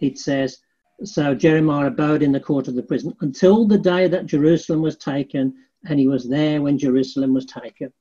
it 0.00 0.18
says 0.18 0.58
so 1.04 1.34
Jeremiah 1.34 1.86
abode 1.86 2.22
in 2.22 2.32
the 2.32 2.40
court 2.40 2.68
of 2.68 2.74
the 2.74 2.82
prison 2.82 3.14
until 3.20 3.66
the 3.66 3.78
day 3.78 4.08
that 4.08 4.26
Jerusalem 4.26 4.82
was 4.82 4.96
taken, 4.96 5.54
and 5.86 5.98
he 5.98 6.06
was 6.06 6.28
there 6.28 6.60
when 6.60 6.78
Jerusalem 6.78 7.32
was 7.32 7.46
taken. 7.46 7.92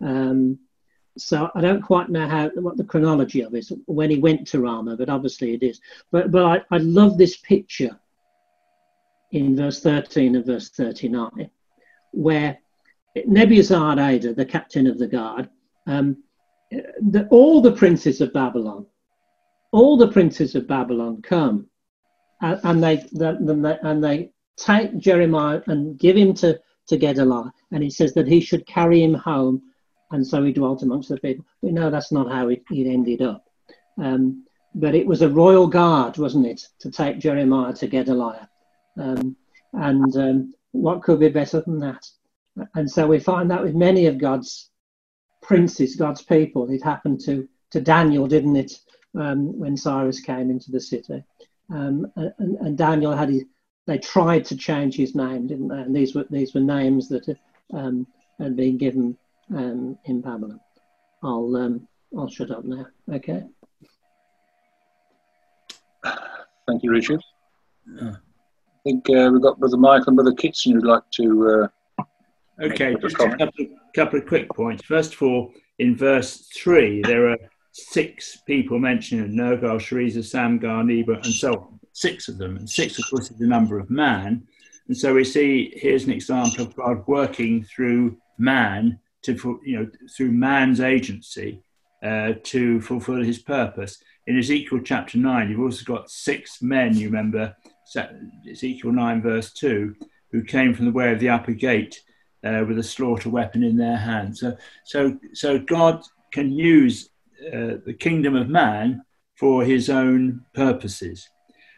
Um, 0.00 0.58
so 1.16 1.50
I 1.54 1.60
don't 1.60 1.82
quite 1.82 2.10
know 2.10 2.28
how 2.28 2.48
what 2.50 2.76
the 2.76 2.84
chronology 2.84 3.40
of 3.40 3.54
is 3.54 3.72
when 3.86 4.10
he 4.10 4.18
went 4.18 4.46
to 4.48 4.60
Ramah, 4.60 4.96
but 4.96 5.08
obviously 5.08 5.54
it 5.54 5.62
is. 5.64 5.80
But 6.12 6.30
but 6.30 6.44
I, 6.44 6.60
I 6.70 6.78
love 6.78 7.18
this 7.18 7.36
picture 7.38 7.98
in 9.32 9.56
verse 9.56 9.80
13 9.80 10.36
and 10.36 10.46
verse 10.46 10.70
39, 10.70 11.50
where 12.12 12.58
Nebuzaradan, 13.16 14.36
the 14.36 14.46
captain 14.46 14.86
of 14.86 14.98
the 14.98 15.08
guard, 15.08 15.50
um, 15.86 16.22
the, 16.70 17.26
all 17.30 17.60
the 17.60 17.72
princes 17.72 18.20
of 18.20 18.32
Babylon, 18.32 18.86
all 19.72 19.96
the 19.96 20.12
princes 20.12 20.54
of 20.54 20.66
Babylon 20.66 21.22
come 21.22 21.68
and, 22.40 22.60
and 22.64 22.82
they, 22.82 23.04
and 23.82 24.02
they 24.02 24.30
take 24.56 24.98
Jeremiah 24.98 25.62
and 25.66 25.98
give 25.98 26.16
him 26.16 26.34
to, 26.34 26.60
to 26.88 26.96
Gedaliah, 26.96 27.52
and 27.72 27.82
it 27.84 27.92
says 27.92 28.14
that 28.14 28.28
he 28.28 28.40
should 28.40 28.66
carry 28.66 29.02
him 29.02 29.14
home, 29.14 29.62
and 30.10 30.26
so 30.26 30.42
he 30.42 30.52
dwelt 30.52 30.82
amongst 30.82 31.08
the 31.08 31.18
people. 31.18 31.44
We 31.62 31.72
know 31.72 31.90
that's 31.90 32.12
not 32.12 32.30
how 32.30 32.48
it, 32.48 32.62
it 32.70 32.86
ended 32.86 33.22
up. 33.22 33.44
Um, 34.00 34.44
but 34.74 34.94
it 34.94 35.06
was 35.06 35.22
a 35.22 35.28
royal 35.28 35.66
guard, 35.66 36.18
wasn't 36.18 36.46
it, 36.46 36.62
to 36.80 36.90
take 36.90 37.18
Jeremiah 37.18 37.72
to 37.74 37.86
Gedaliah? 37.86 38.48
Um, 38.98 39.36
and 39.72 40.16
um, 40.16 40.54
what 40.72 41.02
could 41.02 41.20
be 41.20 41.28
better 41.28 41.60
than 41.60 41.78
that? 41.80 42.06
And 42.74 42.90
so 42.90 43.06
we 43.06 43.18
find 43.18 43.50
that 43.50 43.62
with 43.62 43.74
many 43.74 44.06
of 44.06 44.18
God's 44.18 44.70
princes, 45.42 45.96
God's 45.96 46.22
people. 46.22 46.70
It 46.70 46.82
happened 46.82 47.20
to, 47.24 47.48
to 47.70 47.80
Daniel, 47.80 48.26
didn't 48.26 48.56
it, 48.56 48.72
um, 49.16 49.58
when 49.58 49.76
Cyrus 49.76 50.20
came 50.20 50.50
into 50.50 50.70
the 50.70 50.80
city? 50.80 51.22
Um, 51.70 52.10
and, 52.16 52.32
and, 52.38 52.78
Daniel 52.78 53.14
had 53.14 53.28
his, 53.28 53.44
they 53.86 53.98
tried 53.98 54.44
to 54.46 54.56
change 54.56 54.96
his 54.96 55.14
name, 55.14 55.46
didn't 55.46 55.68
they? 55.68 55.80
And 55.80 55.94
these 55.94 56.14
were 56.14 56.24
these 56.30 56.54
were 56.54 56.60
names 56.60 57.08
that 57.10 57.36
um, 57.72 58.06
had 58.38 58.56
been 58.56 58.78
given 58.78 59.16
um, 59.54 59.98
in 60.04 60.20
Babylon. 60.20 60.60
I'll 61.22 61.56
um, 61.56 61.86
I'll 62.16 62.28
shut 62.28 62.50
up 62.50 62.64
now. 62.64 62.86
Okay. 63.12 63.44
Thank 66.04 66.82
you, 66.82 66.90
Richard. 66.90 67.22
I 68.00 68.16
think 68.84 69.08
uh, 69.10 69.30
we've 69.32 69.42
got 69.42 69.58
Brother 69.58 69.76
Michael 69.76 70.08
and 70.08 70.16
Brother 70.16 70.34
Kitson 70.34 70.74
who'd 70.74 70.84
like 70.84 71.02
to. 71.12 71.68
Uh, 71.98 72.04
okay, 72.62 72.94
just 73.00 73.14
a 73.16 73.36
couple, 73.36 73.66
couple 73.94 74.18
of 74.18 74.26
quick 74.26 74.48
points. 74.50 74.84
First 74.84 75.14
of 75.14 75.22
all, 75.22 75.52
in 75.78 75.96
verse 75.96 76.48
three, 76.54 77.02
there 77.02 77.30
are 77.30 77.38
six 77.78 78.38
people 78.46 78.78
mentioned 78.78 79.24
in 79.24 79.34
Nergal, 79.34 79.78
Sharezer, 79.78 80.24
Samgar, 80.24 80.84
Nebo, 80.84 81.14
and 81.14 81.26
so 81.26 81.54
on. 81.54 81.80
Six 81.92 82.28
of 82.28 82.38
them. 82.38 82.56
And 82.56 82.68
six, 82.68 82.98
of 82.98 83.04
course, 83.10 83.30
is 83.30 83.38
the 83.38 83.46
number 83.46 83.78
of 83.78 83.90
man. 83.90 84.46
And 84.88 84.96
so 84.96 85.14
we 85.14 85.24
see 85.24 85.72
here's 85.76 86.04
an 86.04 86.12
example 86.12 86.64
of 86.64 86.74
God 86.74 87.06
working 87.06 87.64
through 87.64 88.16
man 88.38 88.98
to, 89.22 89.60
you 89.64 89.78
know, 89.78 89.90
through 90.16 90.32
man's 90.32 90.80
agency 90.80 91.62
uh, 92.02 92.34
to 92.44 92.80
fulfill 92.80 93.22
his 93.22 93.38
purpose. 93.38 94.02
In 94.26 94.38
Ezekiel 94.38 94.80
chapter 94.84 95.18
9, 95.18 95.50
you've 95.50 95.60
also 95.60 95.84
got 95.84 96.10
six 96.10 96.62
men, 96.62 96.96
you 96.96 97.08
remember, 97.08 97.56
Ezekiel 98.48 98.92
9, 98.92 99.22
verse 99.22 99.52
2, 99.52 99.94
who 100.30 100.42
came 100.44 100.74
from 100.74 100.84
the 100.84 100.92
way 100.92 101.12
of 101.12 101.18
the 101.18 101.30
upper 101.30 101.52
gate 101.52 102.02
uh, 102.44 102.64
with 102.66 102.78
a 102.78 102.82
slaughter 102.82 103.30
weapon 103.30 103.62
in 103.62 103.76
their 103.76 103.96
hand. 103.96 104.36
So, 104.36 104.56
so, 104.84 105.18
so 105.32 105.58
God 105.58 106.02
can 106.32 106.52
use 106.52 107.10
uh, 107.46 107.78
the 107.84 107.96
kingdom 107.98 108.34
of 108.34 108.48
man 108.48 109.02
for 109.36 109.64
his 109.64 109.88
own 109.88 110.44
purposes. 110.54 111.28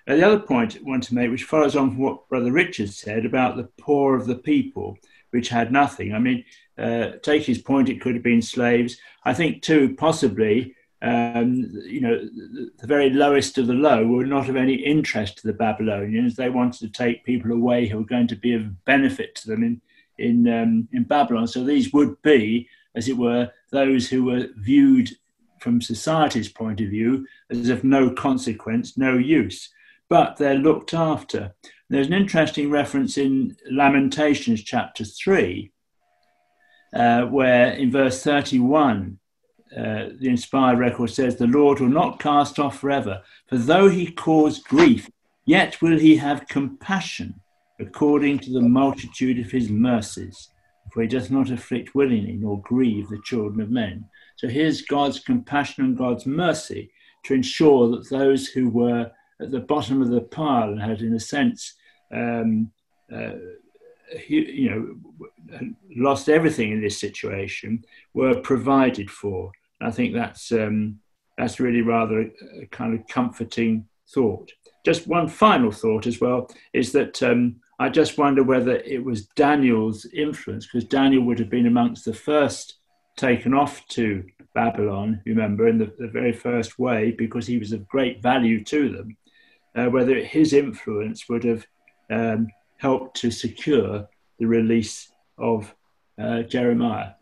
Now, 0.07 0.17
the 0.17 0.27
other 0.27 0.41
point 0.41 0.77
I 0.77 0.83
want 0.83 1.05
to 1.05 1.15
make, 1.15 1.31
which 1.31 1.45
follows 1.45 1.77
on 1.77 1.91
from 1.91 1.99
what 1.99 2.29
Brother 2.29 2.53
Richard 2.53 2.91
said 2.91 3.27
about 3.27 3.57
the 3.57 3.69
poor 3.79 4.17
of 4.17 4.27
the 4.27 4.37
people, 4.37 4.97
which 5.31 5.49
had 5.49 5.71
nothing. 5.71 6.15
I 6.15 6.19
mean, 6.19 6.45
uh, 6.79 7.13
take 7.23 7.45
his 7.45 7.59
point, 7.59 7.89
it 7.89 8.01
could 8.01 8.15
have 8.15 8.25
been 8.25 8.43
slaves. 8.43 8.97
I 9.25 9.35
think, 9.35 9.63
too, 9.63 9.95
possibly, 9.97 10.75
um, 11.03 11.71
you 11.85 12.01
know, 12.01 12.19
the, 12.19 12.71
the, 12.79 12.87
very 12.87 13.11
lowest 13.11 13.57
of 13.59 13.67
the 13.67 13.75
low 13.75 14.07
were 14.07 14.27
not 14.27 14.49
of 14.49 14.57
any 14.57 14.75
interest 14.75 15.39
to 15.39 15.47
the 15.47 15.53
Babylonians. 15.53 16.37
They 16.37 16.51
wanted 16.51 16.81
to 16.81 16.89
take 16.89 17.25
people 17.25 17.53
away 17.53 17.87
who 17.87 17.99
were 17.99 18.05
going 18.05 18.29
to 18.29 18.37
be 18.37 18.55
of 18.55 18.85
benefit 18.85 19.35
to 19.37 19.49
them 19.49 19.63
in, 19.63 19.81
in, 20.19 20.49
um, 20.49 20.89
in 20.93 21.05
Babylon. 21.05 21.47
So 21.47 21.65
these 21.65 21.93
would 21.93 22.21
be, 22.23 22.69
as 22.95 23.09
it 23.09 23.17
were, 23.17 23.51
those 23.71 24.09
who 24.09 24.25
were 24.25 24.49
viewed 24.57 25.11
from 25.61 25.81
society's 25.81 26.49
point 26.49 26.81
of 26.81 26.89
view 26.89 27.27
as 27.51 27.69
of 27.69 27.85
no 27.85 28.11
consequence, 28.11 28.97
no 28.97 29.17
use, 29.17 29.69
but 30.09 30.37
they're 30.37 30.55
looked 30.55 30.93
after. 30.95 31.55
There's 31.89 32.07
an 32.07 32.13
interesting 32.13 32.71
reference 32.71 33.17
in 33.19 33.57
Lamentations 33.71 34.63
chapter 34.63 35.05
3, 35.05 35.71
uh, 36.95 37.23
where 37.27 37.73
in 37.73 37.91
verse 37.91 38.23
31, 38.23 39.19
uh, 39.77 40.09
the 40.19 40.29
inspired 40.29 40.79
record 40.79 41.11
says, 41.11 41.37
The 41.37 41.47
Lord 41.47 41.81
will 41.81 41.89
not 41.89 42.19
cast 42.19 42.59
off 42.59 42.81
forever, 42.81 43.23
for 43.49 43.59
though 43.59 43.89
he 43.89 44.11
cause 44.11 44.59
grief, 44.59 45.09
yet 45.45 45.81
will 45.81 45.99
he 45.99 46.17
have 46.17 46.49
compassion 46.49 47.41
according 47.79 48.39
to 48.41 48.53
the 48.53 48.61
multitude 48.61 49.39
of 49.39 49.51
his 49.51 49.71
mercies, 49.71 50.49
for 50.93 51.03
he 51.03 51.09
doth 51.09 51.31
not 51.31 51.51
afflict 51.51 51.95
willingly 51.95 52.33
nor 52.33 52.61
grieve 52.63 53.09
the 53.09 53.21
children 53.25 53.61
of 53.61 53.71
men. 53.71 54.05
So 54.41 54.49
here's 54.49 54.81
God's 54.81 55.21
compassion 55.21 55.85
and 55.85 55.99
God's 55.99 56.25
mercy 56.25 56.91
to 57.25 57.35
ensure 57.35 57.91
that 57.91 58.09
those 58.09 58.47
who 58.47 58.71
were 58.71 59.11
at 59.39 59.51
the 59.51 59.61
bottom 59.61 60.01
of 60.01 60.09
the 60.09 60.23
pile 60.23 60.71
and 60.71 60.81
had, 60.81 61.03
in 61.03 61.13
a 61.13 61.21
sense, 61.21 61.75
um, 62.11 62.73
uh, 63.15 63.33
you 64.27 64.71
know, 64.71 65.61
lost 65.95 66.31
everything 66.31 66.73
in 66.73 66.81
this 66.81 66.99
situation, 66.99 67.85
were 68.15 68.41
provided 68.41 69.11
for. 69.11 69.53
I 69.83 69.91
think 69.91 70.15
that's 70.15 70.51
um, 70.53 71.01
that's 71.37 71.61
really 71.61 71.83
rather 71.83 72.23
a, 72.23 72.63
a, 72.63 72.67
kind 72.71 72.99
of 72.99 73.07
comforting 73.09 73.87
thought. 74.09 74.51
Just 74.87 75.07
one 75.07 75.29
final 75.29 75.71
thought 75.71 76.07
as 76.07 76.19
well 76.19 76.51
is 76.73 76.93
that 76.93 77.23
um, 77.23 77.57
I 77.79 77.91
just 77.91 78.17
wonder 78.17 78.43
whether 78.43 78.77
it 78.77 79.05
was 79.05 79.27
Daniel's 79.37 80.07
influence, 80.07 80.67
because 80.67 80.89
Daniel 80.89 81.25
would 81.25 81.39
have 81.39 81.51
been 81.51 81.67
amongst 81.67 82.07
the 82.07 82.15
first 82.15 82.80
taken 83.21 83.53
off 83.53 83.87
to 83.89 84.25
Babylon, 84.55 85.21
remember, 85.27 85.69
in 85.69 85.77
the, 85.77 85.93
the 85.99 86.09
very 86.09 86.33
first 86.33 86.79
way, 86.79 87.11
because 87.13 87.47
he 87.47 87.59
was 87.59 87.73
of 87.73 87.87
great 87.87 88.23
value 88.23 88.65
to 88.65 88.89
them, 88.89 89.17
uh, 89.77 89.87
whether 89.91 90.17
his 90.17 90.55
influence 90.55 91.29
would 91.29 91.45
have 91.45 91.67
um, 92.11 92.49
helped 92.79 93.17
to 93.19 93.31
secure 93.31 94.09
the 94.39 94.47
release 94.47 95.13
of 95.37 95.73
uh, 96.19 96.43
Jeremiah. 96.43 97.13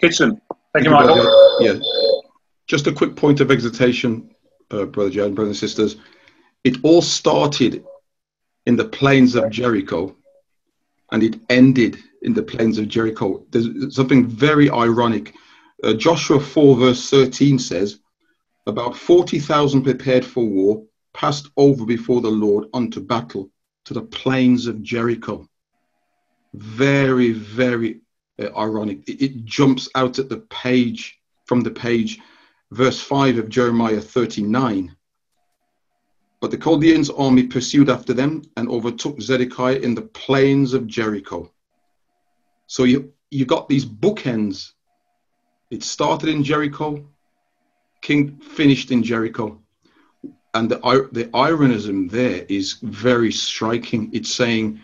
Kitson. 0.00 0.40
Thank 0.74 0.84
you, 0.84 0.90
Michael. 0.90 1.58
Yeah. 1.60 1.78
Just 2.66 2.86
a 2.88 2.92
quick 2.92 3.16
point 3.16 3.40
of 3.40 3.50
exhortation 3.50 4.31
uh, 4.72 4.86
Brother 4.86 5.10
John, 5.10 5.34
brothers 5.34 5.62
and 5.62 5.70
sisters, 5.70 5.96
it 6.64 6.76
all 6.82 7.02
started 7.02 7.84
in 8.66 8.76
the 8.76 8.84
plains 8.84 9.34
of 9.34 9.50
Jericho 9.50 10.16
and 11.10 11.22
it 11.22 11.38
ended 11.50 11.98
in 12.22 12.32
the 12.32 12.42
plains 12.42 12.78
of 12.78 12.88
Jericho. 12.88 13.44
There's 13.50 13.94
something 13.94 14.26
very 14.26 14.70
ironic. 14.70 15.34
Uh, 15.82 15.94
Joshua 15.94 16.40
4, 16.40 16.76
verse 16.76 17.10
13 17.10 17.58
says, 17.58 17.98
About 18.66 18.96
40,000 18.96 19.82
prepared 19.82 20.24
for 20.24 20.44
war 20.44 20.84
passed 21.12 21.50
over 21.56 21.84
before 21.84 22.20
the 22.20 22.30
Lord 22.30 22.68
unto 22.72 23.00
battle 23.00 23.50
to 23.84 23.94
the 23.94 24.02
plains 24.02 24.66
of 24.66 24.82
Jericho. 24.82 25.46
Very, 26.54 27.32
very 27.32 28.00
uh, 28.40 28.56
ironic. 28.56 29.08
It, 29.08 29.22
it 29.22 29.44
jumps 29.44 29.88
out 29.94 30.18
at 30.18 30.28
the 30.28 30.38
page, 30.38 31.18
from 31.46 31.60
the 31.60 31.70
page 31.70 32.20
verse 32.72 33.00
5 33.00 33.38
of 33.38 33.48
Jeremiah 33.48 34.00
39. 34.00 34.96
But 36.40 36.50
the 36.50 36.56
Chaldeans' 36.56 37.10
army 37.10 37.44
pursued 37.44 37.90
after 37.90 38.14
them 38.14 38.42
and 38.56 38.68
overtook 38.68 39.20
Zedekiah 39.20 39.76
in 39.76 39.94
the 39.94 40.02
plains 40.02 40.72
of 40.72 40.86
Jericho. 40.86 41.52
So 42.66 42.84
you 42.84 43.12
you 43.30 43.44
got 43.44 43.68
these 43.68 43.84
bookends. 43.84 44.72
It 45.70 45.82
started 45.82 46.28
in 46.28 46.42
Jericho, 46.42 47.06
King 48.00 48.38
finished 48.38 48.90
in 48.90 49.02
Jericho, 49.02 49.60
and 50.54 50.70
the 50.70 50.78
the 51.12 51.28
ironism 51.34 52.08
there 52.10 52.44
is 52.48 52.78
very 52.82 53.30
striking. 53.30 54.10
It's 54.12 54.34
saying 54.34 54.80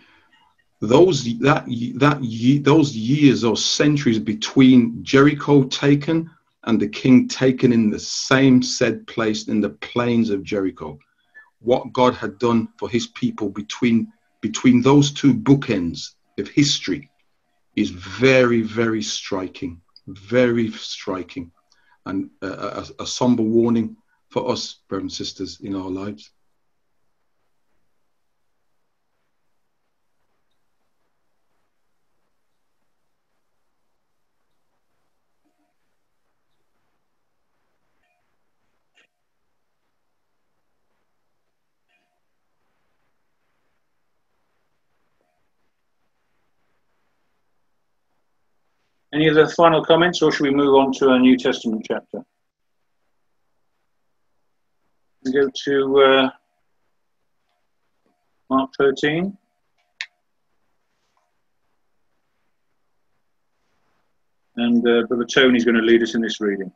those 0.81 1.25
that 1.39 1.65
that 1.97 2.63
those 2.63 2.95
years 2.95 3.43
or 3.45 3.57
centuries 3.57 4.19
between 4.19 5.03
Jericho 5.03 5.65
taken 5.65 6.31
and 6.65 6.81
the 6.81 6.89
king 6.89 7.29
taken 7.29 7.73
in 7.73 7.91
the 7.91 7.99
same 7.99 8.63
said 8.63 9.07
place 9.07 9.49
in 9.49 9.61
the 9.61 9.71
plains 9.71 10.31
of 10.31 10.43
Jericho. 10.43 10.99
What 11.61 11.93
God 11.93 12.15
had 12.15 12.39
done 12.39 12.69
for 12.79 12.89
his 12.89 13.07
people 13.09 13.49
between 13.49 14.13
between 14.41 14.83
those 14.83 15.11
two 15.11 15.35
bookends 15.35 16.15
of 16.39 16.49
history 16.49 17.11
is 17.75 17.91
very, 17.91 18.63
very 18.63 19.03
striking, 19.03 19.81
very 20.07 20.71
striking, 20.71 21.51
and 22.07 22.31
a, 22.43 22.47
a, 22.47 22.87
a 23.01 23.07
somber 23.07 23.43
warning 23.43 23.97
for 24.31 24.51
us, 24.51 24.81
brothers 24.89 25.03
and 25.03 25.13
sisters, 25.13 25.61
in 25.61 25.75
our 25.75 25.91
lives. 25.91 26.31
Any 49.19 49.29
other 49.29 49.49
final 49.49 49.85
comments, 49.85 50.23
or 50.23 50.31
should 50.31 50.45
we 50.45 50.53
move 50.53 50.77
on 50.77 50.93
to 50.93 51.09
a 51.09 51.19
New 51.19 51.37
Testament 51.37 51.85
chapter? 51.89 52.25
We 55.25 55.33
go 55.33 55.51
to 55.65 56.01
uh, 56.01 56.31
Mark 58.49 58.71
13. 58.79 59.37
And 64.55 64.87
uh, 64.87 65.09
Brother 65.09 65.25
Tony 65.25 65.57
is 65.57 65.65
going 65.65 65.75
to 65.75 65.83
lead 65.83 66.05
us 66.05 66.15
in 66.15 66.21
this 66.21 66.41
reading. 66.41 66.71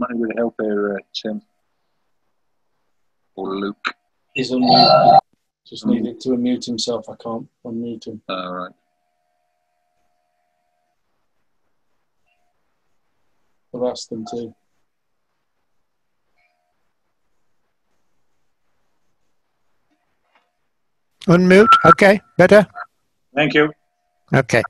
Might 0.00 0.12
need 0.12 0.34
help 0.38 0.54
here, 0.58 0.94
uh, 0.94 0.98
Tim. 1.12 1.42
Or 3.34 3.54
Luke. 3.54 3.76
He's 4.34 4.50
unmuted. 4.50 5.18
Just 5.66 5.84
needed 5.84 6.18
to 6.20 6.30
unmute 6.30 6.64
himself. 6.64 7.06
I 7.10 7.16
can't 7.22 7.46
unmute 7.66 8.06
him. 8.06 8.22
All 8.26 8.52
right. 8.54 8.72
I've 13.74 13.82
asked 13.82 14.08
them 14.08 14.24
to. 14.30 14.54
Unmute. 21.26 21.68
Okay, 21.84 22.22
better. 22.38 22.66
Thank 23.34 23.52
you. 23.52 23.70
Okay. 24.32 24.62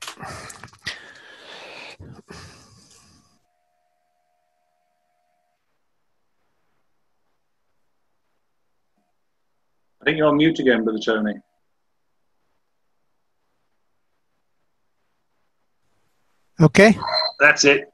I 10.01 10.03
think 10.03 10.17
you're 10.17 10.27
on 10.27 10.37
mute 10.37 10.57
again, 10.57 10.83
Brother 10.83 10.99
Tony. 10.99 11.33
Okay. 16.59 16.97
That's 17.39 17.65
it. 17.65 17.91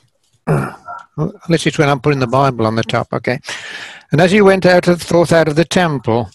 Unless 0.46 1.66
it's 1.66 1.78
when 1.78 1.88
I'm 1.88 2.00
putting 2.00 2.20
the 2.20 2.26
Bible 2.26 2.66
on 2.66 2.76
the 2.76 2.82
top. 2.82 3.12
Okay. 3.12 3.38
And 4.10 4.20
as 4.20 4.32
he 4.32 4.40
went 4.40 4.64
out 4.64 4.88
of, 4.88 5.02
forth 5.02 5.32
out 5.32 5.48
of 5.48 5.56
the 5.56 5.64
temple, 5.64 6.30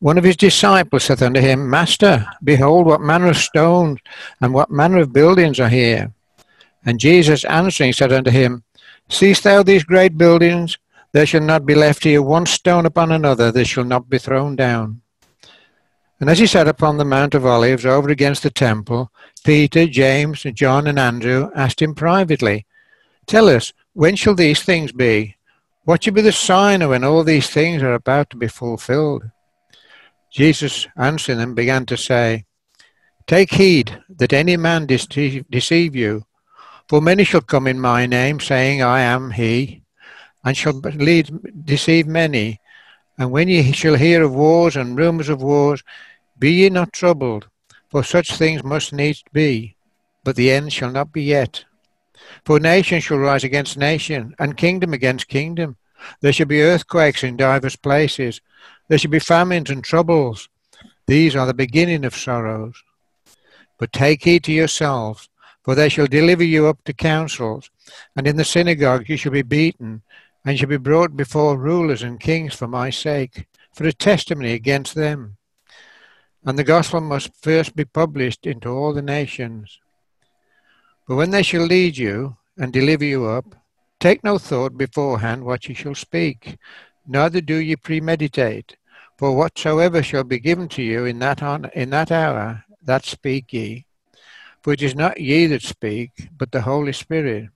one 0.00 0.18
of 0.18 0.24
his 0.24 0.36
disciples 0.36 1.04
said 1.04 1.22
unto 1.22 1.40
him, 1.40 1.68
Master, 1.68 2.26
behold, 2.42 2.86
what 2.86 3.00
manner 3.00 3.28
of 3.28 3.36
stones 3.36 3.98
and 4.40 4.54
what 4.54 4.70
manner 4.70 4.98
of 4.98 5.12
buildings 5.12 5.58
are 5.60 5.68
here. 5.68 6.12
And 6.84 7.00
Jesus 7.00 7.44
answering 7.44 7.92
said 7.92 8.12
unto 8.12 8.30
him, 8.30 8.62
Seest 9.08 9.44
thou 9.44 9.62
these 9.62 9.84
great 9.84 10.16
buildings? 10.16 10.78
There 11.12 11.26
shall 11.26 11.40
not 11.40 11.64
be 11.64 11.74
left 11.74 12.04
here 12.04 12.20
one 12.20 12.46
stone 12.46 12.84
upon 12.84 13.12
another 13.12 13.50
that 13.52 13.64
shall 13.66 13.84
not 13.84 14.10
be 14.10 14.18
thrown 14.18 14.56
down. 14.56 15.00
And 16.20 16.28
as 16.28 16.38
he 16.38 16.46
sat 16.46 16.68
upon 16.68 16.96
the 16.96 17.04
Mount 17.04 17.34
of 17.34 17.46
Olives 17.46 17.86
over 17.86 18.10
against 18.10 18.42
the 18.42 18.50
temple, 18.50 19.12
Peter, 19.44 19.86
James, 19.86 20.42
John, 20.42 20.86
and 20.86 20.98
Andrew 20.98 21.50
asked 21.54 21.80
him 21.80 21.94
privately, 21.94 22.66
Tell 23.26 23.48
us, 23.48 23.72
when 23.92 24.16
shall 24.16 24.34
these 24.34 24.62
things 24.62 24.92
be? 24.92 25.36
What 25.84 26.04
shall 26.04 26.14
be 26.14 26.20
the 26.20 26.32
sign 26.32 26.82
of 26.82 26.90
when 26.90 27.04
all 27.04 27.24
these 27.24 27.48
things 27.48 27.82
are 27.82 27.94
about 27.94 28.30
to 28.30 28.36
be 28.36 28.48
fulfilled? 28.48 29.30
Jesus 30.30 30.86
answering 30.96 31.38
them 31.38 31.54
began 31.54 31.86
to 31.86 31.96
say, 31.96 32.44
Take 33.26 33.52
heed 33.54 34.02
that 34.08 34.32
any 34.32 34.56
man 34.56 34.86
deceive 34.86 35.96
you, 35.96 36.24
for 36.88 37.00
many 37.00 37.24
shall 37.24 37.40
come 37.40 37.66
in 37.66 37.80
my 37.80 38.06
name, 38.06 38.40
saying, 38.40 38.82
I 38.82 39.00
am 39.00 39.30
he, 39.30 39.82
and 40.44 40.56
shall 40.56 40.72
lead, 40.72 41.30
deceive 41.64 42.06
many. 42.06 42.60
And 43.18 43.30
when 43.30 43.48
ye 43.48 43.72
shall 43.72 43.96
hear 43.96 44.22
of 44.22 44.34
wars 44.34 44.76
and 44.76 44.96
rumours 44.96 45.28
of 45.28 45.42
wars, 45.42 45.82
be 46.38 46.52
ye 46.52 46.70
not 46.70 46.92
troubled, 46.92 47.48
for 47.90 48.04
such 48.04 48.36
things 48.36 48.62
must 48.62 48.92
needs 48.92 49.24
be, 49.32 49.74
but 50.24 50.36
the 50.36 50.50
end 50.50 50.72
shall 50.72 50.90
not 50.90 51.12
be 51.12 51.22
yet. 51.22 51.64
For 52.44 52.60
nation 52.60 53.00
shall 53.00 53.18
rise 53.18 53.44
against 53.44 53.76
nation, 53.76 54.34
and 54.38 54.56
kingdom 54.56 54.92
against 54.92 55.28
kingdom. 55.28 55.76
There 56.20 56.32
shall 56.32 56.46
be 56.46 56.62
earthquakes 56.62 57.24
in 57.24 57.36
divers 57.36 57.76
places. 57.76 58.40
There 58.88 58.98
shall 58.98 59.10
be 59.10 59.18
famines 59.18 59.70
and 59.70 59.82
troubles. 59.82 60.48
These 61.06 61.34
are 61.34 61.46
the 61.46 61.54
beginning 61.54 62.04
of 62.04 62.16
sorrows. 62.16 62.82
But 63.78 63.92
take 63.92 64.22
heed 64.24 64.44
to 64.44 64.52
yourselves, 64.52 65.28
for 65.62 65.74
they 65.74 65.88
shall 65.88 66.06
deliver 66.06 66.44
you 66.44 66.66
up 66.66 66.82
to 66.84 66.92
councils, 66.92 67.70
and 68.16 68.26
in 68.26 68.36
the 68.36 68.44
synagogues 68.44 69.08
you 69.08 69.16
shall 69.16 69.32
be 69.32 69.42
beaten, 69.42 70.02
and 70.48 70.58
shall 70.58 70.66
be 70.66 70.78
brought 70.78 71.14
before 71.14 71.58
rulers 71.58 72.02
and 72.02 72.18
kings 72.18 72.54
for 72.54 72.66
my 72.66 72.88
sake, 72.88 73.46
for 73.74 73.86
a 73.86 73.92
testimony 73.92 74.54
against 74.54 74.94
them. 74.94 75.36
And 76.42 76.58
the 76.58 76.64
gospel 76.64 77.02
must 77.02 77.36
first 77.42 77.76
be 77.76 77.84
published 77.84 78.46
into 78.46 78.70
all 78.70 78.94
the 78.94 79.02
nations. 79.02 79.78
But 81.06 81.16
when 81.16 81.32
they 81.32 81.42
shall 81.42 81.66
lead 81.66 81.98
you 81.98 82.38
and 82.56 82.72
deliver 82.72 83.04
you 83.04 83.26
up, 83.26 83.56
take 84.00 84.24
no 84.24 84.38
thought 84.38 84.78
beforehand 84.78 85.44
what 85.44 85.68
ye 85.68 85.74
shall 85.74 85.94
speak, 85.94 86.56
neither 87.06 87.42
do 87.42 87.56
ye 87.56 87.76
premeditate. 87.76 88.74
For 89.18 89.36
whatsoever 89.36 90.02
shall 90.02 90.24
be 90.24 90.38
given 90.38 90.68
to 90.68 90.82
you 90.82 91.04
in 91.04 91.18
that, 91.18 91.42
on, 91.42 91.66
in 91.74 91.90
that 91.90 92.10
hour, 92.10 92.64
that 92.80 93.04
speak 93.04 93.52
ye. 93.52 93.84
For 94.62 94.72
it 94.72 94.80
is 94.80 94.94
not 94.94 95.20
ye 95.20 95.44
that 95.48 95.60
speak, 95.60 96.30
but 96.38 96.52
the 96.52 96.62
Holy 96.62 96.94
Spirit. 96.94 97.50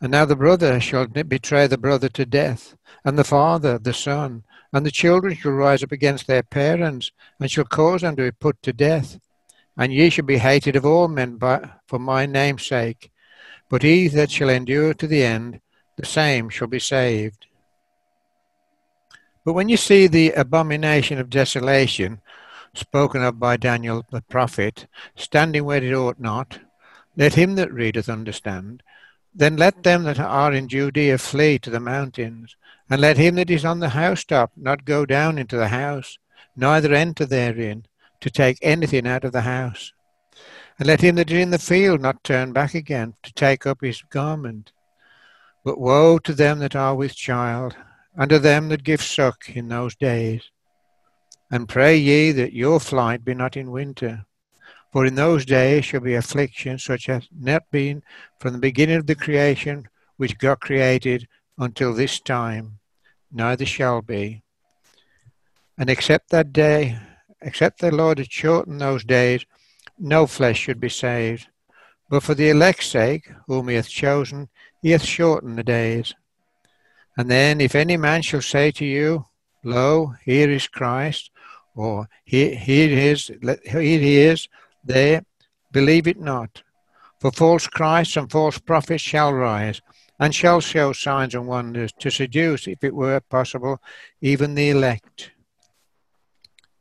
And 0.00 0.12
now 0.12 0.24
the 0.24 0.36
brother 0.36 0.80
shall 0.80 1.06
betray 1.06 1.66
the 1.66 1.78
brother 1.78 2.08
to 2.10 2.24
death, 2.24 2.76
and 3.04 3.18
the 3.18 3.24
father 3.24 3.78
the 3.78 3.92
son, 3.92 4.44
and 4.72 4.84
the 4.84 4.90
children 4.90 5.34
shall 5.34 5.52
rise 5.52 5.82
up 5.82 5.92
against 5.92 6.26
their 6.26 6.42
parents, 6.42 7.10
and 7.40 7.50
shall 7.50 7.64
cause 7.64 8.02
them 8.02 8.16
to 8.16 8.22
be 8.22 8.30
put 8.30 8.62
to 8.62 8.72
death. 8.72 9.18
And 9.76 9.92
ye 9.92 10.10
shall 10.10 10.24
be 10.24 10.38
hated 10.38 10.76
of 10.76 10.84
all 10.84 11.08
men 11.08 11.36
by, 11.36 11.70
for 11.86 11.98
my 11.98 12.26
name's 12.26 12.66
sake. 12.66 13.10
But 13.68 13.82
he 13.82 14.08
that 14.08 14.30
shall 14.30 14.48
endure 14.48 14.94
to 14.94 15.06
the 15.06 15.22
end, 15.22 15.60
the 15.96 16.06
same 16.06 16.48
shall 16.48 16.68
be 16.68 16.78
saved. 16.80 17.46
But 19.44 19.54
when 19.54 19.68
you 19.68 19.76
see 19.76 20.06
the 20.06 20.32
abomination 20.32 21.18
of 21.18 21.30
desolation, 21.30 22.20
spoken 22.74 23.22
of 23.22 23.40
by 23.40 23.56
Daniel 23.56 24.04
the 24.10 24.22
prophet, 24.22 24.86
standing 25.16 25.64
where 25.64 25.82
it 25.82 25.94
ought 25.94 26.20
not, 26.20 26.58
let 27.16 27.34
him 27.34 27.54
that 27.56 27.72
readeth 27.72 28.08
understand. 28.08 28.82
Then 29.38 29.56
let 29.56 29.84
them 29.84 30.02
that 30.02 30.18
are 30.18 30.52
in 30.52 30.66
Judea 30.66 31.16
flee 31.16 31.60
to 31.60 31.70
the 31.70 31.78
mountains, 31.78 32.56
and 32.90 33.00
let 33.00 33.16
him 33.16 33.36
that 33.36 33.50
is 33.50 33.64
on 33.64 33.78
the 33.78 33.90
housetop 33.90 34.50
not 34.56 34.84
go 34.84 35.06
down 35.06 35.38
into 35.38 35.56
the 35.56 35.68
house, 35.68 36.18
neither 36.56 36.92
enter 36.92 37.24
therein, 37.24 37.86
to 38.20 38.30
take 38.30 38.58
anything 38.62 39.06
out 39.06 39.22
of 39.22 39.30
the 39.30 39.42
house. 39.42 39.92
And 40.76 40.88
let 40.88 41.02
him 41.02 41.14
that 41.14 41.30
is 41.30 41.38
in 41.38 41.50
the 41.50 41.58
field 41.60 42.00
not 42.00 42.24
turn 42.24 42.52
back 42.52 42.74
again, 42.74 43.14
to 43.22 43.32
take 43.32 43.64
up 43.64 43.80
his 43.80 44.02
garment. 44.10 44.72
But 45.64 45.78
woe 45.78 46.18
to 46.18 46.34
them 46.34 46.58
that 46.58 46.74
are 46.74 46.96
with 46.96 47.14
child, 47.14 47.76
and 48.16 48.28
to 48.30 48.40
them 48.40 48.70
that 48.70 48.82
give 48.82 49.00
suck 49.00 49.50
in 49.50 49.68
those 49.68 49.94
days. 49.94 50.50
And 51.48 51.68
pray 51.68 51.96
ye 51.96 52.32
that 52.32 52.54
your 52.54 52.80
flight 52.80 53.24
be 53.24 53.34
not 53.34 53.56
in 53.56 53.70
winter. 53.70 54.26
For 54.92 55.04
in 55.04 55.14
those 55.14 55.44
days 55.44 55.84
shall 55.84 56.00
be 56.00 56.14
affliction 56.14 56.78
such 56.78 57.08
as 57.08 57.28
not 57.36 57.70
been 57.70 58.02
from 58.38 58.52
the 58.52 58.58
beginning 58.58 58.96
of 58.96 59.06
the 59.06 59.14
creation 59.14 59.88
which 60.16 60.38
God 60.38 60.60
created 60.60 61.28
until 61.58 61.92
this 61.92 62.20
time, 62.20 62.78
neither 63.30 63.66
shall 63.66 64.00
be. 64.00 64.42
And 65.76 65.90
except 65.90 66.30
that 66.30 66.52
day, 66.52 66.98
except 67.42 67.80
the 67.80 67.94
Lord 67.94 68.18
had 68.18 68.32
shortened 68.32 68.80
those 68.80 69.04
days, 69.04 69.44
no 69.98 70.26
flesh 70.26 70.58
should 70.58 70.80
be 70.80 70.88
saved. 70.88 71.48
But 72.08 72.22
for 72.22 72.34
the 72.34 72.48
elect's 72.48 72.86
sake, 72.86 73.30
whom 73.46 73.68
he 73.68 73.76
hath 73.76 73.88
chosen, 73.88 74.48
he 74.80 74.90
hath 74.90 75.04
shortened 75.04 75.58
the 75.58 75.64
days. 75.64 76.14
And 77.16 77.30
then, 77.30 77.60
if 77.60 77.74
any 77.74 77.96
man 77.96 78.22
shall 78.22 78.40
say 78.40 78.70
to 78.72 78.84
you, 78.84 79.26
Lo, 79.62 80.14
here 80.24 80.50
is 80.50 80.68
Christ, 80.68 81.30
or 81.74 82.08
here, 82.24 82.54
here, 82.54 82.96
is, 82.96 83.30
here 83.64 83.80
he 83.80 84.18
is, 84.18 84.48
there, 84.88 85.22
believe 85.70 86.08
it 86.08 86.18
not. 86.18 86.62
For 87.20 87.30
false 87.30 87.66
Christs 87.66 88.16
and 88.16 88.30
false 88.30 88.58
prophets 88.58 89.02
shall 89.02 89.32
rise, 89.32 89.80
and 90.18 90.34
shall 90.34 90.60
show 90.60 90.92
signs 90.92 91.34
and 91.34 91.46
wonders 91.46 91.92
to 92.00 92.10
seduce, 92.10 92.66
if 92.66 92.82
it 92.82 92.94
were 92.94 93.20
possible, 93.20 93.80
even 94.20 94.54
the 94.54 94.70
elect. 94.70 95.30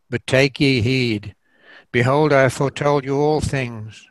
But 0.10 0.26
take 0.26 0.60
ye 0.60 0.82
heed. 0.82 1.36
Behold, 1.92 2.34
I 2.34 2.44
have 2.44 2.54
foretold 2.54 3.06
you 3.06 3.18
all 3.18 3.42
things. 3.42 4.08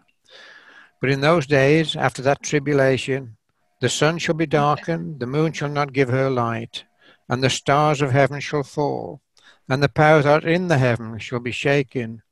But 1.00 1.10
in 1.10 1.20
those 1.20 1.46
days, 1.46 1.96
after 1.96 2.22
that 2.22 2.42
tribulation, 2.42 3.36
the 3.80 3.88
sun 3.88 4.18
shall 4.18 4.34
be 4.34 4.46
darkened, 4.46 5.20
the 5.20 5.26
moon 5.26 5.52
shall 5.52 5.68
not 5.68 5.92
give 5.92 6.08
her 6.08 6.30
light, 6.30 6.84
and 7.28 7.42
the 7.42 7.50
stars 7.50 8.00
of 8.00 8.12
heaven 8.12 8.40
shall 8.40 8.62
fall, 8.62 9.20
and 9.68 9.82
the 9.82 9.88
powers 9.88 10.24
that 10.24 10.44
are 10.44 10.48
in 10.48 10.68
the 10.68 10.78
heaven 10.78 11.18
shall 11.18 11.40
be 11.40 11.52
shaken. 11.52 12.22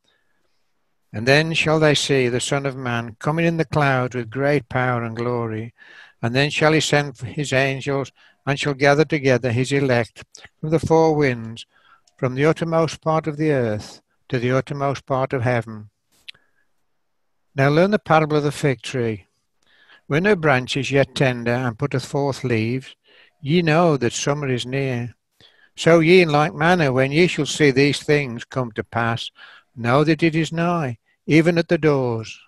And 1.15 1.29
then 1.29 1.55
shall 1.55 1.79
they 1.79 1.95
see 1.95 2.29
the 2.29 2.41
Son 2.41 2.67
of 2.67 2.77
Man 2.77 3.17
coming 3.21 3.47
in 3.47 3.57
the 3.57 3.65
clouds 3.65 4.17
with 4.17 4.31
great 4.31 4.69
power 4.69 5.05
and 5.05 5.17
glory. 5.17 5.73
And 6.21 6.35
then 6.35 6.51
shall 6.51 6.73
he 6.73 6.81
send 6.81 7.17
his 7.19 7.53
angels, 7.53 8.11
and 8.45 8.59
shall 8.59 8.75
gather 8.75 9.05
together 9.05 9.53
his 9.53 9.71
elect 9.71 10.25
from 10.61 10.71
the 10.71 10.81
four 10.81 11.15
winds, 11.15 11.67
from 12.19 12.35
the 12.35 12.45
uttermost 12.45 13.01
part 13.01 13.29
of 13.29 13.37
the 13.37 13.53
earth 13.53 14.03
to 14.29 14.41
the 14.41 14.51
uttermost 14.51 15.07
part 15.07 15.33
of 15.33 15.43
heaven. 15.43 15.91
Now 17.55 17.69
learn 17.69 17.93
the 17.93 18.01
parable 18.01 18.39
of 18.39 18.43
the 18.43 18.51
fig 18.51 18.83
tree. 18.83 19.29
When 20.09 20.25
her 20.25 20.35
branch 20.35 20.77
is 20.77 20.91
yet 20.91 21.15
tender 21.15 21.53
and 21.53 21.79
putteth 21.79 22.05
forth 22.05 22.43
leaves, 22.43 22.97
ye 23.41 23.63
know 23.63 23.97
that 23.99 24.13
summer 24.13 24.49
is 24.49 24.67
near. 24.67 25.15
So 25.77 26.01
ye 26.01 26.23
in 26.23 26.31
like 26.31 26.55
manner, 26.55 26.93
when 26.93 27.13
ye 27.13 27.29
shall 27.29 27.47
see 27.47 27.71
these 27.71 28.03
things 28.03 28.45
come 28.45 28.73
to 28.73 28.83
pass, 28.83 29.31
know 29.77 30.03
that 30.03 30.25
it 30.25 30.35
is 30.35 30.53
nigh, 30.53 30.99
even 31.27 31.59
at 31.59 31.69
the 31.69 31.79
doors. 31.79 32.39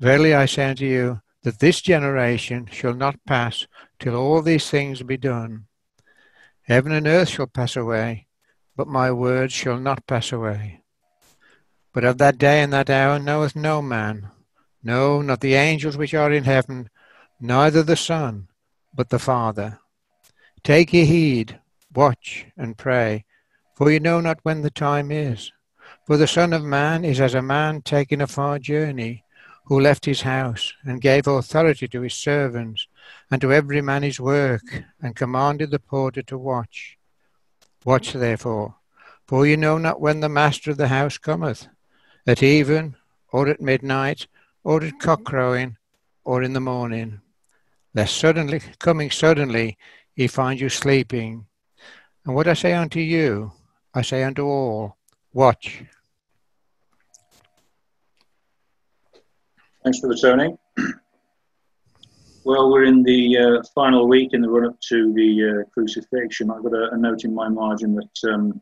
Verily 0.00 0.34
I 0.34 0.46
say 0.46 0.70
unto 0.70 0.84
you, 0.84 1.20
that 1.42 1.58
this 1.58 1.80
generation 1.80 2.68
shall 2.70 2.94
not 2.94 3.24
pass 3.26 3.66
till 3.98 4.14
all 4.14 4.42
these 4.42 4.70
things 4.70 5.02
be 5.02 5.16
done. 5.16 5.66
Heaven 6.62 6.92
and 6.92 7.06
earth 7.06 7.28
shall 7.28 7.48
pass 7.48 7.76
away, 7.76 8.26
but 8.76 8.86
my 8.86 9.10
words 9.10 9.52
shall 9.52 9.78
not 9.78 10.06
pass 10.06 10.32
away. 10.32 10.82
But 11.92 12.04
of 12.04 12.18
that 12.18 12.38
day 12.38 12.62
and 12.62 12.72
that 12.72 12.88
hour 12.88 13.18
knoweth 13.18 13.56
no 13.56 13.82
man, 13.82 14.30
no, 14.82 15.20
not 15.20 15.40
the 15.40 15.54
angels 15.54 15.96
which 15.96 16.14
are 16.14 16.32
in 16.32 16.44
heaven, 16.44 16.88
neither 17.40 17.82
the 17.82 17.96
Son, 17.96 18.48
but 18.94 19.10
the 19.10 19.18
Father. 19.18 19.78
Take 20.64 20.92
ye 20.92 21.04
heed, 21.04 21.58
watch 21.92 22.46
and 22.56 22.78
pray, 22.78 23.24
for 23.74 23.90
ye 23.90 23.98
know 23.98 24.20
not 24.20 24.38
when 24.42 24.62
the 24.62 24.70
time 24.70 25.10
is. 25.10 25.52
For 26.04 26.16
the 26.16 26.26
Son 26.26 26.52
of 26.52 26.64
Man 26.64 27.04
is 27.04 27.20
as 27.20 27.34
a 27.34 27.42
man 27.42 27.80
taking 27.80 28.20
a 28.20 28.26
far 28.26 28.58
journey, 28.58 29.24
who 29.66 29.78
left 29.78 30.04
his 30.04 30.22
house, 30.22 30.74
and 30.82 31.00
gave 31.00 31.28
authority 31.28 31.86
to 31.86 32.00
his 32.00 32.14
servants, 32.14 32.88
and 33.30 33.40
to 33.40 33.52
every 33.52 33.80
man 33.80 34.02
his 34.02 34.18
work, 34.18 34.82
and 35.00 35.14
commanded 35.14 35.70
the 35.70 35.78
porter 35.78 36.22
to 36.22 36.36
watch. 36.36 36.98
Watch 37.84 38.14
therefore, 38.14 38.74
for 39.28 39.46
you 39.46 39.56
know 39.56 39.78
not 39.78 40.00
when 40.00 40.18
the 40.18 40.28
master 40.28 40.72
of 40.72 40.76
the 40.76 40.88
house 40.88 41.18
cometh, 41.18 41.68
at 42.26 42.42
even, 42.42 42.96
or 43.30 43.48
at 43.48 43.60
midnight, 43.60 44.26
or 44.64 44.82
at 44.82 44.98
cockcrowing, 44.98 45.76
or 46.24 46.42
in 46.42 46.52
the 46.52 46.60
morning, 46.60 47.20
lest 47.94 48.16
suddenly, 48.16 48.60
coming 48.80 49.12
suddenly, 49.12 49.78
he 50.16 50.26
find 50.26 50.60
you 50.60 50.68
sleeping. 50.68 51.46
And 52.24 52.34
what 52.34 52.48
I 52.48 52.54
say 52.54 52.72
unto 52.72 52.98
you, 52.98 53.52
I 53.94 54.02
say 54.02 54.24
unto 54.24 54.44
all, 54.44 54.96
Watch. 55.34 55.84
Thanks 59.82 59.98
for 59.98 60.08
the 60.08 60.16
Tony. 60.16 60.56
Well, 62.44 62.70
we're 62.70 62.84
in 62.84 63.02
the 63.02 63.38
uh, 63.38 63.62
final 63.74 64.08
week 64.08 64.30
in 64.32 64.42
the 64.42 64.48
run 64.48 64.66
up 64.66 64.80
to 64.88 65.12
the 65.14 65.64
uh, 65.64 65.70
crucifixion. 65.72 66.50
I've 66.50 66.62
got 66.62 66.74
a, 66.74 66.90
a, 66.92 66.98
note 66.98 67.24
in 67.24 67.34
my 67.34 67.48
margin 67.48 67.94
that 67.94 68.32
um, 68.32 68.60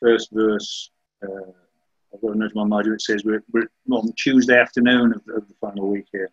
first 0.00 0.30
verse, 0.32 0.90
uh, 1.22 1.50
I've 2.12 2.20
got 2.20 2.34
a 2.34 2.38
note 2.38 2.50
in 2.50 2.60
my 2.60 2.64
margin 2.64 2.92
that 2.92 3.02
says 3.02 3.24
we're, 3.24 3.42
we're 3.52 3.68
on 3.90 4.12
Tuesday 4.16 4.58
afternoon 4.58 5.12
of, 5.12 5.22
of, 5.34 5.48
the 5.48 5.54
final 5.60 5.88
week 5.88 6.06
here. 6.12 6.30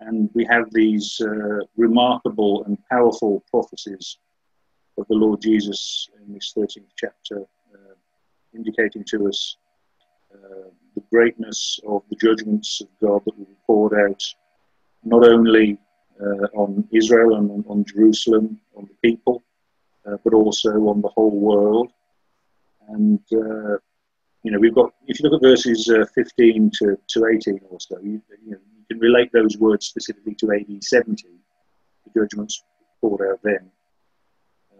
And 0.00 0.30
we 0.34 0.46
have 0.46 0.72
these 0.72 1.20
uh, 1.20 1.64
remarkable 1.76 2.64
and 2.64 2.78
powerful 2.90 3.44
prophecies 3.50 4.18
of 4.96 5.06
the 5.08 5.16
Lord 5.16 5.42
Jesus 5.42 6.08
in 6.24 6.32
this 6.32 6.54
13th 6.56 6.86
chapter 6.96 7.44
indicating 8.58 9.04
to 9.04 9.28
us 9.28 9.56
uh, 10.34 10.68
the 10.94 11.02
greatness 11.10 11.80
of 11.86 12.02
the 12.10 12.16
judgments 12.16 12.82
of 12.82 12.88
God 13.00 13.22
that 13.24 13.38
will 13.38 13.46
be 13.46 13.56
poured 13.66 13.94
out 13.94 14.22
not 15.04 15.24
only 15.26 15.78
uh, 16.20 16.46
on 16.54 16.86
Israel 16.92 17.36
and 17.36 17.50
on, 17.50 17.64
on, 17.68 17.84
Jerusalem, 17.84 18.60
on 18.76 18.88
the 18.90 19.08
people, 19.08 19.42
uh, 20.06 20.16
but 20.24 20.34
also 20.34 20.70
on 20.88 21.00
the 21.00 21.08
whole 21.08 21.30
world. 21.30 21.90
And 22.88 23.20
uh, 23.32 23.78
you 24.42 24.50
know, 24.52 24.58
we've 24.58 24.74
got 24.74 24.92
if 25.06 25.18
you 25.18 25.28
look 25.28 25.42
at 25.42 25.46
verses 25.46 25.88
uh, 25.88 26.04
15 26.14 26.70
to, 26.78 26.98
to 27.08 27.26
18 27.26 27.60
or 27.70 27.78
so, 27.80 27.98
you, 28.00 28.20
you, 28.44 28.52
know, 28.52 28.58
you 28.76 28.84
can 28.90 28.98
relate 28.98 29.30
those 29.32 29.56
words 29.58 29.86
specifically 29.86 30.34
to 30.36 30.52
AD 30.52 30.82
70, 30.82 31.24
the 32.04 32.20
judgments 32.20 32.62
poured 33.00 33.20
out 33.30 33.40
then. 33.42 33.70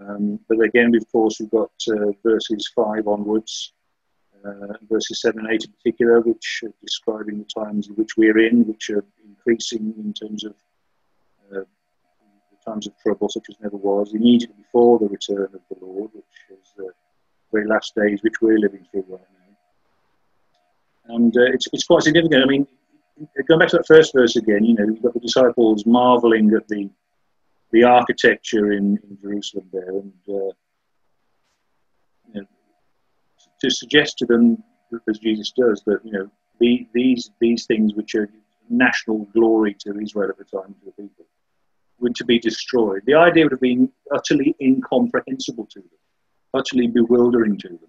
Um, 0.00 0.38
but 0.48 0.60
again, 0.60 0.94
of 0.94 1.10
course, 1.10 1.40
we've 1.40 1.50
got 1.50 1.70
uh, 1.90 2.12
verses 2.22 2.70
5 2.74 3.08
onwards, 3.08 3.72
uh, 4.44 4.74
verses 4.88 5.20
7 5.22 5.40
and 5.40 5.52
8 5.52 5.64
in 5.64 5.72
particular, 5.72 6.20
which 6.20 6.62
are 6.64 6.72
describing 6.82 7.38
the 7.38 7.62
times 7.62 7.88
in 7.88 7.94
which 7.94 8.16
we're 8.16 8.38
in, 8.38 8.64
which 8.66 8.90
are 8.90 9.04
increasing 9.26 9.94
in 9.98 10.12
terms 10.12 10.44
of 10.44 10.54
uh, 11.54 11.64
times 12.64 12.86
of 12.86 12.92
trouble, 12.98 13.28
such 13.28 13.46
as 13.48 13.56
never 13.60 13.76
was, 13.76 14.14
immediately 14.14 14.56
before 14.56 14.98
the 14.98 15.08
return 15.08 15.48
of 15.54 15.60
the 15.70 15.84
Lord, 15.84 16.10
which 16.12 16.58
is 16.58 16.72
the 16.76 16.90
very 17.52 17.66
last 17.66 17.94
days 17.94 18.20
which 18.22 18.40
we're 18.40 18.58
living 18.58 18.86
through 18.90 19.04
right 19.08 19.20
now. 19.20 21.14
And 21.14 21.36
uh, 21.36 21.52
it's, 21.52 21.66
it's 21.72 21.86
quite 21.86 22.02
significant. 22.02 22.42
I 22.42 22.46
mean, 22.46 22.66
going 23.48 23.58
back 23.58 23.68
to 23.70 23.78
that 23.78 23.86
first 23.86 24.12
verse 24.14 24.36
again, 24.36 24.64
you 24.64 24.74
know, 24.74 24.84
you've 24.84 25.02
got 25.02 25.14
the 25.14 25.20
disciples 25.20 25.86
marveling 25.86 26.52
at 26.54 26.68
the 26.68 26.88
the 27.72 27.84
architecture 27.84 28.72
in, 28.72 28.98
in 29.08 29.18
Jerusalem 29.20 29.68
there, 29.72 29.90
and 29.90 30.12
uh, 30.28 30.52
you 32.32 32.40
know, 32.40 32.46
to 33.60 33.70
suggest 33.70 34.18
to 34.18 34.26
them, 34.26 34.62
as 35.08 35.18
Jesus 35.18 35.52
does, 35.56 35.82
that 35.86 36.00
you 36.04 36.12
know 36.12 36.30
the, 36.60 36.86
these 36.94 37.30
these 37.40 37.66
things 37.66 37.94
which 37.94 38.14
are 38.14 38.28
national 38.70 39.26
glory 39.34 39.74
to 39.80 39.98
Israel 40.00 40.30
at 40.30 40.38
the 40.38 40.44
time, 40.44 40.74
to 40.74 40.86
the 40.86 41.02
people, 41.02 41.26
were 41.98 42.10
to 42.10 42.24
be 42.24 42.38
destroyed. 42.38 43.02
The 43.06 43.14
idea 43.14 43.44
would 43.44 43.52
have 43.52 43.60
been 43.60 43.90
utterly 44.14 44.54
incomprehensible 44.60 45.66
to 45.66 45.80
them, 45.80 45.98
utterly 46.54 46.86
bewildering 46.86 47.58
to 47.58 47.68
them. 47.68 47.88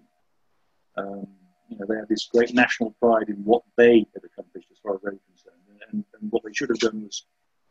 Um, 0.96 1.26
you 1.68 1.78
know, 1.78 1.86
they 1.88 1.96
had 1.96 2.08
this 2.08 2.28
great 2.32 2.52
national 2.52 2.90
pride 3.00 3.28
in 3.28 3.36
what 3.44 3.62
they 3.76 4.06
had 4.14 4.24
accomplished, 4.24 4.68
as 4.72 4.78
far 4.82 4.94
as 4.96 5.00
they 5.02 5.10
were 5.10 5.20
concerned, 5.28 5.80
and, 5.92 6.04
and 6.20 6.32
what 6.32 6.42
they 6.44 6.52
should 6.52 6.68
have 6.68 6.78
done 6.78 7.04
was 7.04 7.24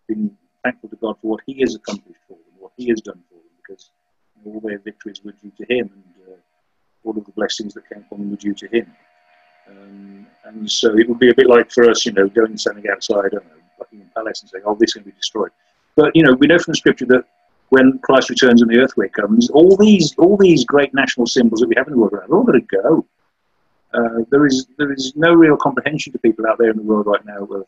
been 0.08 0.36
thankful 0.64 0.90
to 0.90 0.96
God 0.98 1.18
for 1.22 1.28
what 1.32 1.42
He 1.46 1.60
has 1.62 1.76
accomplished 1.76 2.22
for 2.28 2.34
them, 2.34 2.54
what 2.58 2.72
He 2.78 2.90
has 2.90 3.02
done 3.02 3.22
for 3.30 3.36
them, 3.36 3.52
because 3.62 3.92
all 4.46 4.60
their 4.60 4.80
victories 4.80 5.22
were 5.24 5.34
due 5.34 5.52
to 5.58 5.74
Him, 5.74 5.90
and 5.94 6.34
uh, 6.34 6.38
all 7.04 7.18
of 7.18 7.26
the 7.26 7.32
blessings 7.32 7.74
that 7.74 7.90
came 7.90 8.06
from 8.10 8.20
them 8.20 8.32
were 8.32 8.38
due 8.38 8.54
to 8.54 8.68
Him. 8.68 8.92
Um, 9.70 10.28
and 10.46 10.70
so 10.70 10.98
it 10.98 11.08
would 11.08 11.20
be 11.20 11.30
a 11.30 11.36
bit 11.36 11.48
like 11.48 11.72
for 11.72 11.90
us, 11.90 12.06
you 12.06 12.12
know, 12.12 12.28
going 12.28 12.52
and 12.52 12.60
standing 12.60 12.86
outside, 12.92 13.26
I 13.26 13.30
don't 13.30 13.46
know, 13.46 13.62
Buckingham 13.78 14.10
Palace 14.16 14.42
and 14.42 14.50
saying, 14.50 14.64
"Oh, 14.66 14.76
this 14.76 14.90
is 14.90 14.94
going 14.96 15.06
to 15.06 15.12
be 15.12 15.16
destroyed." 15.16 15.52
But 15.96 16.16
you 16.16 16.24
know, 16.24 16.34
we 16.34 16.48
know 16.48 16.60
from 16.60 16.76
Scripture 16.76 17.06
that 17.08 17.26
when 17.70 18.00
Christ 18.00 18.30
returns 18.30 18.62
and 18.62 18.70
the 18.70 18.80
earthquake 18.80 19.14
comes, 19.14 19.50
all 19.50 19.76
these 19.78 20.16
all 20.18 20.38
these 20.38 20.66
great 20.66 20.94
national 20.94 21.28
symbols 21.28 21.62
that 21.62 21.68
we 21.68 21.76
have 21.78 21.88
in 21.88 21.94
the 21.94 22.00
world 22.00 22.14
are 22.14 22.26
all 22.26 22.44
going 22.44 22.62
to 22.62 22.78
go. 22.84 23.06
Uh, 23.94 24.24
there 24.30 24.46
is 24.46 24.68
there 24.78 24.92
is 24.92 25.14
no 25.16 25.34
real 25.34 25.58
comprehension 25.58 26.14
to 26.14 26.20
people 26.20 26.46
out 26.48 26.58
there 26.58 26.70
in 26.70 26.78
the 26.78 26.84
world 26.84 27.08
right 27.08 27.26
now 27.26 27.44
of, 27.44 27.66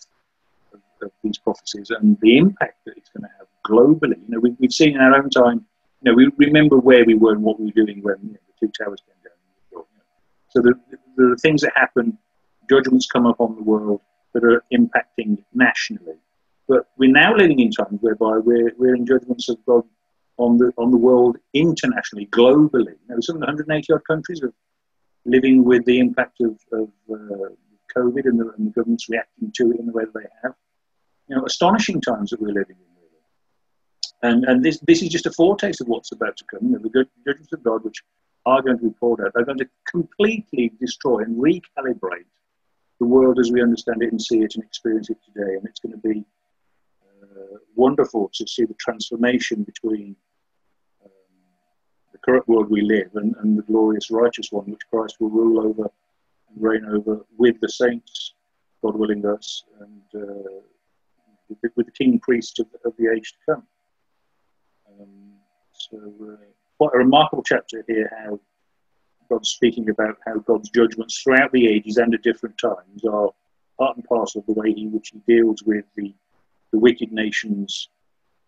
of, 1.01 1.07
of 1.07 1.11
these 1.23 1.37
prophecies 1.37 1.89
and 1.89 2.17
the 2.21 2.37
impact 2.37 2.85
that 2.85 2.97
it's 2.97 3.09
going 3.09 3.23
to 3.23 3.29
have 3.37 3.47
globally. 3.67 4.17
You 4.27 4.29
know, 4.29 4.39
we, 4.39 4.55
have 4.61 4.73
seen 4.73 4.95
in 4.95 5.01
our 5.01 5.15
own 5.15 5.29
time. 5.29 5.65
You 6.01 6.11
know, 6.11 6.15
we 6.15 6.29
remember 6.37 6.77
where 6.77 7.05
we 7.05 7.15
were 7.15 7.33
and 7.33 7.43
what 7.43 7.59
we 7.59 7.65
were 7.67 7.85
doing 7.85 8.01
when 8.01 8.15
you 8.23 8.33
know, 8.33 8.39
the 8.59 8.67
two 8.67 8.71
towers 8.83 9.01
came 9.05 9.15
down. 9.23 9.85
So 10.49 10.61
there, 10.61 10.73
there 11.15 11.31
are 11.31 11.37
things 11.37 11.61
that 11.61 11.71
happen, 11.75 12.17
judgments 12.69 13.07
come 13.07 13.25
up 13.25 13.39
on 13.39 13.55
the 13.55 13.63
world 13.63 14.01
that 14.33 14.43
are 14.43 14.63
impacting 14.73 15.43
nationally. 15.53 16.15
But 16.67 16.87
we're 16.97 17.11
now 17.11 17.35
living 17.35 17.59
in 17.59 17.71
times 17.71 17.99
whereby 18.01 18.37
we're, 18.37 18.71
we're 18.77 18.95
in 18.95 19.05
judgments 19.05 19.49
of 19.49 19.57
God 19.65 19.83
on 20.37 20.57
the 20.57 20.71
on 20.77 20.91
the 20.91 20.97
world 20.97 21.37
internationally, 21.53 22.27
globally. 22.27 22.95
You 23.07 23.15
know, 23.15 23.19
some 23.21 23.39
180 23.39 23.93
odd 23.93 24.07
countries 24.07 24.41
are 24.41 24.53
living 25.25 25.63
with 25.63 25.85
the 25.85 25.99
impact 25.99 26.41
of, 26.41 26.57
of 26.71 26.89
uh, 27.11 27.49
COVID 27.95 28.25
and 28.25 28.39
the, 28.39 28.53
and 28.57 28.67
the, 28.67 28.71
governments 28.71 29.09
reacting 29.09 29.51
to 29.55 29.71
it 29.71 29.79
in 29.79 29.85
the 29.85 29.91
way 29.91 30.05
that 30.05 30.13
they 30.13 30.27
have. 30.43 30.55
You 31.31 31.37
know, 31.37 31.45
astonishing 31.45 32.01
times 32.01 32.31
that 32.31 32.41
we're 32.41 32.49
living 32.49 32.75
in. 32.75 34.29
And 34.29 34.43
and 34.43 34.65
this 34.65 34.79
this 34.85 35.01
is 35.01 35.07
just 35.07 35.25
a 35.25 35.31
foretaste 35.31 35.79
of 35.79 35.87
what's 35.87 36.11
about 36.11 36.35
to 36.35 36.43
come. 36.51 36.63
You 36.63 36.71
know, 36.71 36.79
the 36.79 37.07
judgments 37.25 37.53
of 37.53 37.63
God, 37.63 37.85
which 37.85 38.03
are 38.45 38.61
going 38.61 38.77
to 38.77 38.83
be 38.83 38.93
poured 38.99 39.21
out, 39.21 39.31
they're 39.33 39.45
going 39.45 39.57
to 39.59 39.69
completely 39.89 40.73
destroy 40.77 41.19
and 41.19 41.37
recalibrate 41.37 42.25
the 42.99 43.05
world 43.05 43.39
as 43.39 43.49
we 43.49 43.61
understand 43.61 44.03
it 44.03 44.11
and 44.11 44.21
see 44.21 44.39
it 44.39 44.55
and 44.55 44.63
experience 44.65 45.09
it 45.09 45.19
today. 45.25 45.55
And 45.55 45.65
it's 45.65 45.79
going 45.79 45.93
to 45.93 46.07
be 46.09 46.25
uh, 47.23 47.57
wonderful 47.75 48.29
to 48.33 48.45
see 48.45 48.65
the 48.65 48.75
transformation 48.75 49.63
between 49.63 50.17
um, 51.05 51.11
the 52.11 52.19
current 52.25 52.45
world 52.49 52.69
we 52.69 52.81
live 52.81 53.11
and, 53.15 53.35
and 53.37 53.57
the 53.57 53.63
glorious 53.63 54.11
righteous 54.11 54.51
one, 54.51 54.65
which 54.65 54.81
Christ 54.91 55.15
will 55.21 55.29
rule 55.29 55.65
over 55.65 55.89
and 56.49 56.61
reign 56.61 56.83
over 56.85 57.25
with 57.37 57.57
the 57.61 57.69
saints, 57.69 58.33
God 58.83 58.97
willing 58.97 59.25
us, 59.25 59.63
and 59.79 60.23
uh, 60.29 60.59
with, 61.61 61.85
the, 61.85 61.91
king 61.91 62.19
priests 62.19 62.59
of, 62.59 62.67
of, 62.85 62.93
the 62.97 63.11
age 63.15 63.33
to 63.33 63.53
come. 63.53 63.63
Um, 64.87 65.33
so, 65.73 65.97
uh, 65.97 66.35
quite 66.77 66.95
a 66.95 66.97
remarkable 66.97 67.43
chapter 67.43 67.83
here 67.87 68.11
how 68.25 68.39
God's 69.29 69.49
speaking 69.49 69.89
about 69.89 70.17
how 70.25 70.39
God's 70.39 70.69
judgments 70.69 71.21
throughout 71.21 71.51
the 71.51 71.67
ages 71.67 71.97
and 71.97 72.13
at 72.13 72.21
different 72.21 72.57
times 72.57 73.05
are 73.05 73.29
part 73.79 73.95
and 73.95 74.05
parcel 74.05 74.41
of 74.41 74.47
the 74.47 74.59
way 74.59 74.73
in 74.75 74.91
which 74.91 75.11
He 75.13 75.19
deals 75.27 75.63
with 75.63 75.85
the 75.95 76.13
the 76.71 76.79
wicked 76.79 77.11
nations 77.11 77.89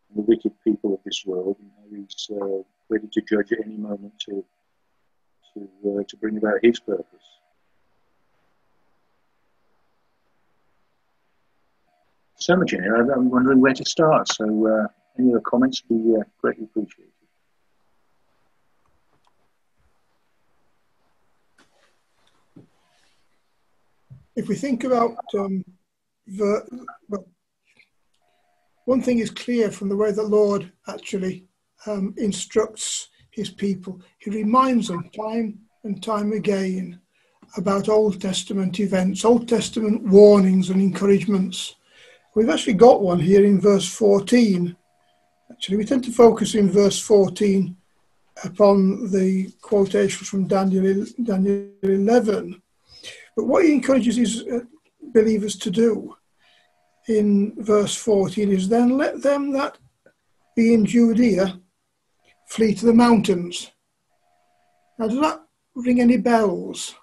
and 0.10 0.18
the 0.18 0.28
wicked 0.28 0.52
people 0.64 0.94
of 0.94 1.00
this 1.04 1.24
world, 1.26 1.58
and 1.60 1.72
how 1.78 1.96
he's 1.96 2.30
uh, 2.32 2.64
ready 2.90 3.08
to 3.12 3.22
judge 3.22 3.52
at 3.52 3.66
any 3.66 3.78
moment 3.78 4.14
to 4.20 4.44
to 5.54 6.00
uh, 6.00 6.04
to 6.08 6.18
bring 6.18 6.38
about 6.38 6.60
his 6.62 6.80
purpose. 6.80 7.33
So 12.44 12.58
much 12.58 12.74
in 12.74 12.84
here. 12.84 12.96
I'm 12.96 13.30
wondering 13.30 13.62
where 13.62 13.74
to 13.74 13.86
start. 13.86 14.28
So, 14.28 14.44
uh, 14.68 14.88
any 15.18 15.30
other 15.30 15.40
comments 15.40 15.82
would 15.88 16.04
be 16.04 16.14
uh, 16.20 16.24
greatly 16.42 16.66
appreciated. 16.66 17.14
If 24.36 24.50
we 24.50 24.56
think 24.56 24.84
about 24.84 25.16
um, 25.40 25.64
the, 26.28 26.86
well, 27.08 27.26
one 28.84 29.02
thing 29.02 29.20
is 29.20 29.32
clear 29.32 29.72
from 29.72 29.88
the 29.88 29.96
way 29.96 30.12
the 30.12 30.24
Lord 30.24 30.70
actually 30.90 31.46
um, 31.86 32.14
instructs 32.18 33.08
his 33.32 33.52
people. 33.52 34.02
He 34.18 34.32
reminds 34.32 34.90
them 34.90 35.10
time 35.16 35.60
and 35.86 36.04
time 36.04 36.34
again 36.34 37.00
about 37.56 37.88
Old 37.88 38.20
Testament 38.20 38.82
events, 38.82 39.24
Old 39.24 39.48
Testament 39.48 40.04
warnings 40.04 40.72
and 40.72 40.82
encouragements. 40.82 41.76
We've 42.36 42.50
actually 42.50 42.74
got 42.74 43.02
one 43.02 43.20
here 43.20 43.46
in 43.46 43.62
verse 43.62 43.88
14. 43.88 44.76
Actually, 45.52 45.78
we 45.78 45.86
tend 45.86 46.04
to 46.06 46.12
focus 46.12 46.56
in 46.56 46.70
verse 46.70 47.00
14 47.00 47.76
upon 48.44 49.12
the 49.12 49.52
quotation 49.62 50.26
from 50.26 50.48
Daniel, 50.48 51.06
Daniel 51.22 51.70
11. 51.84 52.62
But 53.36 53.46
what 53.46 53.66
he 53.66 53.74
encourages 53.74 54.16
his 54.16 54.44
uh, 54.48 54.62
believers 55.14 55.58
to 55.58 55.70
do 55.70 56.16
in 57.08 57.54
verse 57.58 57.96
14 57.96 58.52
is 58.52 58.68
then 58.68 58.98
let 58.98 59.22
them 59.22 59.52
that 59.52 59.78
be 60.56 60.74
in 60.74 60.86
Judea 60.86 61.60
flee 62.48 62.74
to 62.76 62.86
the 62.86 62.94
mountains. 62.94 63.72
Now, 64.98 65.08
does 65.08 65.20
that 65.20 65.44
ring 65.76 66.02
any 66.02 66.18
bells 66.18 66.96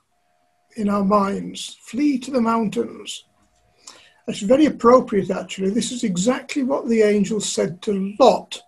in 0.76 0.89
our 0.89 1.05
minds? 1.05 1.76
Flee 1.83 2.18
to 2.18 2.31
the 2.31 2.41
mountains. 2.41 3.24
That's 4.31 4.43
very 4.43 4.66
appropriate, 4.66 5.28
actually. 5.33 5.70
This 5.70 5.91
is 5.91 6.05
exactly 6.05 6.62
what 6.62 6.87
the 6.87 7.03
angel 7.03 7.41
said 7.41 7.83
to 7.83 8.14
Lot 8.20 8.62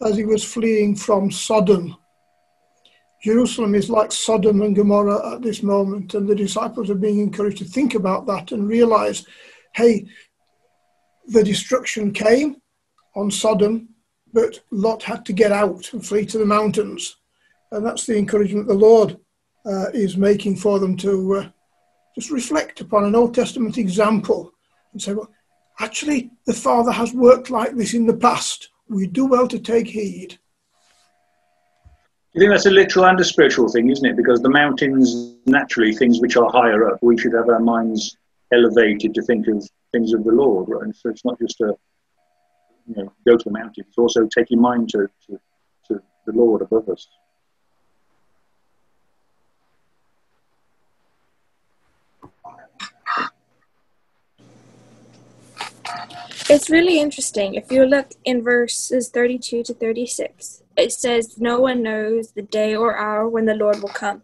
as 0.00 0.16
he 0.16 0.24
was 0.24 0.42
fleeing 0.42 0.96
from 0.96 1.30
Sodom. 1.30 1.94
Jerusalem 3.22 3.74
is 3.74 3.90
like 3.90 4.10
Sodom 4.10 4.62
and 4.62 4.74
Gomorrah 4.74 5.34
at 5.34 5.42
this 5.42 5.62
moment, 5.62 6.14
and 6.14 6.26
the 6.26 6.34
disciples 6.34 6.88
are 6.88 6.94
being 6.94 7.18
encouraged 7.18 7.58
to 7.58 7.66
think 7.66 7.94
about 7.94 8.24
that 8.24 8.52
and 8.52 8.66
realize 8.66 9.26
hey, 9.74 10.06
the 11.26 11.44
destruction 11.44 12.10
came 12.10 12.56
on 13.14 13.30
Sodom, 13.30 13.90
but 14.32 14.60
Lot 14.70 15.02
had 15.02 15.26
to 15.26 15.34
get 15.34 15.52
out 15.52 15.92
and 15.92 16.06
flee 16.06 16.24
to 16.24 16.38
the 16.38 16.46
mountains. 16.46 17.16
And 17.70 17.84
that's 17.84 18.06
the 18.06 18.16
encouragement 18.16 18.66
the 18.66 18.72
Lord 18.72 19.18
uh, 19.66 19.90
is 19.92 20.16
making 20.16 20.56
for 20.56 20.78
them 20.78 20.96
to 20.96 21.34
uh, 21.34 21.48
just 22.14 22.30
reflect 22.30 22.80
upon 22.80 23.04
an 23.04 23.14
Old 23.14 23.34
Testament 23.34 23.76
example 23.76 24.53
and 24.94 25.02
say, 25.02 25.12
well, 25.12 25.30
actually, 25.78 26.30
the 26.46 26.54
Father 26.54 26.92
has 26.92 27.12
worked 27.12 27.50
like 27.50 27.76
this 27.76 27.92
in 27.92 28.06
the 28.06 28.16
past. 28.16 28.70
We 28.88 29.06
do 29.06 29.26
well 29.26 29.46
to 29.48 29.58
take 29.58 29.88
heed. 29.88 30.38
You 32.32 32.40
think 32.40 32.50
that's 32.50 32.66
a 32.66 32.70
literal 32.70 33.04
and 33.04 33.20
a 33.20 33.24
spiritual 33.24 33.68
thing, 33.68 33.90
isn't 33.90 34.06
it? 34.06 34.16
Because 34.16 34.40
the 34.40 34.48
mountains, 34.48 35.36
naturally, 35.46 35.94
things 35.94 36.20
which 36.20 36.36
are 36.36 36.50
higher 36.50 36.90
up, 36.90 36.98
we 37.02 37.18
should 37.18 37.34
have 37.34 37.48
our 37.48 37.60
minds 37.60 38.16
elevated 38.52 39.14
to 39.14 39.22
think 39.22 39.46
of 39.48 39.68
things 39.92 40.12
of 40.12 40.24
the 40.24 40.32
Lord, 40.32 40.68
right? 40.68 40.94
So 40.96 41.10
it's 41.10 41.24
not 41.24 41.38
just 41.38 41.60
a 41.60 41.76
you 42.86 42.96
know 42.96 43.12
go 43.26 43.36
to 43.36 43.44
the 43.44 43.50
mountain; 43.50 43.84
it's 43.88 43.98
also 43.98 44.28
your 44.50 44.60
mind 44.60 44.88
to, 44.90 45.08
to, 45.26 45.40
to 45.88 46.02
the 46.26 46.32
Lord 46.32 46.62
above 46.62 46.88
us. 46.88 47.06
It's 56.50 56.68
really 56.68 57.00
interesting. 57.00 57.54
If 57.54 57.72
you 57.72 57.86
look 57.86 58.10
in 58.24 58.42
verses 58.42 59.08
32 59.08 59.62
to 59.62 59.72
36, 59.72 60.62
it 60.76 60.92
says, 60.92 61.38
No 61.38 61.58
one 61.58 61.82
knows 61.82 62.32
the 62.32 62.42
day 62.42 62.76
or 62.76 62.98
hour 62.98 63.26
when 63.26 63.46
the 63.46 63.54
Lord 63.54 63.80
will 63.80 63.88
come. 63.88 64.22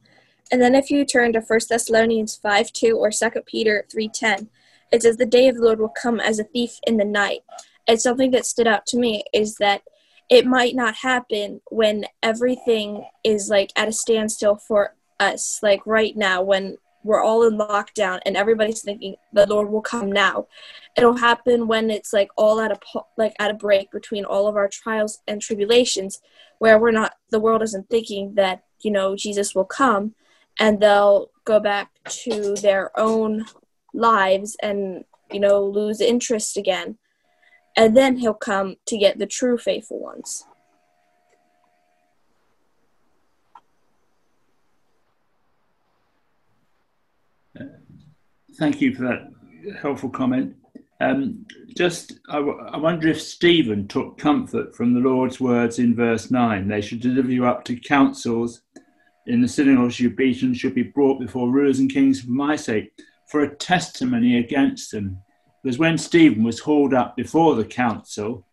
And 0.53 0.61
then 0.61 0.75
if 0.75 0.91
you 0.91 1.07
turn 1.07 1.33
to 1.33 1.41
1 1.41 1.61
Thessalonians 1.71 2.37
5 2.37 2.73
2 2.73 2.99
or 2.99 3.11
2 3.11 3.31
Peter 3.47 3.87
3.10, 3.91 4.49
it 4.93 5.03
says, 5.03 5.17
The 5.17 5.25
day 5.25 5.49
of 5.49 5.57
the 5.57 5.63
Lord 5.63 5.81
will 5.81 5.95
come 6.03 6.21
as 6.21 6.39
a 6.39 6.45
thief 6.45 6.79
in 6.87 6.99
the 6.99 7.07
night. 7.07 7.41
And 7.89 7.99
something 7.99 8.33
that 8.33 8.45
stood 8.45 8.67
out 8.67 8.85
to 8.89 8.99
me 8.99 9.25
is 9.33 9.55
that 9.57 9.83
it 10.29 10.45
might 10.45 10.77
not 10.77 10.97
happen 10.97 11.63
when 11.71 12.05
everything 12.23 13.03
is 13.25 13.49
like 13.49 13.73
at 13.77 13.89
a 13.89 13.93
standstill 13.93 14.57
for 14.57 14.95
us, 15.19 15.59
like 15.63 15.81
right 15.87 16.15
now 16.15 16.43
when 16.43 16.77
we're 17.03 17.23
all 17.23 17.47
in 17.47 17.57
lockdown 17.57 18.21
and 18.27 18.37
everybody's 18.37 18.83
thinking 18.83 19.17
the 19.33 19.47
Lord 19.47 19.71
will 19.71 19.83
come 19.83 20.11
now. 20.13 20.47
It'll 20.97 21.17
happen 21.17 21.67
when 21.67 21.91
it's 21.91 22.13
like 22.13 22.31
all 22.37 22.61
at 22.61 22.73
a 22.73 22.79
like 23.17 23.35
at 23.39 23.51
a 23.51 23.55
break 23.55 23.91
between 23.91 24.25
all 24.25 24.47
of 24.47 24.57
our 24.57 24.69
trials 24.69 25.21
and 25.27 25.41
tribulations, 25.41 26.21
where 26.59 26.79
we're 26.79 26.91
not 26.91 27.15
the 27.31 27.41
world 27.41 27.63
isn't 27.63 27.89
thinking 27.89 28.35
that 28.35 28.65
you 28.81 28.91
know 28.91 29.17
Jesus 29.17 29.55
will 29.55 29.65
come, 29.65 30.15
and 30.59 30.81
they'll 30.81 31.31
go 31.45 31.61
back 31.61 31.91
to 32.05 32.55
their 32.57 32.91
own 32.99 33.47
lives 33.95 34.57
and 34.63 35.05
you 35.33 35.41
know 35.41 35.65
lose 35.65 36.01
interest 36.01 36.57
again 36.57 36.99
and 37.77 37.97
then 37.97 38.17
he'll 38.17 38.35
come 38.35 38.77
to 38.87 38.99
get 38.99 39.19
the 39.19 39.27
true 39.27 39.57
faithful 39.57 39.99
ones 39.99 40.45
thank 48.61 48.81
you 48.81 48.95
for 48.95 49.03
that 49.03 49.29
helpful 49.83 50.09
comment 50.09 50.55
um, 51.01 51.45
just 51.77 52.21
I, 52.29 52.37
w- 52.37 52.61
I 52.61 52.77
wonder 52.77 53.09
if 53.09 53.21
stephen 53.21 53.89
took 53.89 54.17
comfort 54.19 54.77
from 54.77 54.95
the 54.95 55.01
lord's 55.01 55.41
words 55.41 55.81
in 55.81 55.97
verse 55.97 56.31
9 56.31 56.69
they 56.69 56.81
should 56.81 57.01
deliver 57.01 57.33
you 57.33 57.47
up 57.47 57.65
to 57.65 57.77
councils 57.77 58.63
in 59.27 59.41
the 59.41 59.49
synagogues 59.49 59.99
you 59.99 60.11
beaten 60.11 60.55
should 60.55 60.75
be 60.75 60.83
brought 60.83 61.21
before 61.21 61.51
rulers 61.51 61.79
and 61.79 61.93
kings 61.93 62.21
for 62.21 62.31
my 62.31 62.55
sake 62.55 62.93
for 63.31 63.43
a 63.43 63.57
testimony 63.57 64.39
against 64.39 64.91
them. 64.91 65.23
Because 65.63 65.79
when 65.79 65.97
Stephen 65.97 66.43
was 66.43 66.59
hauled 66.59 66.95
up 66.95 67.17
before 67.17 67.55
the 67.55 67.65
council 67.65 68.45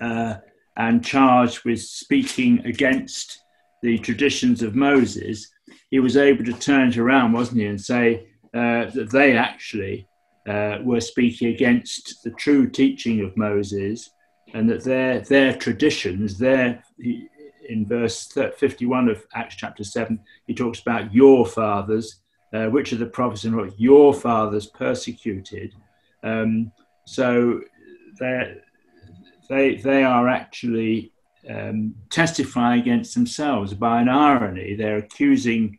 uh, 0.00 0.36
and 0.76 1.04
charged 1.04 1.64
with 1.64 1.80
speaking 1.80 2.64
against 2.66 3.38
the 3.82 3.98
traditions 3.98 4.62
of 4.62 4.74
Moses, 4.74 5.48
he 5.90 6.00
was 6.00 6.16
able 6.16 6.44
to 6.44 6.52
turn 6.54 6.88
it 6.88 6.98
around, 6.98 7.32
wasn't 7.32 7.60
he, 7.60 7.66
and 7.66 7.80
say 7.80 8.26
that 8.54 9.10
they 9.10 9.36
actually 9.36 10.06
uh, 10.48 10.78
were 10.82 11.00
speaking 11.00 11.48
against 11.48 12.22
the 12.22 12.30
true 12.32 12.68
teaching 12.68 13.20
of 13.20 13.36
Moses 13.36 14.10
and 14.52 14.68
that 14.70 14.84
their, 14.84 15.20
their 15.20 15.56
traditions, 15.56 16.38
their, 16.38 16.82
in 16.98 17.86
verse 17.86 18.32
51 18.56 19.08
of 19.08 19.26
Acts 19.34 19.56
chapter 19.56 19.82
7, 19.82 20.18
he 20.46 20.54
talks 20.54 20.80
about 20.80 21.12
your 21.12 21.44
fathers, 21.44 22.20
uh, 22.52 22.66
which 22.66 22.92
are 22.92 22.96
the 22.96 23.06
prophets 23.06 23.44
and 23.44 23.56
what 23.56 23.78
your 23.80 24.14
fathers 24.14 24.66
persecuted. 24.66 25.74
Um, 26.22 26.70
so 27.06 27.60
they 28.18 28.56
they 29.48 29.76
they 29.76 30.04
are 30.04 30.28
actually 30.28 31.12
um, 31.50 31.94
testifying 32.10 32.80
against 32.80 33.14
themselves 33.14 33.74
by 33.74 34.00
an 34.00 34.08
irony. 34.08 34.74
They're 34.74 34.98
accusing 34.98 35.78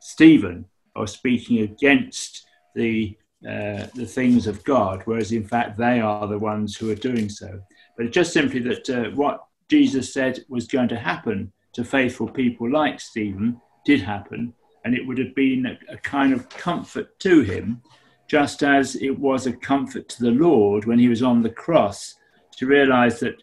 Stephen 0.00 0.64
of 0.94 1.10
speaking 1.10 1.60
against 1.60 2.46
the 2.74 3.16
uh, 3.48 3.86
the 3.96 4.06
things 4.06 4.46
of 4.46 4.62
God, 4.62 5.02
whereas 5.04 5.32
in 5.32 5.44
fact 5.44 5.76
they 5.76 6.00
are 6.00 6.28
the 6.28 6.38
ones 6.38 6.76
who 6.76 6.92
are 6.92 6.96
doing 7.10 7.28
so. 7.28 7.60
But 7.96 8.06
it's 8.06 8.14
just 8.14 8.32
simply 8.32 8.60
that 8.60 8.88
uh, 8.88 9.10
what 9.16 9.44
Jesus 9.68 10.12
said 10.12 10.44
was 10.48 10.68
going 10.68 10.88
to 10.90 10.98
happen 10.98 11.52
to 11.72 11.84
faithful 11.84 12.28
people 12.28 12.70
like 12.70 13.00
Stephen 13.00 13.60
did 13.84 14.00
happen, 14.00 14.54
and 14.84 14.94
it 14.94 15.04
would 15.04 15.18
have 15.18 15.34
been 15.34 15.66
a, 15.66 15.92
a 15.92 15.96
kind 15.96 16.32
of 16.32 16.48
comfort 16.50 17.18
to 17.20 17.40
him 17.40 17.82
just 18.28 18.62
as 18.62 18.96
it 18.96 19.18
was 19.18 19.46
a 19.46 19.52
comfort 19.52 20.08
to 20.08 20.22
the 20.22 20.30
Lord 20.30 20.84
when 20.84 20.98
he 20.98 21.08
was 21.08 21.22
on 21.22 21.42
the 21.42 21.50
cross 21.50 22.14
to 22.56 22.66
realize 22.66 23.20
that 23.20 23.42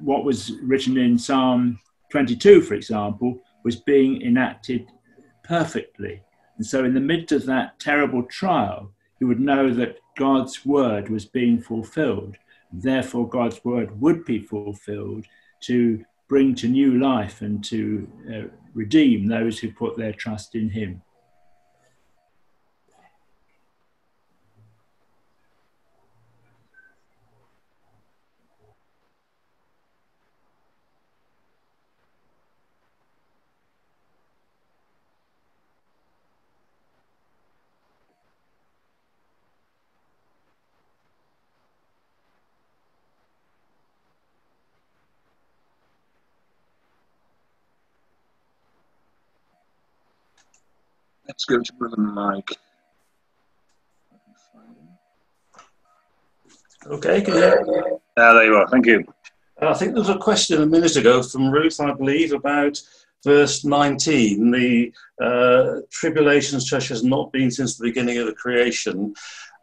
what 0.00 0.24
was 0.24 0.52
written 0.62 0.98
in 0.98 1.18
Psalm 1.18 1.78
22, 2.10 2.60
for 2.62 2.74
example, 2.74 3.40
was 3.64 3.76
being 3.76 4.22
enacted 4.22 4.86
perfectly. 5.44 6.22
And 6.56 6.66
so, 6.66 6.84
in 6.84 6.94
the 6.94 7.00
midst 7.00 7.32
of 7.32 7.46
that 7.46 7.78
terrible 7.78 8.22
trial, 8.22 8.92
he 9.18 9.24
would 9.24 9.40
know 9.40 9.72
that 9.72 9.98
God's 10.16 10.64
word 10.64 11.08
was 11.08 11.24
being 11.24 11.60
fulfilled. 11.60 12.36
Therefore, 12.72 13.28
God's 13.28 13.64
word 13.64 14.00
would 14.00 14.24
be 14.24 14.38
fulfilled 14.38 15.26
to 15.62 16.04
bring 16.28 16.54
to 16.56 16.68
new 16.68 16.98
life 16.98 17.42
and 17.42 17.62
to 17.64 18.08
uh, 18.32 18.56
redeem 18.74 19.26
those 19.26 19.58
who 19.58 19.70
put 19.70 19.96
their 19.96 20.12
trust 20.12 20.54
in 20.54 20.70
him. 20.70 21.02
Let's 51.28 51.44
go 51.44 51.60
to 51.60 51.72
Brother 51.74 51.96
Mike. 52.00 52.50
Okay, 56.86 57.20
can 57.20 57.34
you 57.34 57.40
hear 57.40 57.64
me? 57.64 57.82
Ah, 58.16 58.32
there 58.34 58.44
you 58.44 58.54
are. 58.56 58.68
Thank 58.68 58.86
you. 58.86 59.04
I 59.60 59.74
think 59.74 59.92
there 59.92 60.02
was 60.02 60.08
a 60.08 60.18
question 60.18 60.62
a 60.62 60.66
minute 60.66 60.96
ago 60.96 61.22
from 61.22 61.50
Ruth, 61.50 61.80
I 61.80 61.92
believe, 61.94 62.32
about 62.32 62.80
verse 63.24 63.64
19. 63.64 64.50
The 64.52 64.92
uh, 65.20 65.80
tribulations 65.90 66.64
church 66.64 66.88
has 66.88 67.02
not 67.02 67.32
been 67.32 67.50
since 67.50 67.76
the 67.76 67.88
beginning 67.88 68.18
of 68.18 68.26
the 68.26 68.34
creation. 68.34 69.14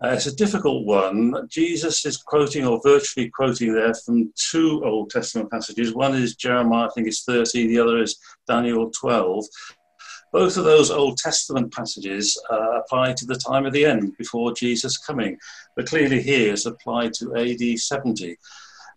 Uh, 0.04 0.10
it's 0.10 0.26
a 0.26 0.36
difficult 0.36 0.86
one. 0.86 1.48
Jesus 1.48 2.06
is 2.06 2.18
quoting 2.18 2.66
or 2.66 2.82
virtually 2.84 3.30
quoting 3.30 3.74
there 3.74 3.94
from 3.94 4.34
two 4.36 4.84
Old 4.84 5.12
Testament 5.12 5.50
passages. 5.50 5.94
One 5.94 6.16
is 6.16 6.36
Jeremiah, 6.36 6.88
I 6.88 6.90
think 6.94 7.08
it's 7.08 7.24
30, 7.24 7.68
the 7.68 7.80
other 7.80 8.02
is 8.02 8.20
Daniel 8.46 8.92
12. 8.92 9.46
Both 10.34 10.58
of 10.58 10.66
those 10.66 10.90
Old 10.90 11.18
Testament 11.18 11.72
passages 11.72 12.42
uh, 12.52 12.80
apply 12.80 13.14
to 13.14 13.26
the 13.26 13.36
time 13.36 13.68
of 13.68 13.72
the 13.72 13.86
end, 13.86 14.18
before 14.18 14.52
Jesus' 14.52 14.98
coming, 14.98 15.38
but 15.76 15.86
clearly 15.86 16.24
here 16.24 16.54
it's 16.54 16.66
applied 16.66 17.14
to 17.14 17.36
AD 17.36 17.80
70. 17.80 18.36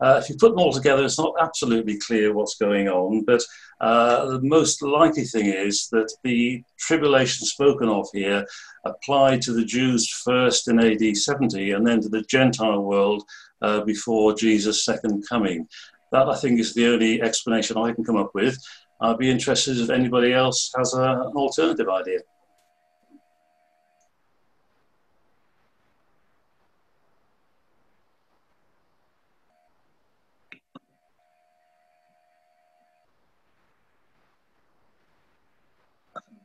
Uh, 0.00 0.20
if 0.22 0.30
you 0.30 0.36
put 0.38 0.50
them 0.50 0.58
all 0.58 0.72
together, 0.72 1.04
it's 1.04 1.18
not 1.18 1.34
absolutely 1.38 1.98
clear 1.98 2.32
what's 2.32 2.56
going 2.56 2.88
on, 2.88 3.22
but 3.24 3.42
uh, 3.80 4.26
the 4.26 4.40
most 4.40 4.80
likely 4.82 5.24
thing 5.24 5.46
is 5.46 5.88
that 5.90 6.10
the 6.24 6.62
tribulation 6.78 7.46
spoken 7.46 7.88
of 7.88 8.08
here 8.14 8.46
applied 8.86 9.42
to 9.42 9.52
the 9.52 9.64
Jews 9.64 10.08
first 10.08 10.68
in 10.68 10.80
AD 10.80 11.16
70 11.16 11.72
and 11.72 11.86
then 11.86 12.00
to 12.00 12.08
the 12.08 12.22
Gentile 12.22 12.82
world 12.82 13.24
uh, 13.60 13.82
before 13.82 14.34
Jesus' 14.34 14.84
second 14.84 15.24
coming. 15.28 15.68
That, 16.12 16.28
I 16.28 16.36
think, 16.36 16.60
is 16.60 16.72
the 16.72 16.88
only 16.88 17.20
explanation 17.20 17.76
I 17.76 17.92
can 17.92 18.04
come 18.04 18.16
up 18.16 18.30
with. 18.32 18.56
I'd 19.00 19.18
be 19.18 19.30
interested 19.30 19.78
if 19.78 19.90
anybody 19.90 20.32
else 20.32 20.72
has 20.76 20.94
a, 20.94 21.02
an 21.02 21.36
alternative 21.36 21.88
idea. 21.88 22.20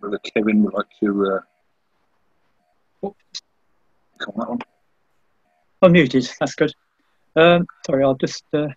Brother 0.02 0.20
Kevin 0.20 0.64
would 0.64 0.74
like 0.74 0.88
to 1.00 1.42
uh, 3.04 3.10
come 4.18 4.34
on 4.36 4.40
that 4.40 4.50
one. 4.50 4.60
Unmuted, 5.84 6.32
that's 6.40 6.56
good. 6.56 6.74
Um, 7.36 7.68
sorry, 7.86 8.04
I'll 8.04 8.16
just 8.16 8.44
uh, 8.54 8.68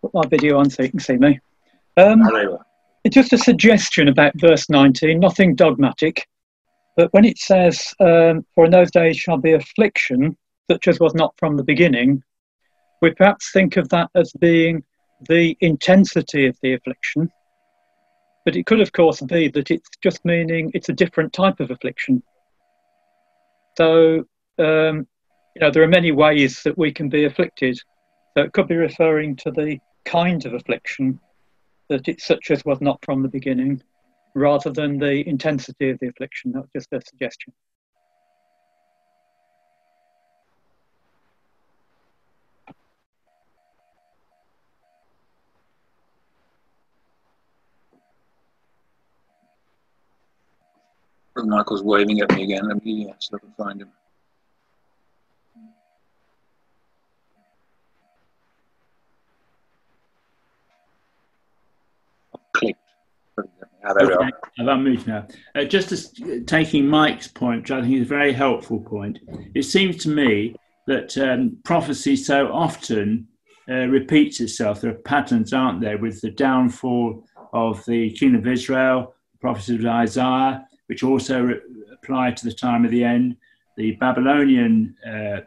put 0.00 0.14
my 0.14 0.26
video 0.26 0.58
on 0.58 0.70
so 0.70 0.82
you 0.82 0.90
can 0.90 0.98
see 0.98 1.16
me. 1.16 1.40
Um, 1.96 2.22
it's 3.04 3.14
just 3.14 3.32
a 3.32 3.38
suggestion 3.38 4.08
about 4.08 4.32
verse 4.36 4.70
19, 4.70 5.18
nothing 5.18 5.54
dogmatic. 5.54 6.26
But 6.96 7.12
when 7.12 7.24
it 7.24 7.38
says, 7.38 7.92
um, 8.00 8.46
For 8.54 8.64
in 8.64 8.70
those 8.70 8.90
days 8.90 9.16
shall 9.16 9.38
be 9.38 9.52
affliction, 9.52 10.36
such 10.70 10.88
as 10.88 11.00
was 11.00 11.14
not 11.14 11.34
from 11.38 11.56
the 11.56 11.64
beginning, 11.64 12.22
we 13.00 13.12
perhaps 13.12 13.50
think 13.52 13.76
of 13.76 13.88
that 13.90 14.10
as 14.14 14.32
being 14.40 14.84
the 15.28 15.56
intensity 15.60 16.46
of 16.46 16.56
the 16.62 16.74
affliction. 16.74 17.30
But 18.44 18.56
it 18.56 18.66
could, 18.66 18.80
of 18.80 18.92
course, 18.92 19.20
be 19.20 19.48
that 19.48 19.70
it's 19.70 19.88
just 20.02 20.24
meaning 20.24 20.70
it's 20.74 20.88
a 20.88 20.94
different 20.94 21.32
type 21.32 21.60
of 21.60 21.70
affliction. 21.70 22.22
So, 23.76 24.24
um, 24.58 25.06
you 25.54 25.60
know, 25.60 25.70
there 25.70 25.82
are 25.82 25.88
many 25.88 26.12
ways 26.12 26.62
that 26.64 26.76
we 26.78 26.92
can 26.92 27.08
be 27.08 27.24
afflicted. 27.24 27.78
So 28.36 28.44
it 28.44 28.52
could 28.52 28.68
be 28.68 28.76
referring 28.76 29.36
to 29.36 29.50
the 29.50 29.78
kind 30.04 30.44
of 30.46 30.54
affliction 30.54 31.20
that 31.92 32.08
it's 32.08 32.24
such 32.24 32.50
as 32.50 32.64
was 32.64 32.80
not 32.80 32.98
from 33.04 33.22
the 33.22 33.28
beginning, 33.28 33.82
rather 34.34 34.70
than 34.70 34.98
the 34.98 35.28
intensity 35.28 35.90
of 35.90 35.98
the 36.00 36.08
affliction. 36.08 36.52
That's 36.52 36.68
just 36.74 36.92
a 36.92 37.00
suggestion. 37.06 37.52
Michael's 51.36 51.82
waving 51.82 52.20
at 52.20 52.34
me 52.34 52.44
again. 52.44 52.68
Let 52.68 52.82
me 52.84 53.12
see 53.18 53.34
if 53.34 53.34
I 53.34 53.38
can 53.38 53.52
find 53.58 53.82
him. 53.82 53.90
Okay, 63.84 64.30
I've 64.58 64.66
unmuted 64.66 65.06
now. 65.06 65.26
Uh, 65.54 65.64
just 65.64 65.92
as, 65.92 66.12
uh, 66.22 66.38
taking 66.46 66.86
Mike's 66.86 67.28
point, 67.28 67.62
which 67.62 67.70
I 67.70 67.80
think 67.80 67.94
is 67.94 68.02
a 68.02 68.04
very 68.04 68.32
helpful 68.32 68.80
point, 68.80 69.18
it 69.54 69.64
seems 69.64 69.96
to 70.04 70.08
me 70.08 70.54
that 70.86 71.16
um, 71.18 71.56
prophecy 71.64 72.16
so 72.16 72.52
often 72.52 73.26
uh, 73.68 73.86
repeats 73.86 74.40
itself. 74.40 74.80
There 74.80 74.90
are 74.90 74.94
patterns, 74.94 75.52
aren't 75.52 75.80
there, 75.80 75.98
with 75.98 76.20
the 76.20 76.30
downfall 76.30 77.24
of 77.52 77.84
the 77.86 78.10
king 78.10 78.34
of 78.34 78.46
Israel, 78.46 79.14
the 79.32 79.38
prophecy 79.38 79.76
of 79.76 79.84
Isaiah, 79.84 80.66
which 80.86 81.02
also 81.02 81.42
re- 81.42 81.60
apply 81.92 82.32
to 82.32 82.44
the 82.44 82.52
time 82.52 82.84
of 82.84 82.90
the 82.90 83.04
end, 83.04 83.36
the 83.76 83.92
Babylonian 83.92 84.96
uh, 85.06 85.40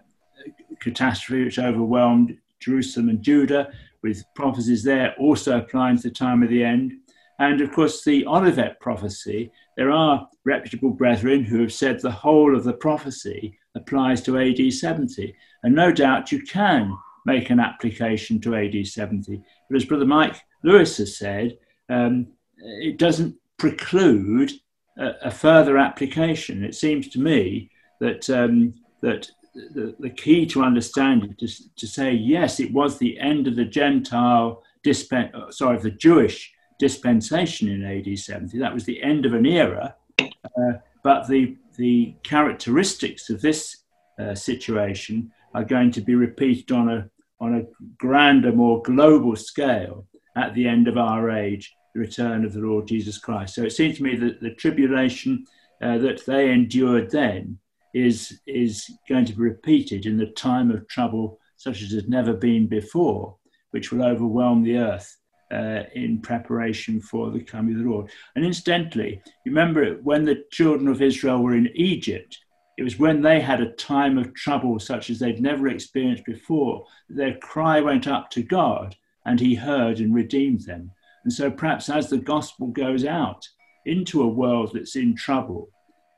catastrophe, 0.79 1.45
which 1.45 1.59
overwhelmed 1.59 2.37
Jerusalem 2.59 3.09
and 3.09 3.21
Judah, 3.21 3.71
with 4.01 4.23
prophecies 4.35 4.83
there 4.83 5.15
also 5.19 5.57
applying 5.59 5.97
to 5.97 6.03
the 6.03 6.11
time 6.11 6.43
of 6.43 6.49
the 6.49 6.63
end. 6.63 6.93
And 7.39 7.61
of 7.61 7.71
course, 7.71 8.03
the 8.03 8.25
Olivet 8.25 8.79
prophecy, 8.79 9.51
there 9.75 9.91
are 9.91 10.27
reputable 10.45 10.91
brethren 10.91 11.43
who 11.43 11.61
have 11.61 11.73
said 11.73 11.99
the 11.99 12.11
whole 12.11 12.55
of 12.55 12.63
the 12.63 12.73
prophecy 12.73 13.57
applies 13.75 14.21
to 14.21 14.39
AD 14.39 14.73
70. 14.73 15.35
And 15.63 15.75
no 15.75 15.91
doubt 15.91 16.31
you 16.31 16.41
can 16.43 16.95
make 17.25 17.49
an 17.49 17.59
application 17.59 18.39
to 18.41 18.55
AD 18.55 18.87
70. 18.87 19.41
But 19.69 19.75
as 19.75 19.85
Brother 19.85 20.05
Mike 20.05 20.39
Lewis 20.63 20.97
has 20.97 21.17
said, 21.17 21.57
um, 21.89 22.27
it 22.57 22.97
doesn't 22.97 23.35
preclude 23.57 24.51
a, 24.97 25.11
a, 25.23 25.31
further 25.31 25.77
application. 25.77 26.63
It 26.63 26.75
seems 26.75 27.09
to 27.09 27.19
me 27.19 27.69
that, 27.99 28.29
um, 28.29 28.73
that 29.01 29.29
the, 29.53 29.95
the 29.99 30.09
key 30.09 30.45
to 30.47 30.63
understand 30.63 31.23
it 31.23 31.43
is 31.43 31.69
to 31.75 31.87
say, 31.87 32.13
yes, 32.13 32.59
it 32.59 32.71
was 32.71 32.97
the 32.97 33.19
end 33.19 33.47
of 33.47 33.55
the 33.55 33.65
Gentile, 33.65 34.63
dispen- 34.85 35.53
sorry, 35.53 35.77
the 35.79 35.91
Jewish 35.91 36.54
dispensation 36.79 37.69
in 37.69 37.83
AD 37.83 38.17
70. 38.17 38.57
That 38.59 38.73
was 38.73 38.85
the 38.85 39.01
end 39.01 39.25
of 39.25 39.33
an 39.33 39.45
era. 39.45 39.95
Uh, 40.19 40.73
but 41.03 41.27
the, 41.27 41.55
the 41.77 42.15
characteristics 42.23 43.29
of 43.29 43.41
this 43.41 43.83
uh, 44.19 44.35
situation 44.35 45.31
are 45.53 45.63
going 45.63 45.91
to 45.91 46.01
be 46.01 46.15
repeated 46.15 46.71
on 46.71 46.89
a, 46.89 47.09
on 47.39 47.55
a 47.55 47.63
grander, 47.97 48.51
more 48.51 48.81
global 48.81 49.35
scale 49.35 50.07
at 50.35 50.53
the 50.53 50.67
end 50.67 50.87
of 50.87 50.97
our 50.97 51.31
age, 51.31 51.75
the 51.93 51.99
return 51.99 52.43
of 52.43 52.53
the 52.53 52.59
Lord 52.59 52.87
Jesus 52.87 53.17
Christ. 53.17 53.55
So 53.55 53.63
it 53.63 53.71
seems 53.71 53.97
to 53.97 54.03
me 54.03 54.15
that 54.17 54.41
the 54.41 54.53
tribulation 54.55 55.45
uh, 55.81 55.97
that 55.99 56.25
they 56.25 56.51
endured 56.51 57.11
then 57.11 57.57
is, 57.93 58.39
is 58.45 58.89
going 59.07 59.25
to 59.25 59.33
be 59.33 59.41
repeated 59.41 60.05
in 60.05 60.17
the 60.17 60.27
time 60.27 60.71
of 60.71 60.87
trouble 60.87 61.39
such 61.57 61.81
as 61.81 61.91
has 61.91 62.07
never 62.07 62.33
been 62.33 62.67
before, 62.67 63.37
which 63.71 63.91
will 63.91 64.03
overwhelm 64.03 64.63
the 64.63 64.77
earth 64.77 65.17
uh, 65.51 65.83
in 65.93 66.21
preparation 66.21 66.99
for 66.99 67.29
the 67.29 67.39
coming 67.39 67.75
of 67.75 67.83
the 67.83 67.89
Lord. 67.89 68.09
And 68.35 68.45
incidentally, 68.45 69.21
remember 69.45 69.95
when 70.01 70.25
the 70.25 70.43
children 70.51 70.87
of 70.87 71.01
Israel 71.01 71.43
were 71.43 71.55
in 71.55 71.69
Egypt, 71.75 72.37
it 72.77 72.83
was 72.83 72.99
when 72.99 73.21
they 73.21 73.39
had 73.39 73.61
a 73.61 73.71
time 73.73 74.17
of 74.17 74.33
trouble 74.33 74.79
such 74.79 75.09
as 75.09 75.19
they'd 75.19 75.41
never 75.41 75.67
experienced 75.67 76.25
before, 76.25 76.85
their 77.09 77.37
cry 77.37 77.79
went 77.79 78.07
up 78.07 78.29
to 78.31 78.43
God 78.43 78.95
and 79.25 79.39
he 79.39 79.55
heard 79.55 79.99
and 79.99 80.13
redeemed 80.13 80.61
them. 80.61 80.91
And 81.23 81.31
so 81.31 81.49
perhaps 81.49 81.89
as 81.89 82.09
the 82.09 82.17
gospel 82.17 82.67
goes 82.67 83.05
out 83.05 83.47
into 83.85 84.23
a 84.23 84.27
world 84.27 84.71
that's 84.73 84.95
in 84.95 85.15
trouble, 85.15 85.69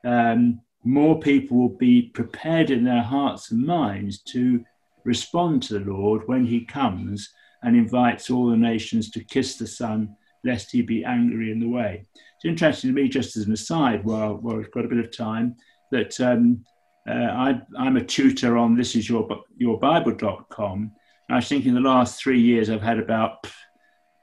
um, 0.03 0.61
more 0.83 1.19
people 1.19 1.57
will 1.57 1.77
be 1.77 2.03
prepared 2.13 2.71
in 2.71 2.83
their 2.83 3.03
hearts 3.03 3.51
and 3.51 3.65
minds 3.65 4.21
to 4.23 4.63
respond 5.03 5.63
to 5.63 5.79
the 5.79 5.91
Lord 5.91 6.27
when 6.27 6.45
he 6.45 6.65
comes 6.65 7.29
and 7.63 7.75
invites 7.75 8.29
all 8.29 8.49
the 8.49 8.57
nations 8.57 9.09
to 9.11 9.23
kiss 9.23 9.57
the 9.57 9.67
Son, 9.67 10.15
lest 10.43 10.71
he 10.71 10.81
be 10.81 11.03
angry 11.03 11.51
in 11.51 11.59
the 11.59 11.67
way. 11.67 12.05
It's 12.35 12.45
interesting 12.45 12.89
to 12.89 12.93
me, 12.93 13.09
just 13.09 13.35
as 13.35 13.45
an 13.45 13.53
aside, 13.53 14.03
while, 14.05 14.35
while 14.35 14.57
we've 14.57 14.71
got 14.71 14.85
a 14.85 14.89
bit 14.89 15.03
of 15.03 15.15
time, 15.15 15.55
that 15.91 16.19
um, 16.21 16.63
uh, 17.09 17.13
I, 17.13 17.61
am 17.79 17.97
a 17.97 18.03
tutor 18.03 18.57
on 18.57 18.75
this 18.75 18.95
is 18.95 19.09
your, 19.09 19.27
yourbible.com. 19.61 20.91
I 21.29 21.41
think 21.41 21.65
in 21.65 21.73
the 21.73 21.81
last 21.81 22.21
three 22.21 22.39
years 22.39 22.69
I've 22.69 22.81
had 22.81 22.99
about 22.99 23.47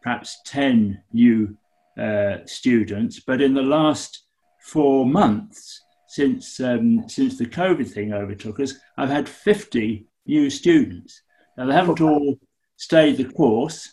perhaps 0.02 0.40
10 0.44 1.02
new 1.12 1.56
uh, 1.98 2.38
students, 2.46 3.20
but 3.20 3.40
in 3.40 3.54
the 3.54 3.62
last 3.62 4.26
four 4.60 5.06
months, 5.06 5.82
since, 6.08 6.60
um, 6.60 7.08
since 7.08 7.36
the 7.36 7.46
COVID 7.46 7.90
thing 7.90 8.12
overtook 8.12 8.60
us, 8.60 8.74
I've 8.96 9.08
had 9.08 9.28
50 9.28 10.06
new 10.26 10.48
students. 10.48 11.20
Now, 11.56 11.66
they 11.66 11.74
haven't 11.74 12.00
all 12.00 12.38
stayed 12.76 13.16
the 13.16 13.24
course. 13.24 13.90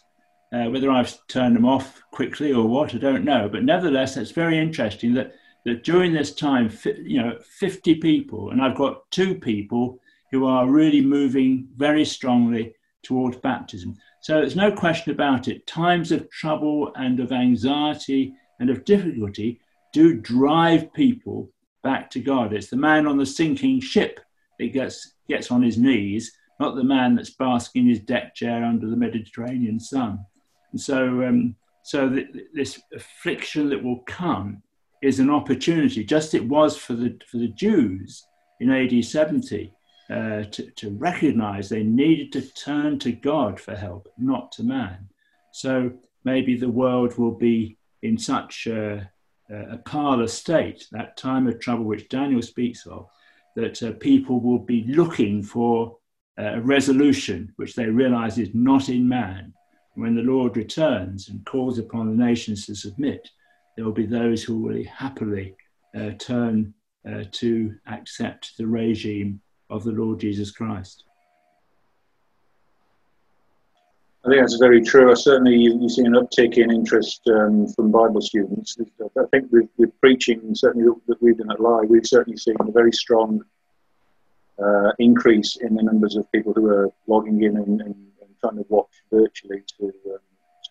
Uh, 0.53 0.69
whether 0.69 0.91
I've 0.91 1.15
turned 1.27 1.55
them 1.55 1.65
off 1.65 2.01
quickly 2.11 2.51
or 2.51 2.67
what, 2.67 2.93
I 2.93 2.97
don't 2.97 3.23
know. 3.23 3.47
But 3.47 3.63
nevertheless, 3.63 4.17
it's 4.17 4.31
very 4.31 4.59
interesting 4.59 5.13
that, 5.13 5.33
that 5.63 5.85
during 5.85 6.11
this 6.11 6.35
time, 6.35 6.69
you 7.01 7.21
know, 7.21 7.37
50 7.57 7.95
people, 7.95 8.51
and 8.51 8.61
I've 8.61 8.75
got 8.75 9.09
two 9.11 9.35
people 9.35 9.99
who 10.29 10.45
are 10.45 10.67
really 10.67 10.99
moving 10.99 11.69
very 11.77 12.03
strongly 12.03 12.75
towards 13.01 13.37
baptism. 13.37 13.97
So 14.21 14.35
there's 14.35 14.55
no 14.57 14.71
question 14.71 15.13
about 15.13 15.47
it. 15.47 15.65
Times 15.67 16.11
of 16.11 16.29
trouble 16.29 16.91
and 16.95 17.19
of 17.21 17.31
anxiety 17.31 18.33
and 18.59 18.69
of 18.69 18.85
difficulty 18.85 19.59
do 19.93 20.15
drive 20.15 20.93
people 20.93 21.49
back 21.81 22.09
to 22.11 22.19
God. 22.19 22.53
It's 22.53 22.69
the 22.69 22.75
man 22.75 23.07
on 23.07 23.17
the 23.17 23.25
sinking 23.25 23.81
ship 23.81 24.19
that 24.59 24.73
gets, 24.73 25.13
gets 25.27 25.49
on 25.49 25.63
his 25.63 25.77
knees 25.77 26.31
not 26.61 26.75
the 26.75 26.83
man 26.83 27.15
that's 27.15 27.31
basking 27.31 27.83
in 27.83 27.89
his 27.89 27.99
deck 27.99 28.35
chair 28.35 28.63
under 28.63 28.87
the 28.87 28.95
Mediterranean 28.95 29.79
sun. 29.79 30.23
And 30.71 30.79
so, 30.79 31.23
um, 31.23 31.55
so 31.83 32.07
th- 32.07 32.29
this 32.53 32.79
affliction 32.95 33.69
that 33.69 33.83
will 33.83 34.03
come 34.05 34.61
is 35.01 35.19
an 35.19 35.31
opportunity, 35.31 36.03
just 36.03 36.35
it 36.35 36.45
was 36.45 36.77
for 36.77 36.93
the, 36.93 37.19
for 37.27 37.37
the 37.37 37.47
Jews 37.47 38.23
in 38.59 38.69
AD 38.69 39.03
70, 39.03 39.73
uh, 40.11 40.43
to, 40.43 40.71
to 40.75 40.91
recognize 40.91 41.67
they 41.67 41.83
needed 41.83 42.31
to 42.33 42.53
turn 42.53 42.99
to 42.99 43.11
God 43.11 43.59
for 43.59 43.75
help, 43.75 44.07
not 44.19 44.51
to 44.53 44.63
man. 44.63 45.09
So 45.51 45.91
maybe 46.23 46.55
the 46.55 46.69
world 46.69 47.17
will 47.17 47.33
be 47.33 47.77
in 48.03 48.19
such 48.19 48.67
a, 48.67 49.09
a 49.49 49.77
parlous 49.77 50.33
state, 50.33 50.87
that 50.91 51.17
time 51.17 51.47
of 51.47 51.59
trouble 51.59 51.85
which 51.85 52.09
Daniel 52.09 52.43
speaks 52.43 52.85
of, 52.85 53.07
that 53.55 53.81
uh, 53.81 53.93
people 53.93 54.39
will 54.39 54.59
be 54.59 54.83
looking 54.87 55.41
for 55.41 55.97
a 56.37 56.61
resolution 56.61 57.51
which 57.57 57.75
they 57.75 57.85
realize 57.85 58.37
is 58.37 58.49
not 58.53 58.89
in 58.89 59.07
man. 59.07 59.53
When 59.95 60.15
the 60.15 60.21
Lord 60.21 60.55
returns 60.55 61.29
and 61.29 61.45
calls 61.45 61.77
upon 61.77 62.07
the 62.07 62.23
nations 62.23 62.65
to 62.65 62.75
submit, 62.75 63.29
there 63.75 63.85
will 63.85 63.91
be 63.91 64.05
those 64.05 64.43
who 64.43 64.59
will 64.59 64.83
happily 64.85 65.55
uh, 65.95 66.11
turn 66.17 66.73
uh, 67.09 67.23
to 67.31 67.75
accept 67.87 68.57
the 68.57 68.67
regime 68.67 69.41
of 69.69 69.83
the 69.83 69.91
Lord 69.91 70.19
Jesus 70.19 70.51
Christ. 70.51 71.03
I 74.23 74.29
think 74.29 74.41
that's 74.41 74.57
very 74.57 74.83
true. 74.83 75.09
I 75.09 75.15
certainly, 75.15 75.55
you, 75.55 75.81
you 75.81 75.89
see 75.89 76.03
an 76.03 76.13
uptick 76.13 76.57
in 76.57 76.71
interest 76.71 77.21
um, 77.27 77.67
from 77.69 77.91
Bible 77.91 78.21
students. 78.21 78.77
I 79.01 79.23
think 79.31 79.51
with, 79.51 79.67
with 79.77 79.99
preaching, 79.99 80.53
certainly 80.53 80.93
that 81.07 81.21
we've 81.21 81.37
done 81.37 81.51
at 81.51 81.59
Live, 81.59 81.89
we've 81.89 82.05
certainly 82.05 82.37
seen 82.37 82.55
a 82.59 82.71
very 82.71 82.91
strong 82.91 83.41
uh, 84.61 84.91
increase 84.99 85.55
in 85.57 85.75
the 85.75 85.83
numbers 85.83 86.15
of 86.15 86.31
people 86.31 86.53
who 86.53 86.67
are 86.67 86.91
logging 87.07 87.43
in 87.43 87.57
and, 87.57 87.81
and, 87.81 87.95
and 88.21 88.29
trying 88.39 88.57
to 88.57 88.65
watch 88.69 88.91
virtually 89.11 89.63
to, 89.77 89.85
um, 89.85 90.19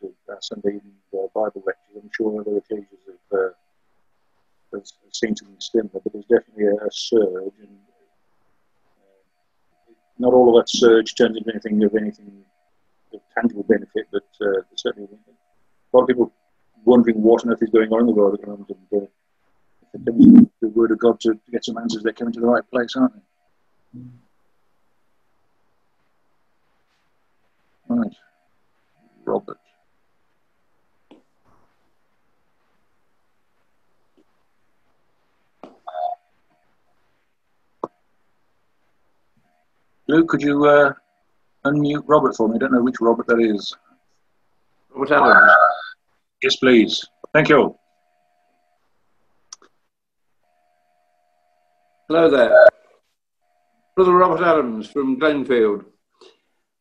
to 0.00 0.14
uh, 0.32 0.36
Sunday 0.40 0.76
evening 0.76 0.94
uh, 1.14 1.26
Bible 1.34 1.62
lectures. 1.66 1.96
I'm 1.96 2.10
sure 2.16 2.40
other 2.40 2.58
occasions 2.58 3.00
have, 3.06 3.40
uh, 3.40 3.52
have, 4.72 4.84
seen 5.12 5.34
something 5.34 5.56
similar, 5.58 6.00
but 6.04 6.12
there's 6.12 6.24
definitely 6.26 6.66
a, 6.66 6.74
a 6.74 6.90
surge. 6.90 7.54
And, 7.60 7.78
uh, 9.88 9.92
not 10.18 10.34
all 10.34 10.56
of 10.56 10.62
that 10.62 10.70
surge 10.70 11.14
turns 11.16 11.36
into 11.36 11.50
anything 11.50 11.82
of 11.82 11.94
anything 11.96 12.44
of 13.12 13.20
tangible 13.36 13.64
benefit, 13.64 14.06
but 14.12 14.28
uh, 14.40 14.62
certainly 14.76 15.08
a 15.12 15.96
lot 15.96 16.02
of 16.02 16.08
people 16.08 16.32
wondering 16.84 17.20
what 17.22 17.44
on 17.44 17.52
earth 17.52 17.62
is 17.62 17.70
going 17.70 17.92
on 17.92 18.00
in 18.00 18.06
the 18.06 18.12
world 18.12 18.34
at 18.34 18.40
the 18.40 18.46
moment. 18.46 18.70
And, 18.92 19.08
the 20.60 20.68
word 20.68 20.92
of 20.92 21.00
God 21.00 21.18
to 21.20 21.36
get 21.50 21.64
some 21.64 21.76
answers, 21.76 22.04
they're 22.04 22.12
coming 22.12 22.32
to 22.34 22.40
the 22.40 22.46
right 22.46 22.62
place, 22.70 22.94
aren't 22.94 23.14
they? 23.14 23.22
Right. 27.88 28.16
Robert. 29.24 29.58
Luke, 40.06 40.28
could 40.28 40.42
you 40.42 40.64
uh, 40.66 40.92
unmute 41.64 42.02
Robert 42.06 42.36
for 42.36 42.48
me? 42.48 42.56
I 42.56 42.58
don't 42.58 42.72
know 42.72 42.82
which 42.82 42.96
Robert 43.00 43.26
that 43.26 43.40
is. 43.40 43.76
Robert 44.90 45.12
Adams. 45.12 45.52
Yes, 46.42 46.56
please. 46.56 47.04
Thank 47.32 47.48
you. 47.48 47.76
Hello 52.08 52.30
there. 52.30 52.69
Brother 54.00 54.16
Robert 54.16 54.42
Adams 54.42 54.90
from 54.90 55.20
Glenfield. 55.20 55.84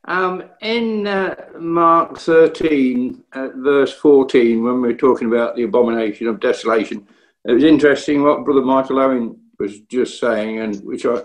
Um, 0.05 0.41
in 0.61 1.05
uh, 1.05 1.35
Mark 1.59 2.17
13, 2.17 3.25
uh, 3.33 3.49
verse 3.55 3.91
14, 3.91 4.63
when 4.63 4.75
we 4.75 4.87
were 4.87 4.93
talking 4.93 5.27
about 5.27 5.57
the 5.57 5.63
abomination 5.63 6.27
of 6.27 6.39
desolation, 6.39 7.05
it 7.43 7.51
was 7.51 7.65
interesting 7.65 8.23
what 8.23 8.45
Brother 8.45 8.61
Michael 8.61 8.99
Owen 9.01 9.37
was 9.59 9.81
just 9.81 10.17
saying, 10.17 10.59
and 10.59 10.77
which 10.85 11.05
I, 11.05 11.21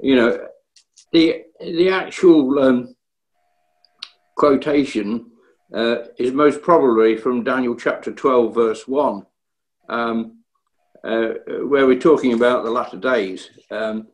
you 0.00 0.16
know, 0.16 0.46
the 1.12 1.42
the 1.60 1.90
actual 1.90 2.58
um, 2.58 2.96
quotation 4.34 5.30
uh, 5.74 6.04
is 6.16 6.32
most 6.32 6.62
probably 6.62 7.18
from 7.18 7.44
Daniel 7.44 7.74
chapter 7.74 8.12
12, 8.12 8.54
verse 8.54 8.88
1, 8.88 9.26
um, 9.90 10.38
uh, 11.04 11.28
where 11.66 11.86
we're 11.86 12.00
talking 12.00 12.32
about 12.32 12.64
the 12.64 12.70
latter 12.70 12.96
days. 12.96 13.50
Um, 13.70 14.06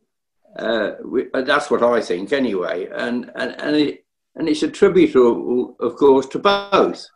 uh, 0.58 0.92
we, 1.04 1.26
uh, 1.34 1.42
that's 1.42 1.70
what 1.70 1.82
I 1.82 2.00
think, 2.00 2.32
anyway. 2.32 2.88
And 2.92 3.30
and 3.34 3.60
and, 3.60 3.76
it, 3.76 4.04
and 4.36 4.48
it's 4.48 4.62
attributable, 4.62 5.76
of 5.80 5.96
course, 5.96 6.26
to 6.28 6.38
both. 6.38 7.06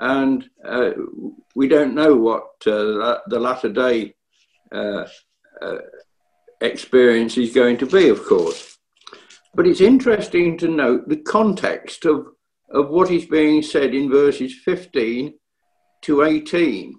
and 0.00 0.48
uh, 0.64 0.90
we 1.54 1.68
don't 1.68 1.94
know 1.94 2.16
what 2.16 2.44
uh, 2.66 3.18
the 3.26 3.38
latter 3.38 3.68
day 3.68 4.14
uh, 4.72 5.04
uh, 5.60 5.78
experience 6.60 7.36
is 7.36 7.54
going 7.54 7.76
to 7.78 7.86
be, 7.86 8.08
of 8.08 8.24
course. 8.24 8.78
But 9.54 9.66
it's 9.66 9.80
interesting 9.80 10.56
to 10.58 10.68
note 10.68 11.08
the 11.08 11.16
context 11.16 12.04
of, 12.04 12.28
of 12.70 12.88
what 12.88 13.10
is 13.10 13.26
being 13.26 13.62
said 13.62 13.94
in 13.94 14.10
verses 14.10 14.54
15 14.64 15.34
to 16.02 16.22
18. 16.22 16.98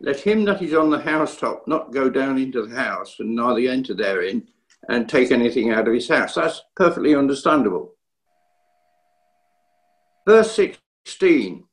Let 0.00 0.20
him 0.20 0.44
that 0.44 0.62
is 0.62 0.74
on 0.74 0.90
the 0.90 1.00
housetop 1.00 1.66
not 1.66 1.92
go 1.92 2.08
down 2.08 2.38
into 2.38 2.66
the 2.66 2.74
house, 2.74 3.16
and 3.18 3.34
neither 3.34 3.68
enter 3.68 3.94
therein, 3.94 4.48
and 4.88 5.08
take 5.08 5.30
anything 5.30 5.70
out 5.70 5.88
of 5.88 5.94
his 5.94 6.08
house. 6.08 6.34
That's 6.34 6.62
perfectly 6.76 7.14
understandable. 7.14 7.94
Verse 10.26 10.52
16 10.52 11.64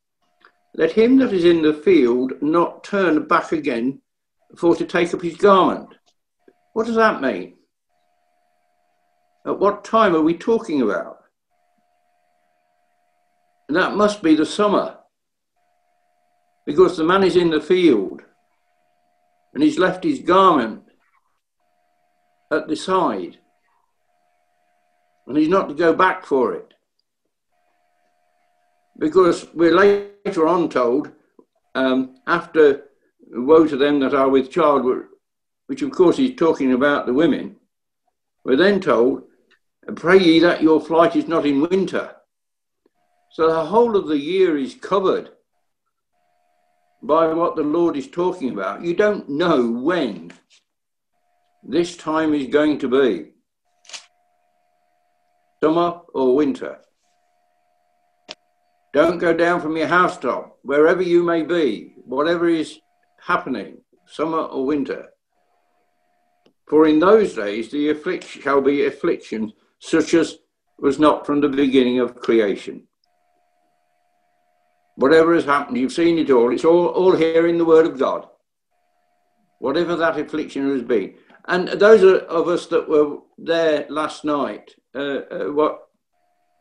Let 0.76 0.92
him 0.92 1.18
that 1.18 1.34
is 1.34 1.46
in 1.46 1.62
the 1.62 1.74
field 1.74 2.34
not 2.42 2.84
turn 2.84 3.28
back 3.28 3.52
again 3.52 4.02
for 4.58 4.76
to 4.76 4.86
take 4.86 5.14
up 5.14 5.22
his 5.22 5.38
garment. 5.38 5.90
What 6.74 6.86
does 6.86 6.96
that 6.96 7.22
mean? 7.22 7.56
At 9.46 9.60
what 9.60 9.84
time 9.84 10.16
are 10.16 10.22
we 10.22 10.38
talking 10.38 10.82
about? 10.82 11.18
And 13.68 13.78
that 13.78 13.96
must 13.96 14.22
be 14.22 14.36
the 14.36 14.46
summer, 14.46 14.98
because 16.66 16.98
the 16.98 17.04
man 17.04 17.24
is 17.24 17.36
in 17.36 17.50
the 17.50 17.62
field 17.62 18.22
and 19.54 19.64
he's 19.64 19.80
left 19.80 20.04
his 20.04 20.20
garment 20.20 20.84
at 22.52 22.68
the 22.68 22.76
side, 22.76 23.38
and 25.26 25.38
he's 25.38 25.48
not 25.48 25.70
to 25.70 25.76
go 25.76 25.94
back 25.94 26.26
for 26.26 26.54
it. 26.54 26.74
Because 29.00 29.48
we're 29.54 29.76
later 29.76 30.48
on 30.48 30.70
told, 30.70 31.12
um, 31.74 32.18
after 32.28 32.84
woe 33.32 33.66
to 33.66 33.78
them 33.78 34.00
that 34.02 34.14
are 34.14 34.30
with 34.30 34.52
child, 34.52 34.86
which 35.68 35.82
of 35.82 35.92
course 35.92 36.18
he's 36.18 36.36
talking 36.36 36.74
about 36.74 37.06
the 37.06 37.14
women, 37.14 37.56
we're 38.44 38.58
then 38.58 38.82
told, 38.82 39.24
pray 39.96 40.20
ye 40.20 40.40
that 40.40 40.62
your 40.62 40.82
flight 40.82 41.16
is 41.16 41.28
not 41.28 41.46
in 41.46 41.62
winter. 41.62 42.16
So 43.32 43.48
the 43.48 43.66
whole 43.66 43.96
of 43.96 44.08
the 44.08 44.18
year 44.18 44.58
is 44.58 44.76
covered 44.76 45.30
by 47.02 47.28
what 47.34 47.56
the 47.56 47.64
Lord 47.64 47.96
is 47.96 48.10
talking 48.10 48.52
about. 48.52 48.84
You 48.84 48.94
don't 48.94 49.30
know 49.30 49.72
when 49.72 50.34
this 51.64 51.96
time 51.96 52.34
is 52.34 52.48
going 52.48 52.80
to 52.80 52.88
be 52.88 53.32
summer 55.64 56.02
or 56.14 56.36
winter. 56.36 56.80
Don't 58.94 59.20
go 59.20 59.34
down 59.34 59.62
from 59.62 59.78
your 59.78 59.88
housetop, 59.88 60.58
wherever 60.64 61.02
you 61.02 61.24
may 61.24 61.44
be, 61.44 61.94
whatever 62.04 62.50
is 62.50 62.80
happening, 63.26 63.78
summer 64.06 64.40
or 64.40 64.66
winter. 64.66 65.10
For 66.68 66.88
in 66.88 67.00
those 67.00 67.36
days 67.36 67.70
the 67.70 67.90
affliction 67.90 68.42
shall 68.42 68.62
be 68.62 68.86
affliction 68.86 69.54
such 69.80 70.14
as 70.14 70.38
was 70.80 71.00
not 71.00 71.26
from 71.26 71.42
the 71.42 71.50
beginning 71.50 72.00
of 72.00 72.16
creation. 72.16 72.88
Whatever 74.96 75.36
has 75.36 75.46
happened, 75.46 75.78
you've 75.78 75.94
seen 75.94 76.18
it 76.18 76.32
all. 76.32 76.52
It's 76.52 76.66
all, 76.66 76.88
all 76.88 77.16
here 77.16 77.48
in 77.48 77.58
the 77.58 77.66
Word 77.66 77.86
of 77.86 78.00
God. 78.00 78.28
Whatever 79.60 79.96
that 79.96 80.20
affliction 80.20 80.70
has 80.72 80.82
been. 80.82 81.16
And 81.48 81.68
those 81.68 82.04
of 82.04 82.48
us 82.48 82.68
that 82.68 82.88
were 82.88 83.18
there 83.38 83.86
last 83.90 84.24
night, 84.24 84.76
uh, 84.94 85.22
uh, 85.32 85.46
what 85.52 85.88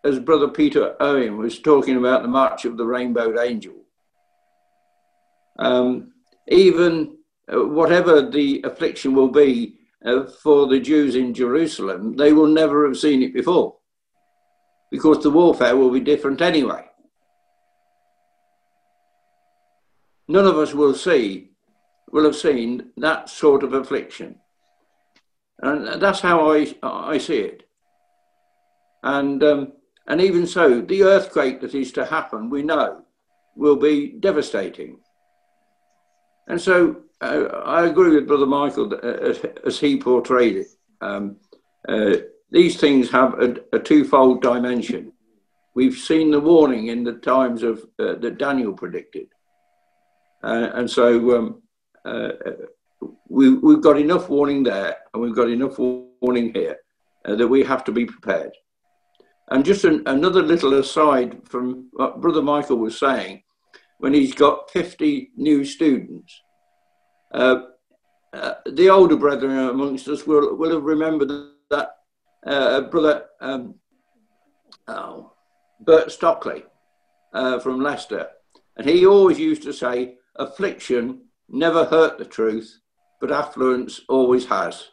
as 0.03 0.19
Brother 0.19 0.49
Peter 0.49 0.97
Owen 1.01 1.37
was 1.37 1.61
talking 1.61 1.97
about 1.97 2.23
the 2.23 2.29
March 2.29 2.65
of 2.65 2.77
the 2.77 2.87
Rainbowed 2.87 3.39
Angel, 3.39 3.75
um, 5.59 6.13
even 6.49 7.19
uh, 7.53 7.67
whatever 7.67 8.23
the 8.23 8.63
affliction 8.65 9.15
will 9.15 9.29
be 9.29 9.77
uh, 10.05 10.25
for 10.25 10.67
the 10.67 10.81
Jews 10.81 11.17
in 11.17 11.35
Jerusalem, 11.35 12.17
they 12.17 12.33
will 12.33 12.47
never 12.47 12.87
have 12.87 12.97
seen 12.97 13.23
it 13.23 13.35
before 13.35 13.77
because 14.91 15.23
the 15.23 15.31
warfare 15.31 15.77
will 15.77 15.91
be 15.91 16.01
different 16.01 16.41
anyway. 16.41 16.85
None 20.29 20.47
of 20.47 20.57
us 20.59 20.73
will 20.73 20.95
see, 20.95 21.51
will 22.11 22.25
have 22.25 22.37
seen 22.37 22.91
that 22.97 23.29
sort 23.29 23.63
of 23.63 23.73
affliction. 23.73 24.37
And 25.63 26.01
that's 26.01 26.21
how 26.21 26.53
I, 26.53 26.75
I 26.83 27.19
see 27.19 27.39
it. 27.39 27.69
And, 29.03 29.43
um, 29.43 29.73
and 30.07 30.21
even 30.21 30.47
so, 30.47 30.81
the 30.81 31.03
earthquake 31.05 31.61
that 31.61 31.75
is 31.75 31.93
to 31.93 32.05
happen, 32.05 32.51
we 32.51 32.63
know, 32.63 33.03
will 33.57 33.77
be 33.77 34.09
devastating. 34.09 34.99
And 36.49 36.61
so 36.61 37.03
uh, 37.21 37.45
I 37.65 37.87
agree 37.87 38.15
with 38.15 38.27
Brother 38.27 38.47
Michael 38.47 38.95
as, 38.95 39.39
as 39.65 39.79
he 39.79 39.99
portrayed 39.99 40.57
it. 40.57 40.67
Um, 41.01 41.37
uh, 41.89 42.17
these 42.51 42.79
things 42.79 43.11
have 43.11 43.35
a, 43.41 43.57
a, 43.73 43.79
twofold 43.79 44.43
dimension. 44.43 45.13
We've 45.75 45.97
seen 45.97 46.31
the 46.31 46.41
warning 46.41 46.89
in 46.89 47.05
the 47.05 47.15
times 47.15 47.63
of 47.63 47.85
uh, 47.99 48.15
that 48.15 48.39
Daniel 48.39 48.73
predicted, 48.73 49.29
uh, 50.43 50.71
and 50.75 50.91
so 50.91 51.39
um, 51.39 51.63
uh, 52.05 52.33
we, 53.29 53.55
we've 53.55 53.81
got 53.81 53.99
enough 53.99 54.29
warning 54.29 54.63
there, 54.63 54.97
and 55.13 55.23
we've 55.23 55.35
got 55.35 55.49
enough 55.49 55.79
warning 55.79 56.53
here 56.53 56.77
uh, 57.25 57.35
that 57.37 57.49
we 57.49 57.63
have 57.65 57.85
to 57.85 57.93
be 57.93 58.05
prepared. 58.05 58.53
And 59.51 59.65
just 59.65 59.85
an, 59.85 60.03
another 60.07 60.43
little 60.43 60.75
aside 60.75 61.41
from 61.49 61.89
what 61.93 62.21
Brother 62.21 62.43
Michael 62.43 62.79
was 62.79 62.99
saying, 62.99 63.43
when 63.99 64.15
he's 64.15 64.35
got 64.35 64.71
50 64.71 65.31
new 65.37 65.65
students, 65.65 66.41
uh, 67.33 67.63
uh, 68.33 68.55
the 68.67 68.89
older 68.89 69.17
brethren 69.17 69.59
amongst 69.59 70.09
us 70.09 70.27
will, 70.27 70.57
will 70.57 70.73
have 70.73 70.85
remembered 70.85 71.31
that 71.71 71.91
uh, 72.47 72.81
Brother 72.83 73.27
um, 73.41 73.75
oh, 74.89 75.33
Bert 75.81 76.13
Stockley 76.13 76.65
uh, 77.33 77.59
from 77.59 77.81
Leicester, 77.81 78.29
and 78.77 78.89
he 78.89 79.05
always 79.05 79.39
used 79.39 79.63
to 79.65 79.73
say, 79.73 80.17
affliction 80.37 81.23
never 81.49 81.85
hurt 81.85 82.19
the 82.19 82.25
truth, 82.25 82.81
but 83.21 83.31
affluence 83.31 84.01
always 84.09 84.47
has. 84.47 84.89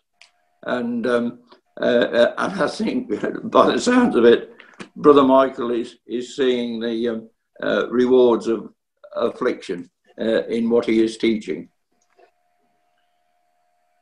And, 0.63 1.07
um, 1.07 1.39
uh, 1.79 1.83
uh, 1.83 2.33
and 2.37 2.61
I 2.61 2.67
think, 2.67 3.09
by 3.49 3.71
the 3.71 3.79
sounds 3.79 4.15
of 4.15 4.25
it, 4.25 4.53
Brother 4.95 5.23
Michael 5.23 5.71
is, 5.71 5.97
is 6.05 6.35
seeing 6.35 6.79
the 6.79 7.09
um, 7.09 7.29
uh, 7.63 7.89
rewards 7.89 8.47
of 8.47 8.69
affliction 9.15 9.89
uh, 10.19 10.45
in 10.45 10.69
what 10.69 10.85
he 10.85 11.03
is 11.03 11.17
teaching. 11.17 11.69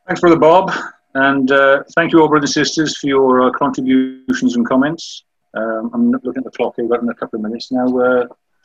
Thanks, 0.08 0.22
Brother 0.22 0.40
Bob. 0.40 0.72
And 1.14 1.50
uh, 1.52 1.84
thank 1.96 2.12
you 2.12 2.22
all, 2.22 2.28
brothers 2.28 2.58
and 2.58 2.66
sisters, 2.66 2.98
for 2.98 3.08
your 3.08 3.48
uh, 3.48 3.52
contributions 3.52 4.56
and 4.56 4.68
comments. 4.68 5.24
Um, 5.54 5.90
I'm 5.94 6.12
looking 6.12 6.38
at 6.38 6.44
the 6.44 6.52
clock 6.52 6.74
here, 6.76 6.84
we've 6.84 6.92
got 6.92 7.02
in 7.02 7.08
a 7.08 7.14
couple 7.14 7.38
of 7.38 7.44
minutes. 7.44 7.72
Now, 7.72 7.88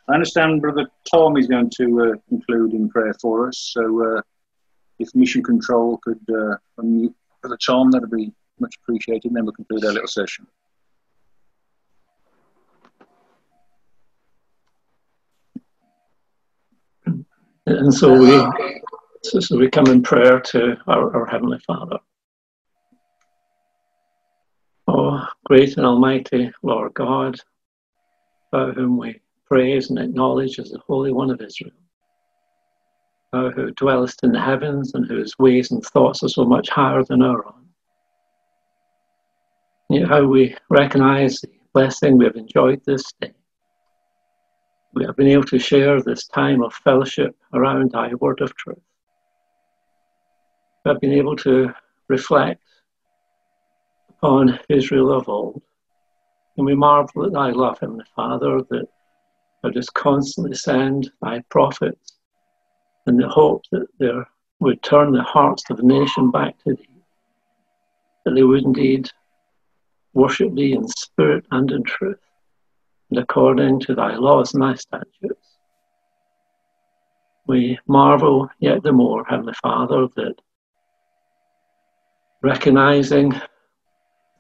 I 0.09 0.13
understand 0.13 0.61
Brother 0.61 0.89
Tom 1.09 1.37
is 1.37 1.47
going 1.47 1.71
to 1.77 2.21
conclude 2.29 2.73
in 2.73 2.89
prayer 2.89 3.15
for 3.21 3.47
us. 3.47 3.71
So 3.73 4.23
if 5.01 5.15
Mission 5.15 5.43
Control 5.43 5.99
could 6.05 6.21
uh, 6.29 6.57
unmute 6.79 7.15
Brother 7.41 7.59
Tom, 7.65 7.91
that'd 7.91 8.11
be 8.11 8.33
much 8.61 8.77
appreciated. 8.83 9.25
And 9.25 9.37
then 9.37 9.45
we'll 9.45 9.55
conclude 9.55 9.85
our 9.85 9.93
little 9.93 10.07
session. 10.07 10.47
And 17.67 17.93
so 17.93 18.19
we, 18.19 18.37
so 19.23 19.57
we 19.57 19.71
come 19.71 19.87
in 19.87 20.03
prayer 20.03 20.41
to 20.41 20.77
our, 20.87 21.17
our 21.17 21.27
Heavenly 21.27 21.59
Father. 21.67 21.99
Oh, 24.87 25.25
great 25.45 25.77
and 25.77 25.87
almighty 25.87 26.51
Lord 26.63 26.95
God, 26.95 27.39
by 28.51 28.71
whom 28.73 28.99
we 28.99 29.21
praise 29.47 29.91
and 29.91 29.99
acknowledge 29.99 30.59
as 30.59 30.71
the 30.71 30.81
Holy 30.87 31.13
One 31.13 31.31
of 31.31 31.41
Israel 31.41 31.73
who 33.33 33.71
dwellest 33.73 34.25
in 34.25 34.33
the 34.33 34.41
heavens 34.41 34.95
and 34.95 35.07
whose 35.07 35.39
ways 35.39 35.71
and 35.71 35.85
thoughts 35.85 36.23
are 36.23 36.29
so 36.29 36.45
much 36.45 36.69
higher 36.69 37.05
than 37.05 37.23
our 37.23 37.47
own. 37.47 37.67
Yet 39.89 40.09
how 40.09 40.25
we 40.25 40.57
recognize 40.69 41.41
the 41.41 41.49
blessing 41.73 42.19
we 42.19 42.25
have 42.25 42.37
enjoyed 42.37 42.81
this 42.85 43.05
day. 43.21 43.33
We 44.95 45.05
have 45.05 45.17
been 45.17 45.29
able 45.29 45.45
to 45.45 45.59
share 45.59 46.03
this 46.03 46.27
time 46.27 46.63
of 46.63 46.75
fellowship 46.75 47.37
around 47.53 47.93
thy 47.93 48.15
word 48.15 48.41
of 48.41 48.55
truth. 48.57 48.79
We 50.85 50.91
have 50.91 51.01
been 51.01 51.13
able 51.13 51.37
to 51.37 51.73
reflect 52.09 52.63
upon 54.09 54.59
Israel 54.69 55.13
of 55.13 55.29
old. 55.29 55.63
And 56.57 56.67
we 56.67 56.75
marvel 56.75 57.27
at 57.27 57.33
thy 57.33 57.51
love, 57.51 57.79
Heavenly 57.79 58.05
Father, 58.17 58.61
that 58.71 58.89
thou 59.63 59.71
dost 59.71 59.95
constantly 59.95 60.57
send 60.57 61.13
thy 61.23 61.43
prophets 61.49 62.15
in 63.07 63.17
the 63.17 63.29
hope 63.29 63.63
that 63.73 63.87
they 63.99 64.11
would 64.61 64.83
turn 64.83 65.13
the 65.13 65.23
hearts 65.23 65.65
of 65.71 65.79
the 65.79 65.83
nation 65.83 66.31
back 66.31 66.57
to 66.65 66.75
thee, 66.75 67.03
that 68.25 68.35
they 68.35 68.43
would 68.43 68.65
indeed 68.65 69.11
worship 70.13 70.55
thee 70.55 70.73
in 70.73 70.87
spirit 70.89 71.45
and 71.51 71.71
in 71.71 71.83
truth, 71.83 72.19
and 73.11 73.19
according 73.19 73.81
to 73.81 73.95
thy 73.95 74.15
laws 74.17 74.55
and 74.55 74.63
thy 74.63 74.75
statutes. 74.75 75.59
We 77.47 77.79
marvel 77.89 78.49
yet 78.61 78.83
the 78.83 78.93
more, 78.93 79.25
Heavenly 79.25 79.55
Father, 79.63 80.07
that 80.17 80.35
recognizing 82.43 83.33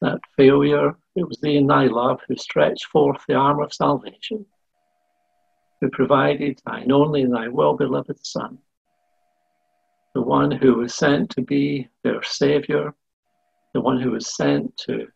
that 0.01 0.21
failure, 0.37 0.97
it 1.17 1.27
was 1.27 1.39
thee 1.39 1.57
in 1.57 1.67
thy 1.67 1.87
love 1.87 2.21
who 2.29 2.37
stretched 2.37 2.87
forth 2.87 3.23
the 3.27 3.35
arm 3.35 3.61
of 3.61 3.73
salvation, 3.73 4.47
who 5.81 5.89
provided 5.91 6.61
thine 6.67 6.93
only 6.93 7.25
thy 7.25 7.49
well 7.49 7.75
beloved 7.75 8.25
Son, 8.25 8.59
the 10.15 10.21
one 10.21 10.51
who 10.51 10.75
was 10.75 10.95
sent 10.95 11.31
to 11.31 11.43
be 11.43 11.89
their 12.03 12.23
Savior, 12.23 12.95
the 13.73 13.81
one 13.81 14.01
who 14.01 14.11
was 14.11 14.35
sent 14.35 14.77
to 14.77 15.07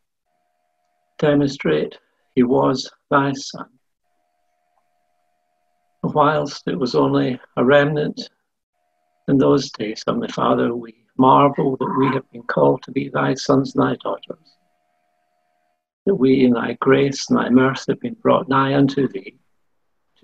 demonstrate 1.18 1.98
he 2.34 2.42
was 2.42 2.90
thy 3.10 3.32
Son. 3.32 3.68
Whilst 6.02 6.66
it 6.66 6.78
was 6.78 6.94
only 6.94 7.40
a 7.56 7.64
remnant 7.64 8.30
in 9.28 9.38
those 9.38 9.70
days, 9.70 10.02
Heavenly 10.06 10.28
Father, 10.28 10.74
we 10.74 10.94
marvel 11.16 11.76
that 11.76 11.94
we 11.98 12.06
have 12.08 12.30
been 12.30 12.42
called 12.42 12.82
to 12.82 12.90
be 12.90 13.08
thy 13.08 13.34
sons 13.34 13.74
and 13.74 13.84
thy 13.84 13.96
daughters, 13.96 14.56
that 16.06 16.14
we 16.14 16.44
in 16.44 16.52
thy 16.52 16.76
grace 16.80 17.28
and 17.28 17.38
thy 17.38 17.48
mercy 17.48 17.92
have 17.92 18.00
been 18.00 18.14
brought 18.14 18.48
nigh 18.48 18.74
unto 18.74 19.08
thee 19.08 19.38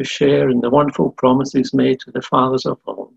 to 0.00 0.04
share 0.04 0.48
in 0.48 0.62
the 0.62 0.70
wonderful 0.70 1.10
promises 1.10 1.74
made 1.74 2.00
to 2.00 2.10
the 2.10 2.22
fathers 2.22 2.64
of 2.64 2.80
old. 2.86 3.12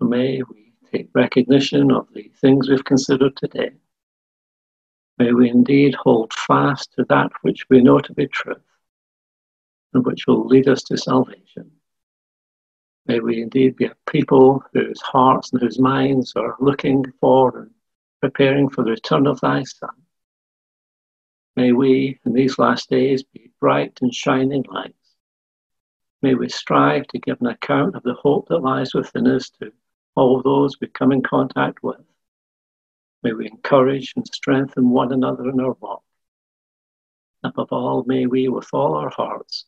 May 0.00 0.42
we 0.42 0.72
take 0.90 1.10
recognition 1.14 1.92
of 1.92 2.08
the 2.12 2.28
things 2.40 2.68
we've 2.68 2.84
considered 2.84 3.36
today. 3.36 3.70
May 5.18 5.32
we 5.32 5.48
indeed 5.48 5.94
hold 5.94 6.32
fast 6.32 6.92
to 6.94 7.04
that 7.08 7.30
which 7.42 7.66
we 7.70 7.82
know 7.82 8.00
to 8.00 8.12
be 8.14 8.26
truth 8.26 8.58
and 9.94 10.04
which 10.04 10.26
will 10.26 10.44
lead 10.44 10.66
us 10.68 10.82
to 10.84 10.96
salvation. 10.96 11.70
May 13.06 13.20
we 13.20 13.42
indeed 13.42 13.76
be 13.76 13.84
a 13.84 13.96
people 14.10 14.64
whose 14.72 15.00
hearts 15.02 15.52
and 15.52 15.62
whose 15.62 15.78
minds 15.78 16.32
are 16.34 16.56
looking 16.58 17.04
for 17.20 17.60
and 17.60 17.70
preparing 18.20 18.68
for 18.68 18.82
the 18.82 18.90
return 18.90 19.28
of 19.28 19.40
thy 19.40 19.62
Son. 19.62 19.90
May 21.56 21.72
we, 21.72 22.20
in 22.26 22.34
these 22.34 22.58
last 22.58 22.90
days, 22.90 23.22
be 23.22 23.50
bright 23.58 23.98
and 24.02 24.14
shining 24.14 24.64
lights. 24.68 25.16
May 26.20 26.34
we 26.34 26.50
strive 26.50 27.06
to 27.08 27.18
give 27.18 27.40
an 27.40 27.46
account 27.46 27.96
of 27.96 28.02
the 28.02 28.12
hope 28.12 28.48
that 28.48 28.58
lies 28.58 28.92
within 28.92 29.26
us 29.26 29.48
to 29.60 29.72
all 30.14 30.42
those 30.42 30.78
we 30.80 30.88
come 30.88 31.12
in 31.12 31.22
contact 31.22 31.82
with. 31.82 32.00
May 33.22 33.32
we 33.32 33.46
encourage 33.46 34.12
and 34.16 34.26
strengthen 34.26 34.90
one 34.90 35.12
another 35.12 35.48
in 35.48 35.58
our 35.58 35.72
walk. 35.80 36.02
Above 37.42 37.68
all, 37.72 38.04
may 38.06 38.26
we, 38.26 38.48
with 38.48 38.68
all 38.74 38.94
our 38.94 39.10
hearts, 39.10 39.64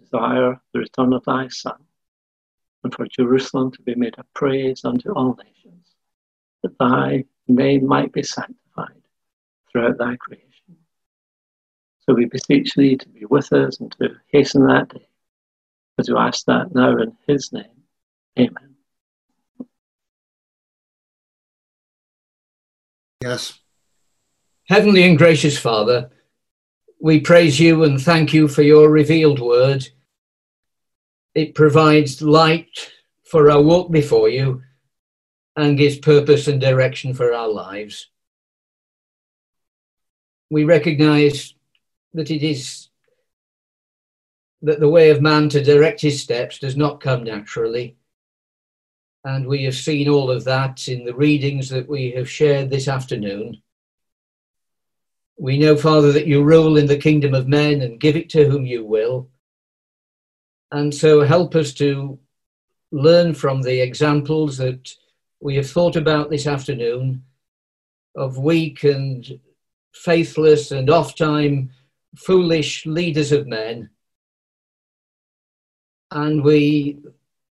desire 0.00 0.60
the 0.72 0.80
return 0.80 1.12
of 1.12 1.24
thy 1.24 1.46
Son, 1.48 1.78
and 2.82 2.92
for 2.92 3.06
Jerusalem 3.06 3.70
to 3.72 3.82
be 3.82 3.94
made 3.94 4.16
a 4.18 4.24
praise 4.34 4.84
unto 4.84 5.12
all 5.12 5.38
nations, 5.44 5.94
that 6.62 6.76
thy 6.78 7.24
name 7.46 7.86
might 7.86 8.12
be 8.12 8.22
sanctified 8.22 9.02
throughout 9.70 9.98
thy 9.98 10.16
creation. 10.16 10.49
So 12.10 12.14
we 12.14 12.24
beseech 12.24 12.74
thee 12.74 12.96
to 12.96 13.08
be 13.08 13.24
with 13.26 13.52
us 13.52 13.78
and 13.78 13.92
to 14.00 14.16
hasten 14.32 14.66
that 14.66 14.88
day, 14.88 15.06
as 15.96 16.10
we 16.10 16.16
ask 16.16 16.44
that 16.46 16.74
now 16.74 16.96
in 16.96 17.16
his 17.28 17.52
name. 17.52 17.84
Amen. 18.36 18.74
Yes. 23.22 23.60
Heavenly 24.68 25.04
and 25.04 25.16
gracious 25.16 25.56
Father, 25.56 26.10
we 27.00 27.20
praise 27.20 27.60
you 27.60 27.84
and 27.84 28.02
thank 28.02 28.34
you 28.34 28.48
for 28.48 28.62
your 28.62 28.90
revealed 28.90 29.38
word. 29.38 29.86
It 31.36 31.54
provides 31.54 32.20
light 32.20 32.90
for 33.22 33.52
our 33.52 33.62
walk 33.62 33.92
before 33.92 34.28
you 34.28 34.62
and 35.54 35.78
gives 35.78 35.98
purpose 35.98 36.48
and 36.48 36.60
direction 36.60 37.14
for 37.14 37.32
our 37.32 37.46
lives. 37.46 38.08
We 40.50 40.64
recognize 40.64 41.54
that 42.14 42.30
it 42.30 42.42
is 42.42 42.88
that 44.62 44.80
the 44.80 44.88
way 44.88 45.10
of 45.10 45.22
man 45.22 45.48
to 45.48 45.62
direct 45.62 46.00
his 46.00 46.22
steps 46.22 46.58
does 46.58 46.76
not 46.76 47.00
come 47.00 47.24
naturally. 47.24 47.96
And 49.24 49.46
we 49.46 49.64
have 49.64 49.74
seen 49.74 50.08
all 50.08 50.30
of 50.30 50.44
that 50.44 50.88
in 50.88 51.04
the 51.04 51.14
readings 51.14 51.68
that 51.70 51.88
we 51.88 52.10
have 52.12 52.28
shared 52.28 52.70
this 52.70 52.88
afternoon. 52.88 53.62
We 55.38 55.58
know, 55.58 55.76
Father, 55.76 56.12
that 56.12 56.26
you 56.26 56.42
rule 56.42 56.76
in 56.76 56.86
the 56.86 56.98
kingdom 56.98 57.34
of 57.34 57.48
men 57.48 57.80
and 57.80 58.00
give 58.00 58.16
it 58.16 58.28
to 58.30 58.46
whom 58.46 58.66
you 58.66 58.84
will. 58.84 59.28
And 60.72 60.94
so 60.94 61.22
help 61.22 61.54
us 61.54 61.72
to 61.74 62.18
learn 62.92 63.34
from 63.34 63.62
the 63.62 63.80
examples 63.80 64.58
that 64.58 64.94
we 65.40 65.56
have 65.56 65.70
thought 65.70 65.96
about 65.96 66.28
this 66.28 66.46
afternoon 66.46 67.24
of 68.14 68.38
weak 68.38 68.84
and 68.84 69.40
faithless 69.92 70.70
and 70.70 70.90
oft 70.90 71.16
time 71.16 71.70
foolish 72.16 72.86
leaders 72.86 73.32
of 73.32 73.46
men. 73.46 73.90
And 76.10 76.42
we 76.42 76.98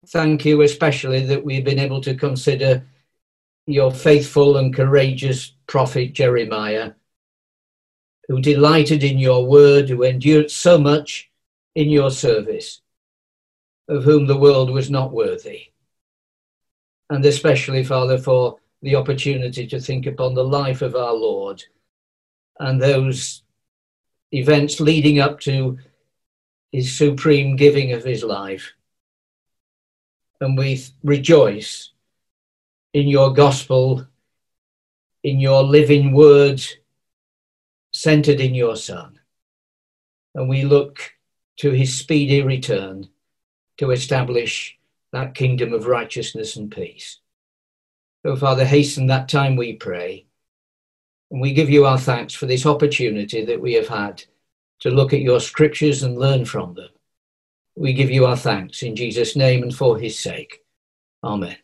thank 0.07 0.45
you 0.45 0.61
especially 0.61 1.25
that 1.25 1.43
we've 1.43 1.63
been 1.63 1.79
able 1.79 2.01
to 2.01 2.15
consider 2.15 2.85
your 3.65 3.91
faithful 3.91 4.57
and 4.57 4.75
courageous 4.75 5.53
prophet 5.67 6.13
Jeremiah, 6.13 6.93
who 8.27 8.41
delighted 8.41 9.03
in 9.03 9.19
your 9.19 9.45
word, 9.45 9.89
who 9.89 10.03
endured 10.03 10.49
so 10.49 10.77
much 10.77 11.29
in 11.75 11.89
your 11.89 12.09
service, 12.09 12.81
of 13.87 14.03
whom 14.03 14.25
the 14.25 14.37
world 14.37 14.71
was 14.71 14.89
not 14.89 15.11
worthy. 15.11 15.67
And 17.09 17.23
especially, 17.25 17.83
Father, 17.83 18.17
for 18.17 18.57
the 18.81 18.95
opportunity 18.95 19.67
to 19.67 19.79
think 19.79 20.05
upon 20.05 20.33
the 20.33 20.43
life 20.43 20.81
of 20.81 20.95
our 20.95 21.13
Lord 21.13 21.63
and 22.59 22.81
those 22.81 23.43
events 24.31 24.79
leading 24.79 25.19
up 25.19 25.39
to 25.39 25.77
his 26.71 26.95
supreme 26.95 27.55
giving 27.55 27.91
of 27.93 28.03
his 28.03 28.23
life 28.23 28.73
and 30.41 30.57
we 30.57 30.81
rejoice 31.03 31.91
in 32.93 33.07
your 33.07 33.33
gospel, 33.33 34.05
in 35.23 35.39
your 35.39 35.63
living 35.63 36.13
words, 36.13 36.77
centered 37.91 38.39
in 38.39 38.55
your 38.55 38.75
Son. 38.75 39.19
And 40.33 40.47
we 40.47 40.63
look 40.63 41.11
to 41.57 41.71
his 41.71 41.97
speedy 41.97 42.41
return 42.41 43.09
to 43.77 43.91
establish 43.91 44.77
that 45.11 45.35
kingdom 45.35 45.73
of 45.73 45.87
righteousness 45.87 46.55
and 46.55 46.71
peace. 46.71 47.19
Oh, 48.23 48.35
Father, 48.35 48.65
hasten 48.65 49.07
that 49.07 49.27
time, 49.27 49.55
we 49.55 49.73
pray. 49.73 50.25
And 51.31 51.41
we 51.41 51.53
give 51.53 51.69
you 51.69 51.85
our 51.85 51.99
thanks 51.99 52.33
for 52.33 52.45
this 52.45 52.65
opportunity 52.65 53.45
that 53.45 53.61
we 53.61 53.73
have 53.73 53.87
had 53.87 54.23
to 54.79 54.89
look 54.89 55.13
at 55.13 55.21
your 55.21 55.39
scriptures 55.39 56.03
and 56.03 56.17
learn 56.17 56.45
from 56.45 56.73
them. 56.73 56.89
We 57.75 57.93
give 57.93 58.09
you 58.09 58.25
our 58.25 58.37
thanks 58.37 58.81
in 58.83 58.95
Jesus' 58.95 59.35
name 59.35 59.63
and 59.63 59.75
for 59.75 59.97
his 59.97 60.17
sake. 60.17 60.59
Amen. 61.23 61.57